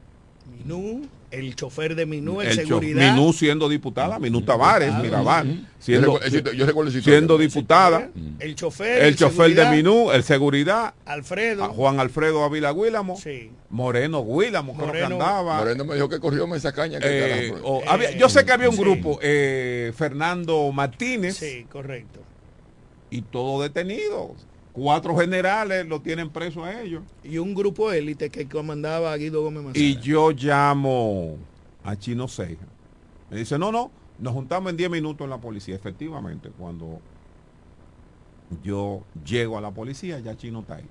Minú, 0.46 1.08
el 1.32 1.56
chofer 1.56 1.96
de 1.96 2.06
Minú, 2.06 2.42
el, 2.42 2.48
el 2.50 2.54
seguridad. 2.56 3.14
Minú 3.16 3.32
siendo 3.34 3.70
diputada, 3.70 4.20
Minú 4.20 4.42
Tavares, 4.42 4.94
Mirabal, 4.96 5.68
siendo, 5.80 6.08
Yo 6.08 6.20
recuerdo- 6.20 6.52
yo- 6.52 6.54
yo 6.54 6.66
recuerdo 6.66 6.90
esa 6.90 6.98
historia. 7.00 7.20
siendo 7.20 7.38
diputada, 7.38 8.10
El 8.40 8.56
chofer. 8.56 9.04
el 9.04 9.16
chofer 9.16 9.56
de 9.56 9.66
Minú, 9.70 10.12
el 10.12 10.24
seguridad, 10.24 10.94
Alfredo. 11.06 11.64
a 11.64 11.70
Juan 11.70 12.00
Alfredo 12.00 12.44
Ávila 12.44 12.74
Guílamo, 12.74 13.16
Sí. 13.18 13.52
Moreno 13.70 14.24
Guílamo, 14.26 14.74
creo 14.74 14.92
que 14.92 15.00
Moreno- 15.04 15.16
andaba. 15.16 15.60
Moreno 15.60 15.86
me 15.86 15.96
dijo 15.96 16.10
que 16.10 16.20
corrió 16.20 16.54
esa 16.56 16.74
caña. 16.74 17.00
Que 17.00 17.48
eh, 17.48 17.50
carajo. 17.52 17.68
o 17.68 17.90
había- 17.90 18.12
yo 18.18 18.28
sé 18.30 18.44
que 18.46 18.52
había 18.52 18.70
un 18.70 18.76
sí. 18.76 18.82
grupo, 18.82 19.20
eh, 19.22 19.94
Fernando 19.96 20.72
Martínez, 20.74 21.38
Sí, 21.38 21.66
correcto. 21.72 22.20
y 23.10 23.22
todo 23.22 23.62
detenido. 23.62 24.36
Cuatro 24.74 25.18
generales 25.18 25.86
lo 25.86 26.02
tienen 26.02 26.30
preso 26.30 26.64
a 26.64 26.82
ellos. 26.82 27.04
Y 27.24 27.38
un 27.38 27.54
grupo 27.54 27.92
élite 27.92 28.30
que 28.30 28.48
comandaba 28.48 29.12
a 29.12 29.18
Guido 29.18 29.42
Gómez 29.42 29.64
Mazara. 29.64 29.80
Y 29.80 29.98
yo 30.00 30.32
llamo 30.32 31.38
a 31.84 31.96
Chino 31.98 32.28
Seija. 32.28 32.66
Me 33.30 33.38
dice, 33.38 33.58
no, 33.60 33.72
no, 33.72 33.92
nos 34.20 34.34
juntamos 34.34 34.70
en 34.70 34.78
10 34.78 34.90
minutos 34.90 35.26
en 35.26 35.30
la 35.30 35.40
policía. 35.40 35.76
Efectivamente, 35.76 36.52
cuando 36.58 37.00
yo 38.64 39.04
llego 39.26 39.58
a 39.58 39.62
la 39.62 39.72
policía, 39.72 40.20
ya 40.20 40.38
Chino 40.38 40.62
está 40.62 40.76
ahí. 40.76 40.90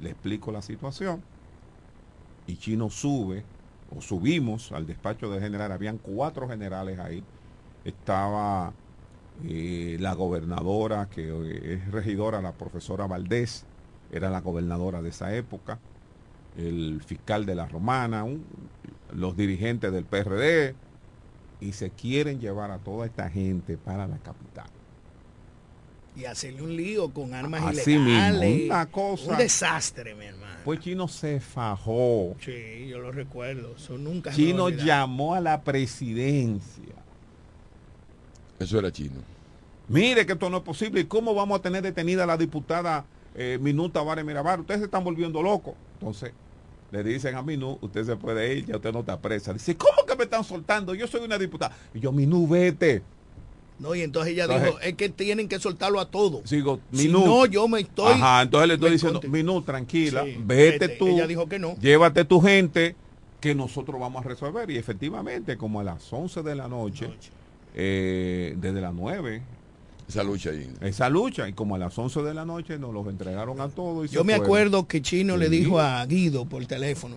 Le 0.00 0.10
explico 0.10 0.52
la 0.52 0.60
situación. 0.60 1.22
Y 2.46 2.56
Chino 2.56 2.90
sube, 2.90 3.44
o 3.96 4.02
subimos 4.02 4.72
al 4.72 4.86
despacho 4.86 5.30
del 5.30 5.40
general. 5.40 5.72
Habían 5.72 5.98
cuatro 5.98 6.48
generales 6.48 6.98
ahí. 6.98 7.22
Estaba 7.84 8.72
eh, 9.46 9.96
la 10.00 10.14
gobernadora, 10.14 11.08
que 11.08 11.74
es 11.74 11.90
regidora, 11.90 12.40
la 12.40 12.52
profesora 12.52 13.06
Valdés, 13.06 13.64
era 14.12 14.30
la 14.30 14.40
gobernadora 14.40 15.02
de 15.02 15.08
esa 15.10 15.34
época 15.34 15.78
el 16.56 17.02
fiscal 17.04 17.46
de 17.46 17.56
la 17.56 17.66
Romana, 17.66 18.22
un- 18.22 18.44
los 19.12 19.36
dirigentes 19.36 19.90
del 19.92 20.04
PRD, 20.04 20.76
y 21.60 21.72
se 21.72 21.90
quieren 21.90 22.38
llevar 22.38 22.70
a 22.70 22.78
toda 22.78 23.06
esta 23.06 23.28
gente 23.28 23.76
para 23.76 24.06
la 24.06 24.18
capital. 24.18 24.66
Y 26.16 26.26
hacerle 26.26 26.62
un 26.62 26.76
lío 26.76 27.10
con 27.12 27.34
armas 27.34 27.60
Así 27.64 27.94
ilegales. 27.94 28.48
mismo, 28.50 28.66
una 28.74 28.86
cosa. 28.86 29.32
Un 29.32 29.38
desastre, 29.38 30.14
mi 30.14 30.26
hermano. 30.26 30.60
Pues 30.64 30.78
Chino 30.78 31.08
se 31.08 31.40
fajó. 31.40 32.36
sí, 32.38 32.86
yo 32.88 32.98
lo 33.00 33.10
recuerdo. 33.10 33.74
Eso 33.76 33.98
nunca 33.98 34.30
Chino 34.30 34.68
llamó 34.68 35.34
a 35.34 35.40
la 35.40 35.62
presidencia. 35.64 36.94
Eso 38.58 38.78
era 38.78 38.90
chino. 38.92 39.16
Mire 39.88 40.24
que 40.24 40.32
esto 40.32 40.48
no 40.48 40.58
es 40.58 40.62
posible. 40.62 41.00
¿Y 41.00 41.04
cómo 41.04 41.34
vamos 41.34 41.58
a 41.58 41.62
tener 41.62 41.82
detenida 41.82 42.24
a 42.24 42.26
la 42.26 42.36
diputada 42.36 43.04
eh, 43.34 43.58
Minú 43.60 43.88
Tavares 43.90 44.24
Mirabar? 44.24 44.60
Ustedes 44.60 44.80
se 44.80 44.84
están 44.86 45.04
volviendo 45.04 45.42
locos. 45.42 45.74
Entonces, 46.00 46.32
le 46.90 47.02
dicen 47.02 47.34
a 47.34 47.42
Minú, 47.42 47.78
usted 47.82 48.04
se 48.04 48.16
puede 48.16 48.54
ir, 48.56 48.66
ya 48.66 48.76
usted 48.76 48.92
no 48.92 49.00
está 49.00 49.18
presa. 49.20 49.52
Dice, 49.52 49.76
¿cómo 49.76 50.06
que 50.06 50.16
me 50.16 50.24
están 50.24 50.44
soltando? 50.44 50.94
Yo 50.94 51.06
soy 51.06 51.22
una 51.24 51.36
diputada. 51.38 51.76
Y 51.92 52.00
yo, 52.00 52.12
Minú, 52.12 52.46
vete. 52.48 53.02
No, 53.78 53.92
y 53.94 54.02
entonces 54.02 54.32
ella 54.34 54.44
Entonces- 54.44 54.66
dijo, 54.68 54.80
es 54.80 54.94
que 54.94 55.08
tienen 55.08 55.48
que 55.48 55.58
soltarlo 55.58 55.98
a 55.98 56.08
todos. 56.08 56.48
Sigo, 56.48 56.78
Si 56.92 57.08
Minú. 57.08 57.26
no, 57.26 57.46
yo 57.46 57.66
me 57.66 57.80
estoy... 57.80 58.12
Ajá, 58.12 58.42
entonces 58.42 58.68
le 58.68 58.74
estoy 58.74 58.90
diciendo, 58.92 59.20
conte- 59.20 59.28
Minú, 59.28 59.62
tranquila, 59.62 60.22
Sí, 60.24 60.36
vete 60.44 60.78
vete. 60.86 60.88
tú. 60.96 61.08
Ella 61.08 61.26
dijo 61.26 61.48
que 61.48 61.58
no. 61.58 61.74
Llévate 61.80 62.24
tu 62.24 62.40
gente 62.40 62.94
que 63.40 63.52
nosotros 63.54 64.00
vamos 64.00 64.24
a 64.24 64.28
resolver. 64.28 64.70
Y 64.70 64.78
efectivamente, 64.78 65.56
como 65.58 65.80
a 65.80 65.84
las 65.84 66.10
11 66.12 66.42
de 66.44 66.54
la 66.54 66.68
noche, 66.68 67.10
eh, 67.74 68.54
desde 68.58 68.80
las 68.80 68.94
9, 68.94 69.42
Esa 70.08 70.22
lucha 70.22 70.50
ahí. 70.50 70.68
esa 70.82 71.08
lucha, 71.08 71.48
y 71.48 71.52
como 71.52 71.74
a 71.74 71.78
las 71.78 71.96
11 71.98 72.22
de 72.22 72.34
la 72.34 72.44
noche 72.44 72.78
nos 72.78 72.92
los 72.94 73.06
entregaron 73.08 73.60
a 73.60 73.68
todos. 73.68 74.04
y 74.04 74.08
se 74.08 74.14
Yo 74.14 74.24
me 74.24 74.32
fueron. 74.34 74.44
acuerdo 74.46 74.86
que 74.88 75.02
Chino 75.02 75.36
le 75.36 75.48
Sí. 75.48 75.56
dijo 75.58 75.80
a 75.80 76.04
Guido 76.06 76.44
por 76.44 76.64
teléfono, 76.66 77.16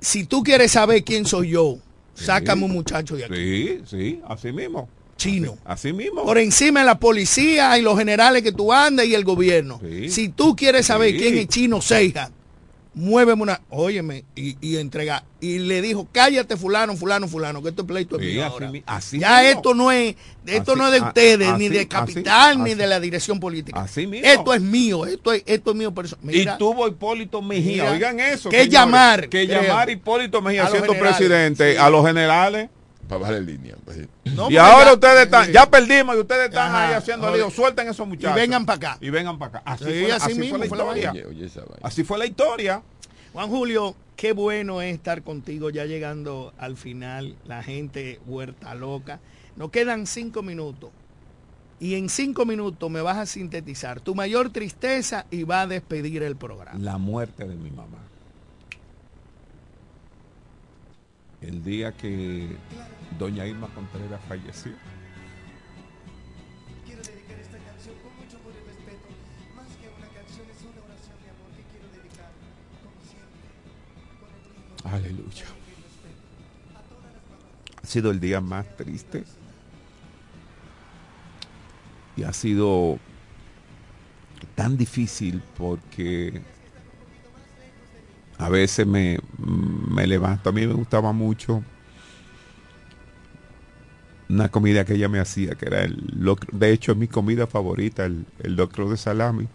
si 0.00 0.24
tú 0.24 0.42
quieres 0.42 0.72
saber 0.72 1.02
quién 1.04 1.26
soy 1.26 1.50
yo, 1.50 1.78
sácame 2.14 2.64
un 2.64 2.72
muchacho 2.72 3.16
de 3.16 3.24
aquí. 3.24 3.34
Sí, 3.34 3.80
sí, 3.86 4.20
así 4.28 4.52
mismo. 4.52 4.88
Chino. 5.16 5.58
Así 5.64 5.92
mismo. 5.92 6.22
Por 6.24 6.38
encima 6.38 6.80
de 6.80 6.86
la 6.86 7.00
policía 7.00 7.76
y 7.76 7.82
los 7.82 7.98
generales 7.98 8.40
que 8.42 8.52
tú 8.52 8.72
andas 8.72 9.04
y 9.06 9.14
el 9.14 9.24
gobierno. 9.24 9.80
Sí. 9.82 10.08
Si 10.10 10.28
tú 10.28 10.54
quieres 10.54 10.86
saber 10.86 11.10
Sí. 11.12 11.18
quién 11.18 11.38
es 11.38 11.48
Chino 11.48 11.80
Seija, 11.80 12.30
muéveme 12.98 13.42
una, 13.42 13.60
óyeme, 13.70 14.24
y, 14.34 14.56
y 14.60 14.76
entrega. 14.76 15.24
Y 15.40 15.60
le 15.60 15.80
dijo, 15.80 16.08
cállate 16.10 16.56
fulano, 16.56 16.96
fulano, 16.96 17.28
fulano, 17.28 17.62
que 17.62 17.70
pleito 17.72 18.16
es 18.18 18.22
Sí, 18.26 18.32
mío 18.32 18.42
así 18.44 18.52
ahora. 18.52 18.70
mi- 18.72 18.82
así 18.86 19.18
ya 19.20 19.38
mismo. 19.40 19.48
esto 19.56 19.74
no 19.74 19.92
es, 19.92 20.16
esto 20.46 20.72
Así- 20.72 20.80
no 20.80 20.86
es 20.88 20.92
de 20.92 21.00
ustedes, 21.06 21.54
ni 21.58 21.68
de 21.68 21.86
capital, 21.86 22.62
ni 22.62 22.74
de 22.74 22.86
la 22.88 22.98
dirección 22.98 23.38
política. 23.38 23.80
Así 23.80 24.06
mismo. 24.06 24.26
Esto 24.26 24.52
es 24.52 24.60
mío, 24.60 25.06
esto 25.06 25.32
es, 25.32 25.44
esto 25.46 25.70
es 25.70 25.76
mío 25.76 25.94
personal. 25.94 26.34
y 26.34 26.46
tuvo 26.58 26.88
Hipólito 26.88 27.40
Mejía, 27.40 27.84
Mira, 27.84 27.92
oigan 27.92 28.18
eso. 28.20 28.48
que 28.50 28.56
señores, 28.58 28.72
llamar, 28.72 29.28
Que 29.28 29.46
llamar 29.46 29.90
Hipólito 29.90 30.42
Mejía 30.42 30.66
siendo 30.68 30.92
generales, 30.92 31.16
presidente 31.18 31.72
sí. 31.74 31.78
a 31.78 31.88
los 31.90 32.04
generales. 32.04 32.68
Para 33.08 33.20
bajar 33.20 33.36
en 33.36 33.46
línea. 33.46 33.74
pues. 33.84 34.06
No, 34.24 34.50
y 34.50 34.56
ahora 34.58 34.86
ya- 34.86 34.94
ustedes 34.94 35.24
están, 35.24 35.50
ya 35.52 35.68
perdimos 35.70 36.14
y 36.16 36.18
ustedes 36.20 36.48
están 36.48 36.68
Ajá, 36.68 36.88
ahí 36.88 36.94
haciendo 36.94 37.34
lío. 37.34 37.50
Suelten 37.50 37.88
esos 37.88 38.06
muchachos. 38.06 38.34
vengan 38.36 38.66
pa' 38.66 38.74
acá. 38.74 38.98
Y 39.00 39.10
vengan 39.10 39.38
para 39.38 39.58
acá. 39.58 39.62
Así, 39.72 39.84
Sí, 39.84 39.90
fue, 40.02 40.12
así 40.12 40.30
así 40.32 40.38
mismo 40.40 40.58
fue 40.58 40.66
la 40.66 40.68
fue 40.68 40.78
la 40.94 40.98
historia. 40.98 41.26
Oye, 41.28 41.44
oye. 41.46 41.50
Así 41.82 42.04
fue 42.04 42.18
la 42.18 42.26
historia. 42.26 42.82
Juan 43.32 43.48
Julio, 43.48 43.94
qué 44.16 44.32
bueno 44.32 44.82
es 44.82 44.94
estar 44.94 45.22
contigo 45.22 45.70
ya 45.70 45.84
llegando 45.86 46.52
al 46.58 46.76
final, 46.76 47.36
la 47.46 47.62
gente 47.62 48.20
huerta 48.26 48.74
loca. 48.74 49.20
Nos 49.56 49.70
quedan 49.70 50.06
cinco 50.06 50.42
minutos. 50.42 50.90
Y 51.80 51.94
en 51.94 52.08
cinco 52.08 52.44
minutos 52.44 52.90
me 52.90 53.00
vas 53.00 53.16
a 53.18 53.26
sintetizar 53.26 54.00
tu 54.00 54.14
mayor 54.14 54.50
tristeza 54.50 55.26
y 55.30 55.44
va 55.44 55.60
a 55.62 55.66
despedir 55.68 56.22
el 56.24 56.34
programa. 56.36 56.78
La 56.80 56.98
muerte 56.98 57.46
de 57.46 57.54
mi 57.54 57.70
mamá. 57.70 57.98
El 61.40 61.62
día 61.62 61.92
que 61.92 62.48
doña 63.16 63.46
Irma 63.46 63.68
Contreras 63.68 64.20
falleció. 64.28 64.72
Quiero 66.84 67.02
dedicar 67.02 67.38
esta 67.38 67.58
canción 67.58 67.94
con 68.02 68.16
mucho 68.16 68.36
amor 68.38 68.52
y 68.52 68.68
respeto. 68.68 69.08
Más 69.56 69.66
que 69.76 69.88
una 69.88 70.08
canción, 70.08 70.46
es 70.50 70.62
una 70.62 70.84
oración 70.84 71.16
de 71.22 71.30
amor 71.30 71.50
que 71.56 71.62
quiero 71.70 71.88
dedicar, 71.88 72.30
como 72.82 73.00
siempre, 73.06 73.48
con 74.20 74.98
el 74.98 75.04
ritmo 75.04 75.20
Aleluya. 75.24 75.46
Ha 77.82 77.86
sido 77.86 78.10
el 78.10 78.20
día 78.20 78.40
más 78.40 78.76
triste. 78.76 79.24
Y 82.16 82.24
ha 82.24 82.32
sido 82.32 82.98
tan 84.56 84.76
difícil 84.76 85.40
porque 85.56 86.42
a 88.38 88.48
veces 88.48 88.86
me, 88.86 89.18
me 89.38 90.06
levanto. 90.06 90.50
A 90.50 90.52
mí 90.52 90.66
me 90.66 90.74
gustaba 90.74 91.12
mucho 91.12 91.62
una 94.28 94.50
comida 94.50 94.84
que 94.84 94.94
ella 94.94 95.08
me 95.08 95.20
hacía, 95.20 95.54
que 95.54 95.66
era 95.66 95.82
el 95.82 96.02
locro. 96.16 96.56
De 96.56 96.72
hecho, 96.72 96.92
es 96.92 96.98
mi 96.98 97.08
comida 97.08 97.46
favorita, 97.46 98.04
el, 98.04 98.26
el 98.40 98.56
locro 98.56 98.90
de 98.90 98.96
salami. 98.96 99.48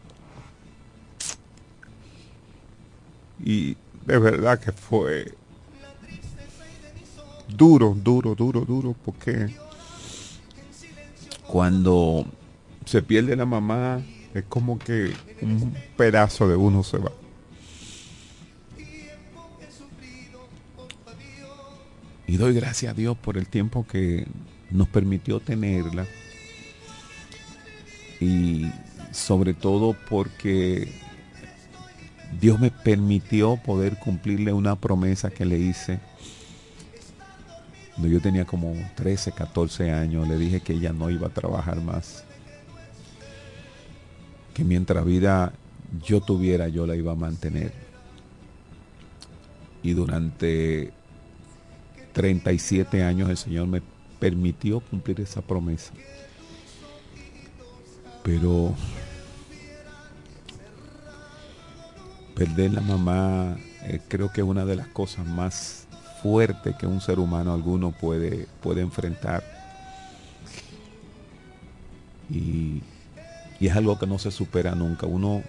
y 3.43 3.75
de 4.05 4.17
verdad 4.17 4.59
que 4.59 4.71
fue 4.71 5.33
duro, 7.47 7.95
duro, 7.95 8.35
duro, 8.35 8.61
duro, 8.61 8.95
porque 9.03 9.53
cuando 11.47 12.25
se 12.85 13.01
pierde 13.01 13.35
la 13.35 13.45
mamá 13.45 14.01
es 14.33 14.43
como 14.45 14.79
que 14.79 15.13
un 15.41 15.75
pedazo 15.97 16.47
de 16.47 16.55
uno 16.55 16.83
se 16.83 16.97
va. 16.97 17.11
Y 22.25 22.37
doy 22.37 22.53
gracias 22.53 22.93
a 22.93 22.95
Dios 22.95 23.17
por 23.17 23.37
el 23.37 23.47
tiempo 23.47 23.85
que 23.85 24.25
nos 24.73 24.89
permitió 24.89 25.39
tenerla. 25.39 26.05
Y 28.19 28.67
sobre 29.11 29.53
todo 29.53 29.95
porque 30.09 30.91
Dios 32.39 32.59
me 32.59 32.71
permitió 32.71 33.57
poder 33.57 33.97
cumplirle 33.99 34.51
una 34.51 34.75
promesa 34.75 35.29
que 35.29 35.45
le 35.45 35.57
hice. 35.59 35.99
Cuando 37.91 38.07
yo 38.07 38.19
tenía 38.21 38.45
como 38.45 38.73
13, 38.95 39.33
14 39.33 39.91
años, 39.91 40.27
le 40.27 40.37
dije 40.37 40.61
que 40.61 40.73
ella 40.73 40.91
no 40.93 41.11
iba 41.11 41.27
a 41.27 41.33
trabajar 41.33 41.79
más. 41.81 42.25
Que 44.53 44.63
mientras 44.63 45.05
vida 45.05 45.53
yo 46.03 46.21
tuviera, 46.21 46.67
yo 46.69 46.87
la 46.87 46.95
iba 46.95 47.11
a 47.11 47.15
mantener. 47.15 47.71
Y 49.83 49.93
durante 49.93 50.91
37 52.13 53.03
años 53.03 53.29
el 53.29 53.37
Señor 53.37 53.67
me 53.67 53.81
permitió 54.23 54.79
cumplir 54.79 55.19
esa 55.19 55.41
promesa. 55.41 55.91
Pero 58.23 58.73
perder 62.33 62.71
la 62.71 62.79
mamá 62.79 63.57
eh, 63.81 63.99
creo 64.07 64.31
que 64.31 64.39
es 64.39 64.47
una 64.47 64.63
de 64.63 64.77
las 64.77 64.87
cosas 64.87 65.25
más 65.25 65.87
fuertes 66.21 66.73
que 66.77 66.87
un 66.87 67.01
ser 67.01 67.19
humano 67.19 67.53
alguno 67.53 67.91
puede, 67.91 68.47
puede 68.61 68.79
enfrentar. 68.79 69.43
Y, 72.29 72.81
y 73.59 73.67
es 73.67 73.75
algo 73.75 73.99
que 73.99 74.07
no 74.07 74.19
se 74.19 74.31
supera 74.31 74.73
nunca. 74.73 75.05
Uno 75.05 75.43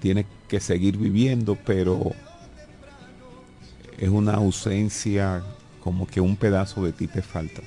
tiene 0.00 0.24
que 0.48 0.60
seguir 0.60 0.96
viviendo, 0.96 1.58
pero 1.66 2.12
es 3.98 4.08
una 4.08 4.32
ausencia 4.32 5.44
como 5.86 6.04
que 6.04 6.20
un 6.20 6.34
pedazo 6.34 6.82
de 6.82 6.92
ti 6.92 7.06
te 7.06 7.22
falta. 7.22 7.62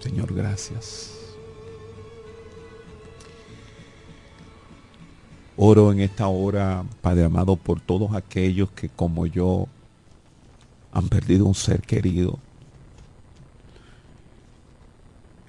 Señor, 0.00 0.34
gracias. 0.34 1.14
Oro 5.56 5.90
en 5.92 6.00
esta 6.00 6.28
hora, 6.28 6.84
Padre 7.00 7.24
amado, 7.24 7.56
por 7.56 7.80
todos 7.80 8.14
aquellos 8.14 8.70
que 8.72 8.90
como 8.90 9.24
yo 9.24 9.66
han 10.92 11.08
perdido 11.08 11.46
un 11.46 11.54
ser 11.54 11.80
querido. 11.80 12.38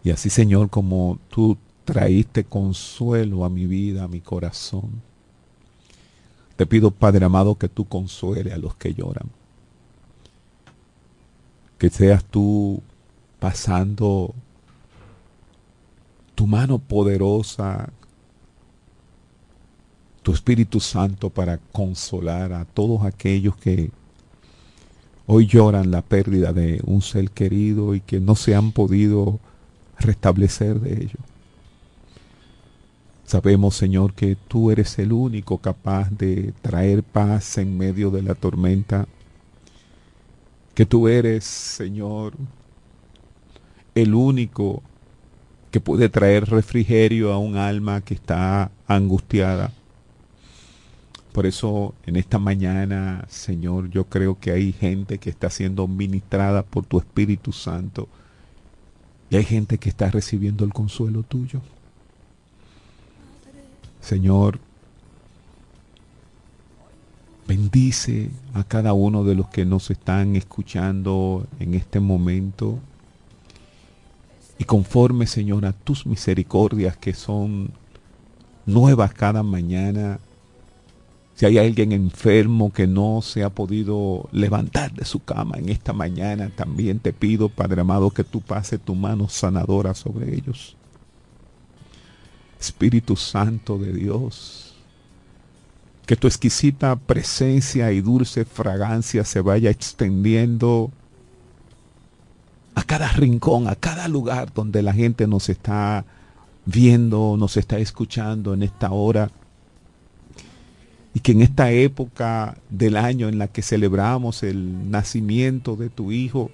Y 0.05 0.11
así, 0.11 0.29
Señor, 0.29 0.69
como 0.69 1.19
tú 1.27 1.57
traíste 1.83 2.45
consuelo 2.45 3.43
a 3.43 3.49
mi 3.49 3.65
vida, 3.65 4.05
a 4.05 4.07
mi 4.07 4.21
corazón. 4.21 5.05
Te 6.57 6.65
pido, 6.65 6.91
Padre 6.91 7.23
amado, 7.23 7.55
que 7.55 7.69
tú 7.69 7.85
consuele 7.85 8.51
a 8.51 8.57
los 8.57 8.75
que 8.75 8.93
lloran. 8.93 9.29
Que 11.77 11.89
seas 11.91 12.25
tú 12.25 12.81
pasando 13.39 14.33
tu 16.33 16.47
mano 16.47 16.79
poderosa, 16.79 17.89
tu 20.23 20.33
Espíritu 20.33 20.79
Santo 20.79 21.29
para 21.29 21.59
consolar 21.71 22.51
a 22.53 22.65
todos 22.65 23.05
aquellos 23.05 23.55
que 23.55 23.91
hoy 25.27 25.45
lloran 25.45 25.91
la 25.91 26.01
pérdida 26.01 26.53
de 26.53 26.81
un 26.85 27.03
ser 27.03 27.29
querido 27.29 27.93
y 27.93 28.01
que 28.01 28.19
no 28.19 28.35
se 28.35 28.55
han 28.55 28.71
podido 28.71 29.39
restablecer 29.99 30.79
de 30.79 31.03
ello. 31.03 31.19
Sabemos, 33.27 33.75
Señor, 33.75 34.13
que 34.13 34.37
tú 34.47 34.71
eres 34.71 34.97
el 34.99 35.11
único 35.11 35.57
capaz 35.57 36.09
de 36.11 36.53
traer 36.61 37.03
paz 37.03 37.57
en 37.57 37.77
medio 37.77 38.09
de 38.09 38.21
la 38.21 38.35
tormenta. 38.35 39.05
Que 40.73 40.85
tú 40.85 41.09
eres, 41.09 41.43
Señor, 41.43 42.35
el 43.95 44.15
único 44.15 44.81
que 45.71 45.81
puede 45.81 46.07
traer 46.07 46.45
refrigerio 46.45 47.33
a 47.33 47.37
un 47.37 47.57
alma 47.57 47.99
que 47.99 48.13
está 48.13 48.71
angustiada. 48.87 49.73
Por 51.33 51.45
eso 51.45 51.95
en 52.05 52.15
esta 52.15 52.39
mañana, 52.39 53.25
Señor, 53.27 53.89
yo 53.89 54.05
creo 54.05 54.39
que 54.39 54.51
hay 54.51 54.71
gente 54.71 55.17
que 55.17 55.29
está 55.29 55.49
siendo 55.49 55.85
ministrada 55.89 56.63
por 56.63 56.85
tu 56.85 56.97
Espíritu 56.97 57.51
Santo 57.51 58.07
y 59.29 59.35
hay 59.35 59.43
gente 59.43 59.79
que 59.79 59.89
está 59.89 60.09
recibiendo 60.09 60.63
el 60.63 60.71
consuelo 60.71 61.23
tuyo. 61.23 61.61
Señor, 64.07 64.57
bendice 67.45 68.29
a 68.53 68.63
cada 68.63 68.93
uno 68.93 69.25
de 69.25 69.35
los 69.35 69.49
que 69.49 69.65
nos 69.65 69.91
están 69.91 70.37
escuchando 70.37 71.45
en 71.59 71.73
este 71.73 71.99
momento. 71.99 72.79
Y 74.57 74.63
conforme, 74.63 75.27
Señor, 75.27 75.65
a 75.65 75.73
tus 75.73 76.05
misericordias 76.05 76.95
que 76.95 77.13
son 77.13 77.71
nuevas 78.65 79.13
cada 79.13 79.43
mañana, 79.43 80.19
si 81.35 81.45
hay 81.45 81.57
alguien 81.57 81.91
enfermo 81.91 82.71
que 82.71 82.87
no 82.87 83.21
se 83.21 83.43
ha 83.43 83.49
podido 83.49 84.29
levantar 84.31 84.93
de 84.93 85.03
su 85.03 85.21
cama 85.21 85.57
en 85.57 85.67
esta 85.67 85.91
mañana, 85.91 86.49
también 86.55 86.99
te 86.99 87.11
pido, 87.11 87.49
Padre 87.49 87.81
amado, 87.81 88.09
que 88.11 88.23
tú 88.23 88.39
pases 88.39 88.79
tu 88.79 88.95
mano 88.95 89.27
sanadora 89.27 89.93
sobre 89.93 90.33
ellos. 90.33 90.76
Espíritu 92.59 93.15
Santo 93.15 93.77
de 93.77 93.93
Dios, 93.93 94.75
que 96.05 96.15
tu 96.15 96.27
exquisita 96.27 96.95
presencia 96.95 97.91
y 97.91 98.01
dulce 98.01 98.45
fragancia 98.45 99.23
se 99.25 99.41
vaya 99.41 99.69
extendiendo 99.69 100.91
a 102.75 102.83
cada 102.83 103.11
rincón, 103.11 103.67
a 103.67 103.75
cada 103.75 104.07
lugar 104.07 104.53
donde 104.53 104.81
la 104.83 104.93
gente 104.93 105.27
nos 105.27 105.49
está 105.49 106.05
viendo, 106.65 107.35
nos 107.37 107.57
está 107.57 107.79
escuchando 107.79 108.53
en 108.53 108.63
esta 108.63 108.91
hora. 108.91 109.31
Y 111.13 111.19
que 111.21 111.31
en 111.31 111.41
esta 111.41 111.71
época 111.71 112.57
del 112.69 112.95
año 112.95 113.27
en 113.27 113.39
la 113.39 113.47
que 113.47 113.63
celebramos 113.63 114.43
el 114.43 114.91
nacimiento 114.91 115.75
de 115.75 115.89
tu 115.89 116.11
Hijo, 116.11 116.51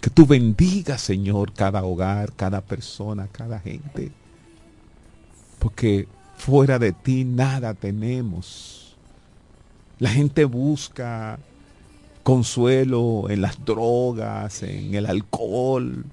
que 0.00 0.08
tú 0.08 0.26
bendigas, 0.26 1.02
Señor, 1.02 1.52
cada 1.52 1.84
hogar, 1.84 2.32
cada 2.32 2.62
persona, 2.62 3.28
cada 3.30 3.60
gente. 3.60 4.10
Porque 5.60 6.08
fuera 6.36 6.80
de 6.80 6.92
ti 6.92 7.24
nada 7.24 7.74
tenemos. 7.74 8.96
La 10.00 10.10
gente 10.10 10.44
busca 10.44 11.38
consuelo 12.24 13.26
en 13.28 13.42
las 13.42 13.64
drogas, 13.64 14.62
en 14.62 14.94
el 14.94 15.06
alcohol, 15.06 16.04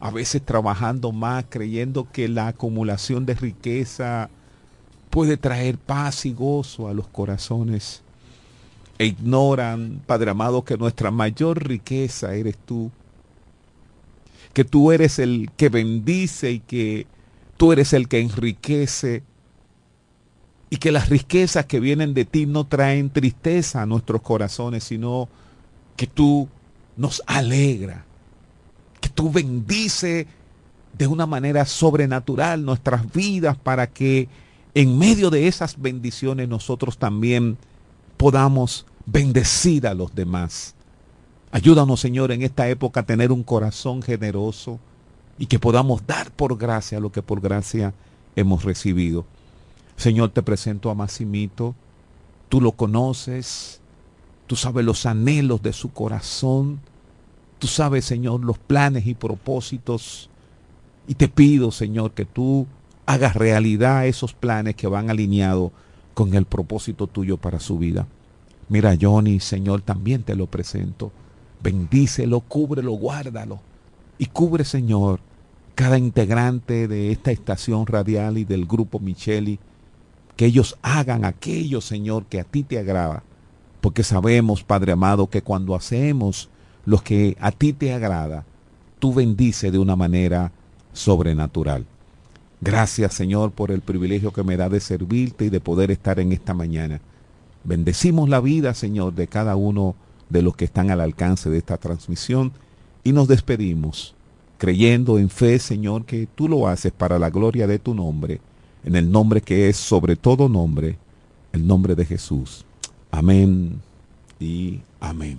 a 0.00 0.10
veces 0.10 0.44
trabajando 0.44 1.12
más, 1.12 1.46
creyendo 1.48 2.08
que 2.10 2.28
la 2.28 2.48
acumulación 2.48 3.26
de 3.26 3.34
riqueza 3.34 4.28
puede 5.10 5.36
traer 5.36 5.78
paz 5.78 6.26
y 6.26 6.32
gozo 6.32 6.88
a 6.88 6.94
los 6.94 7.06
corazones. 7.08 8.02
E 8.98 9.06
ignoran, 9.06 10.02
Padre 10.06 10.30
amado, 10.30 10.64
que 10.64 10.76
nuestra 10.76 11.10
mayor 11.10 11.66
riqueza 11.66 12.34
eres 12.34 12.56
tú. 12.56 12.90
Que 14.52 14.64
tú 14.64 14.92
eres 14.92 15.18
el 15.18 15.50
que 15.56 15.68
bendice 15.68 16.50
y 16.52 16.60
que 16.60 17.06
tú 17.60 17.72
eres 17.72 17.92
el 17.92 18.08
que 18.08 18.20
enriquece. 18.20 19.22
Y 20.70 20.78
que 20.78 20.90
las 20.90 21.10
riquezas 21.10 21.66
que 21.66 21.78
vienen 21.78 22.14
de 22.14 22.24
ti 22.24 22.46
no 22.46 22.64
traen 22.64 23.10
tristeza 23.10 23.82
a 23.82 23.86
nuestros 23.86 24.22
corazones, 24.22 24.82
sino 24.84 25.28
que 25.94 26.06
tú 26.06 26.48
nos 26.96 27.22
alegra, 27.26 28.06
que 29.02 29.10
tú 29.10 29.30
bendice 29.30 30.26
de 30.96 31.06
una 31.06 31.26
manera 31.26 31.66
sobrenatural 31.66 32.64
nuestras 32.64 33.12
vidas 33.12 33.58
para 33.58 33.88
que 33.88 34.30
en 34.72 34.96
medio 34.96 35.28
de 35.28 35.46
esas 35.46 35.78
bendiciones 35.78 36.48
nosotros 36.48 36.96
también 36.96 37.58
podamos 38.16 38.86
bendecir 39.04 39.86
a 39.86 39.92
los 39.92 40.14
demás. 40.14 40.74
Ayúdanos, 41.52 42.00
Señor, 42.00 42.32
en 42.32 42.40
esta 42.40 42.70
época 42.70 43.00
a 43.00 43.06
tener 43.06 43.30
un 43.30 43.42
corazón 43.42 44.00
generoso 44.00 44.80
y 45.40 45.46
que 45.46 45.58
podamos 45.58 46.06
dar 46.06 46.30
por 46.30 46.58
gracia 46.58 47.00
lo 47.00 47.10
que 47.10 47.22
por 47.22 47.40
gracia 47.40 47.94
hemos 48.36 48.62
recibido. 48.62 49.24
Señor, 49.96 50.28
te 50.30 50.42
presento 50.42 50.90
a 50.90 50.94
Massimito. 50.94 51.74
Tú 52.50 52.60
lo 52.60 52.72
conoces. 52.72 53.80
Tú 54.46 54.54
sabes 54.54 54.84
los 54.84 55.06
anhelos 55.06 55.62
de 55.62 55.72
su 55.72 55.94
corazón. 55.94 56.78
Tú 57.58 57.68
sabes, 57.68 58.04
Señor, 58.04 58.44
los 58.44 58.58
planes 58.58 59.06
y 59.06 59.14
propósitos. 59.14 60.28
Y 61.08 61.14
te 61.14 61.26
pido, 61.26 61.70
Señor, 61.72 62.12
que 62.12 62.26
tú 62.26 62.66
haga 63.06 63.32
realidad 63.32 64.06
esos 64.06 64.34
planes 64.34 64.76
que 64.76 64.88
van 64.88 65.08
alineados 65.08 65.72
con 66.12 66.34
el 66.34 66.44
propósito 66.44 67.06
tuyo 67.06 67.38
para 67.38 67.60
su 67.60 67.78
vida. 67.78 68.06
Mira, 68.68 68.94
Johnny, 69.00 69.40
Señor, 69.40 69.80
también 69.80 70.22
te 70.22 70.36
lo 70.36 70.46
presento. 70.48 71.10
Bendícelo, 71.62 72.40
cúbrelo, 72.40 72.92
guárdalo. 72.92 73.58
Y 74.18 74.26
cubre, 74.26 74.66
Señor, 74.66 75.20
cada 75.80 75.96
integrante 75.96 76.88
de 76.88 77.10
esta 77.10 77.30
estación 77.30 77.86
radial 77.86 78.36
y 78.36 78.44
del 78.44 78.66
grupo 78.66 79.00
Micheli. 79.00 79.58
Que 80.36 80.44
ellos 80.44 80.76
hagan 80.82 81.24
aquello, 81.24 81.80
Señor, 81.80 82.26
que 82.26 82.38
a 82.38 82.44
ti 82.44 82.64
te 82.64 82.78
agrada. 82.78 83.22
Porque 83.80 84.02
sabemos, 84.02 84.62
Padre 84.62 84.92
amado, 84.92 85.30
que 85.30 85.40
cuando 85.40 85.74
hacemos 85.74 86.50
lo 86.84 86.98
que 86.98 87.34
a 87.40 87.50
ti 87.50 87.72
te 87.72 87.94
agrada, 87.94 88.44
tú 88.98 89.14
bendices 89.14 89.72
de 89.72 89.78
una 89.78 89.96
manera 89.96 90.52
sobrenatural. 90.92 91.86
Gracias, 92.60 93.14
Señor, 93.14 93.52
por 93.52 93.70
el 93.70 93.80
privilegio 93.80 94.34
que 94.34 94.44
me 94.44 94.58
da 94.58 94.68
de 94.68 94.80
servirte 94.80 95.46
y 95.46 95.48
de 95.48 95.60
poder 95.60 95.90
estar 95.90 96.20
en 96.20 96.32
esta 96.32 96.52
mañana. 96.52 97.00
Bendecimos 97.64 98.28
la 98.28 98.40
vida, 98.40 98.74
Señor, 98.74 99.14
de 99.14 99.28
cada 99.28 99.56
uno 99.56 99.94
de 100.28 100.42
los 100.42 100.56
que 100.56 100.66
están 100.66 100.90
al 100.90 101.00
alcance 101.00 101.48
de 101.48 101.56
esta 101.56 101.78
transmisión 101.78 102.52
y 103.02 103.12
nos 103.12 103.28
despedimos, 103.28 104.14
creyendo 104.60 105.18
en 105.18 105.30
fe, 105.30 105.58
Señor, 105.58 106.04
que 106.04 106.28
tú 106.34 106.46
lo 106.46 106.68
haces 106.68 106.92
para 106.92 107.18
la 107.18 107.30
gloria 107.30 107.66
de 107.66 107.78
tu 107.78 107.94
nombre, 107.94 108.42
en 108.84 108.94
el 108.94 109.10
nombre 109.10 109.40
que 109.40 109.70
es 109.70 109.78
sobre 109.78 110.16
todo 110.16 110.50
nombre, 110.50 110.98
el 111.54 111.66
nombre 111.66 111.94
de 111.94 112.04
Jesús. 112.04 112.66
Amén 113.10 113.80
y 114.38 114.80
amén. 115.00 115.38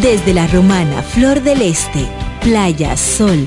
Desde 0.00 0.32
la 0.32 0.46
romana 0.46 1.02
Flor 1.02 1.42
del 1.42 1.62
Este, 1.62 2.06
playa, 2.40 2.96
sol, 2.96 3.46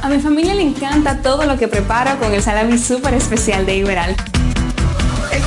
A 0.00 0.08
mi 0.08 0.20
familia 0.20 0.54
le 0.54 0.62
encanta 0.62 1.18
todo 1.22 1.44
lo 1.44 1.58
que 1.58 1.66
preparo 1.66 2.18
con 2.18 2.32
el 2.32 2.42
salami 2.42 2.78
súper 2.78 3.14
especial 3.14 3.66
de 3.66 3.76
Iberal. 3.76 4.16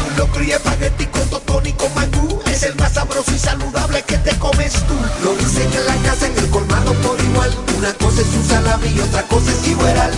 Un 0.09 0.17
locro 0.17 0.43
y 0.43 0.51
espagueti 0.51 1.05
con 1.05 1.27
totón 1.29 1.65
y 1.65 1.71
con 1.73 1.93
mangú. 1.95 2.39
Es 2.45 2.63
el 2.63 2.75
más 2.75 2.93
sabroso 2.93 3.31
y 3.33 3.39
saludable 3.39 4.03
que 4.03 4.17
te 4.17 4.37
comes 4.39 4.73
tú. 4.73 4.93
Lo 5.23 5.35
dicen 5.35 5.67
en 5.73 5.85
la 5.85 5.95
casa, 6.09 6.27
en 6.27 6.37
el 6.37 6.49
colmado 6.49 6.93
por 6.95 7.19
igual. 7.21 7.49
Una 7.77 7.93
cosa 7.93 8.21
es 8.21 8.27
un 8.27 8.43
salami 8.43 8.87
y 8.89 8.99
otra 8.99 9.23
cosa 9.23 9.51
es 9.51 9.67
igual. 9.67 10.11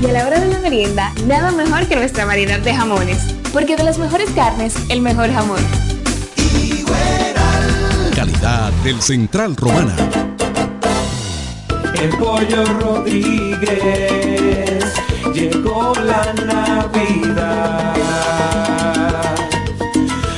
Y 0.00 0.06
a 0.06 0.12
la 0.12 0.26
hora 0.26 0.40
de 0.40 0.46
la 0.46 0.58
merienda, 0.58 1.12
nada 1.26 1.50
mejor 1.52 1.86
que 1.86 1.96
nuestra 1.96 2.24
variedad 2.24 2.58
de 2.58 2.74
jamones. 2.74 3.18
Porque 3.52 3.76
de 3.76 3.84
las 3.84 3.98
mejores 3.98 4.30
carnes, 4.30 4.74
el 4.88 5.02
mejor 5.02 5.30
jamón. 5.32 5.60
Calidad 8.14 8.72
del 8.82 9.02
Central 9.02 9.54
Romana. 9.56 10.25
El 12.02 12.10
pollo 12.10 12.64
Rodríguez. 12.80 13.74
Llegó 15.32 15.92
la 16.04 16.32
Navidad. 16.44 17.94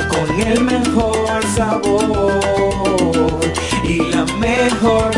Con 0.09 0.41
el 0.41 0.61
mejor 0.63 1.45
sabor 1.57 3.41
y 3.83 3.99
la 4.11 4.25
mejor 4.37 5.18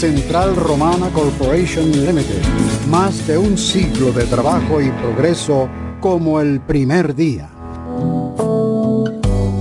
Central 0.00 0.56
Romana 0.56 1.10
Corporation 1.10 1.92
Limited. 1.92 2.42
Más 2.88 3.26
de 3.26 3.36
un 3.36 3.58
siglo 3.58 4.12
de 4.12 4.24
trabajo 4.24 4.80
y 4.80 4.90
progreso 4.92 5.68
como 6.00 6.40
el 6.40 6.58
primer 6.62 7.14
día. 7.14 7.50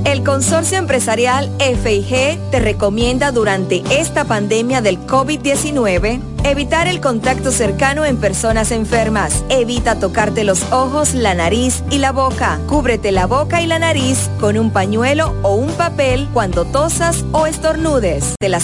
El 0.06 0.24
Consorcio 0.24 0.78
Empresarial 0.78 1.52
FIG 1.60 2.40
te 2.52 2.60
recomienda 2.62 3.34
durante 3.34 3.84
esta 3.92 4.24
pandemia 4.24 4.82
del 4.82 4.98
COVID-19 5.00 6.22
evitar 6.44 6.88
el 6.88 7.00
contacto 7.02 7.52
cercano 7.52 8.06
en 8.06 8.18
personas 8.18 8.72
enfermas. 8.72 9.44
Evita 9.50 10.00
tocarte 10.00 10.44
los 10.44 10.64
ojos, 10.72 11.14
la 11.14 11.34
nariz 11.34 11.84
y 11.92 11.98
la 12.00 12.12
boca. 12.12 12.60
Cúbrete 12.68 13.12
la 13.12 13.28
boca 13.28 13.62
y 13.62 13.68
la 13.68 13.80
nariz 13.80 14.30
con 14.40 14.58
un 14.58 14.72
pañuelo 14.72 15.36
o 15.44 15.54
un 15.56 15.72
papel 15.74 16.28
cuando 16.34 16.66
tosas 16.66 17.24
o 17.32 17.46
estornudes. 17.46 18.36
De 18.40 18.50
las 18.50 18.58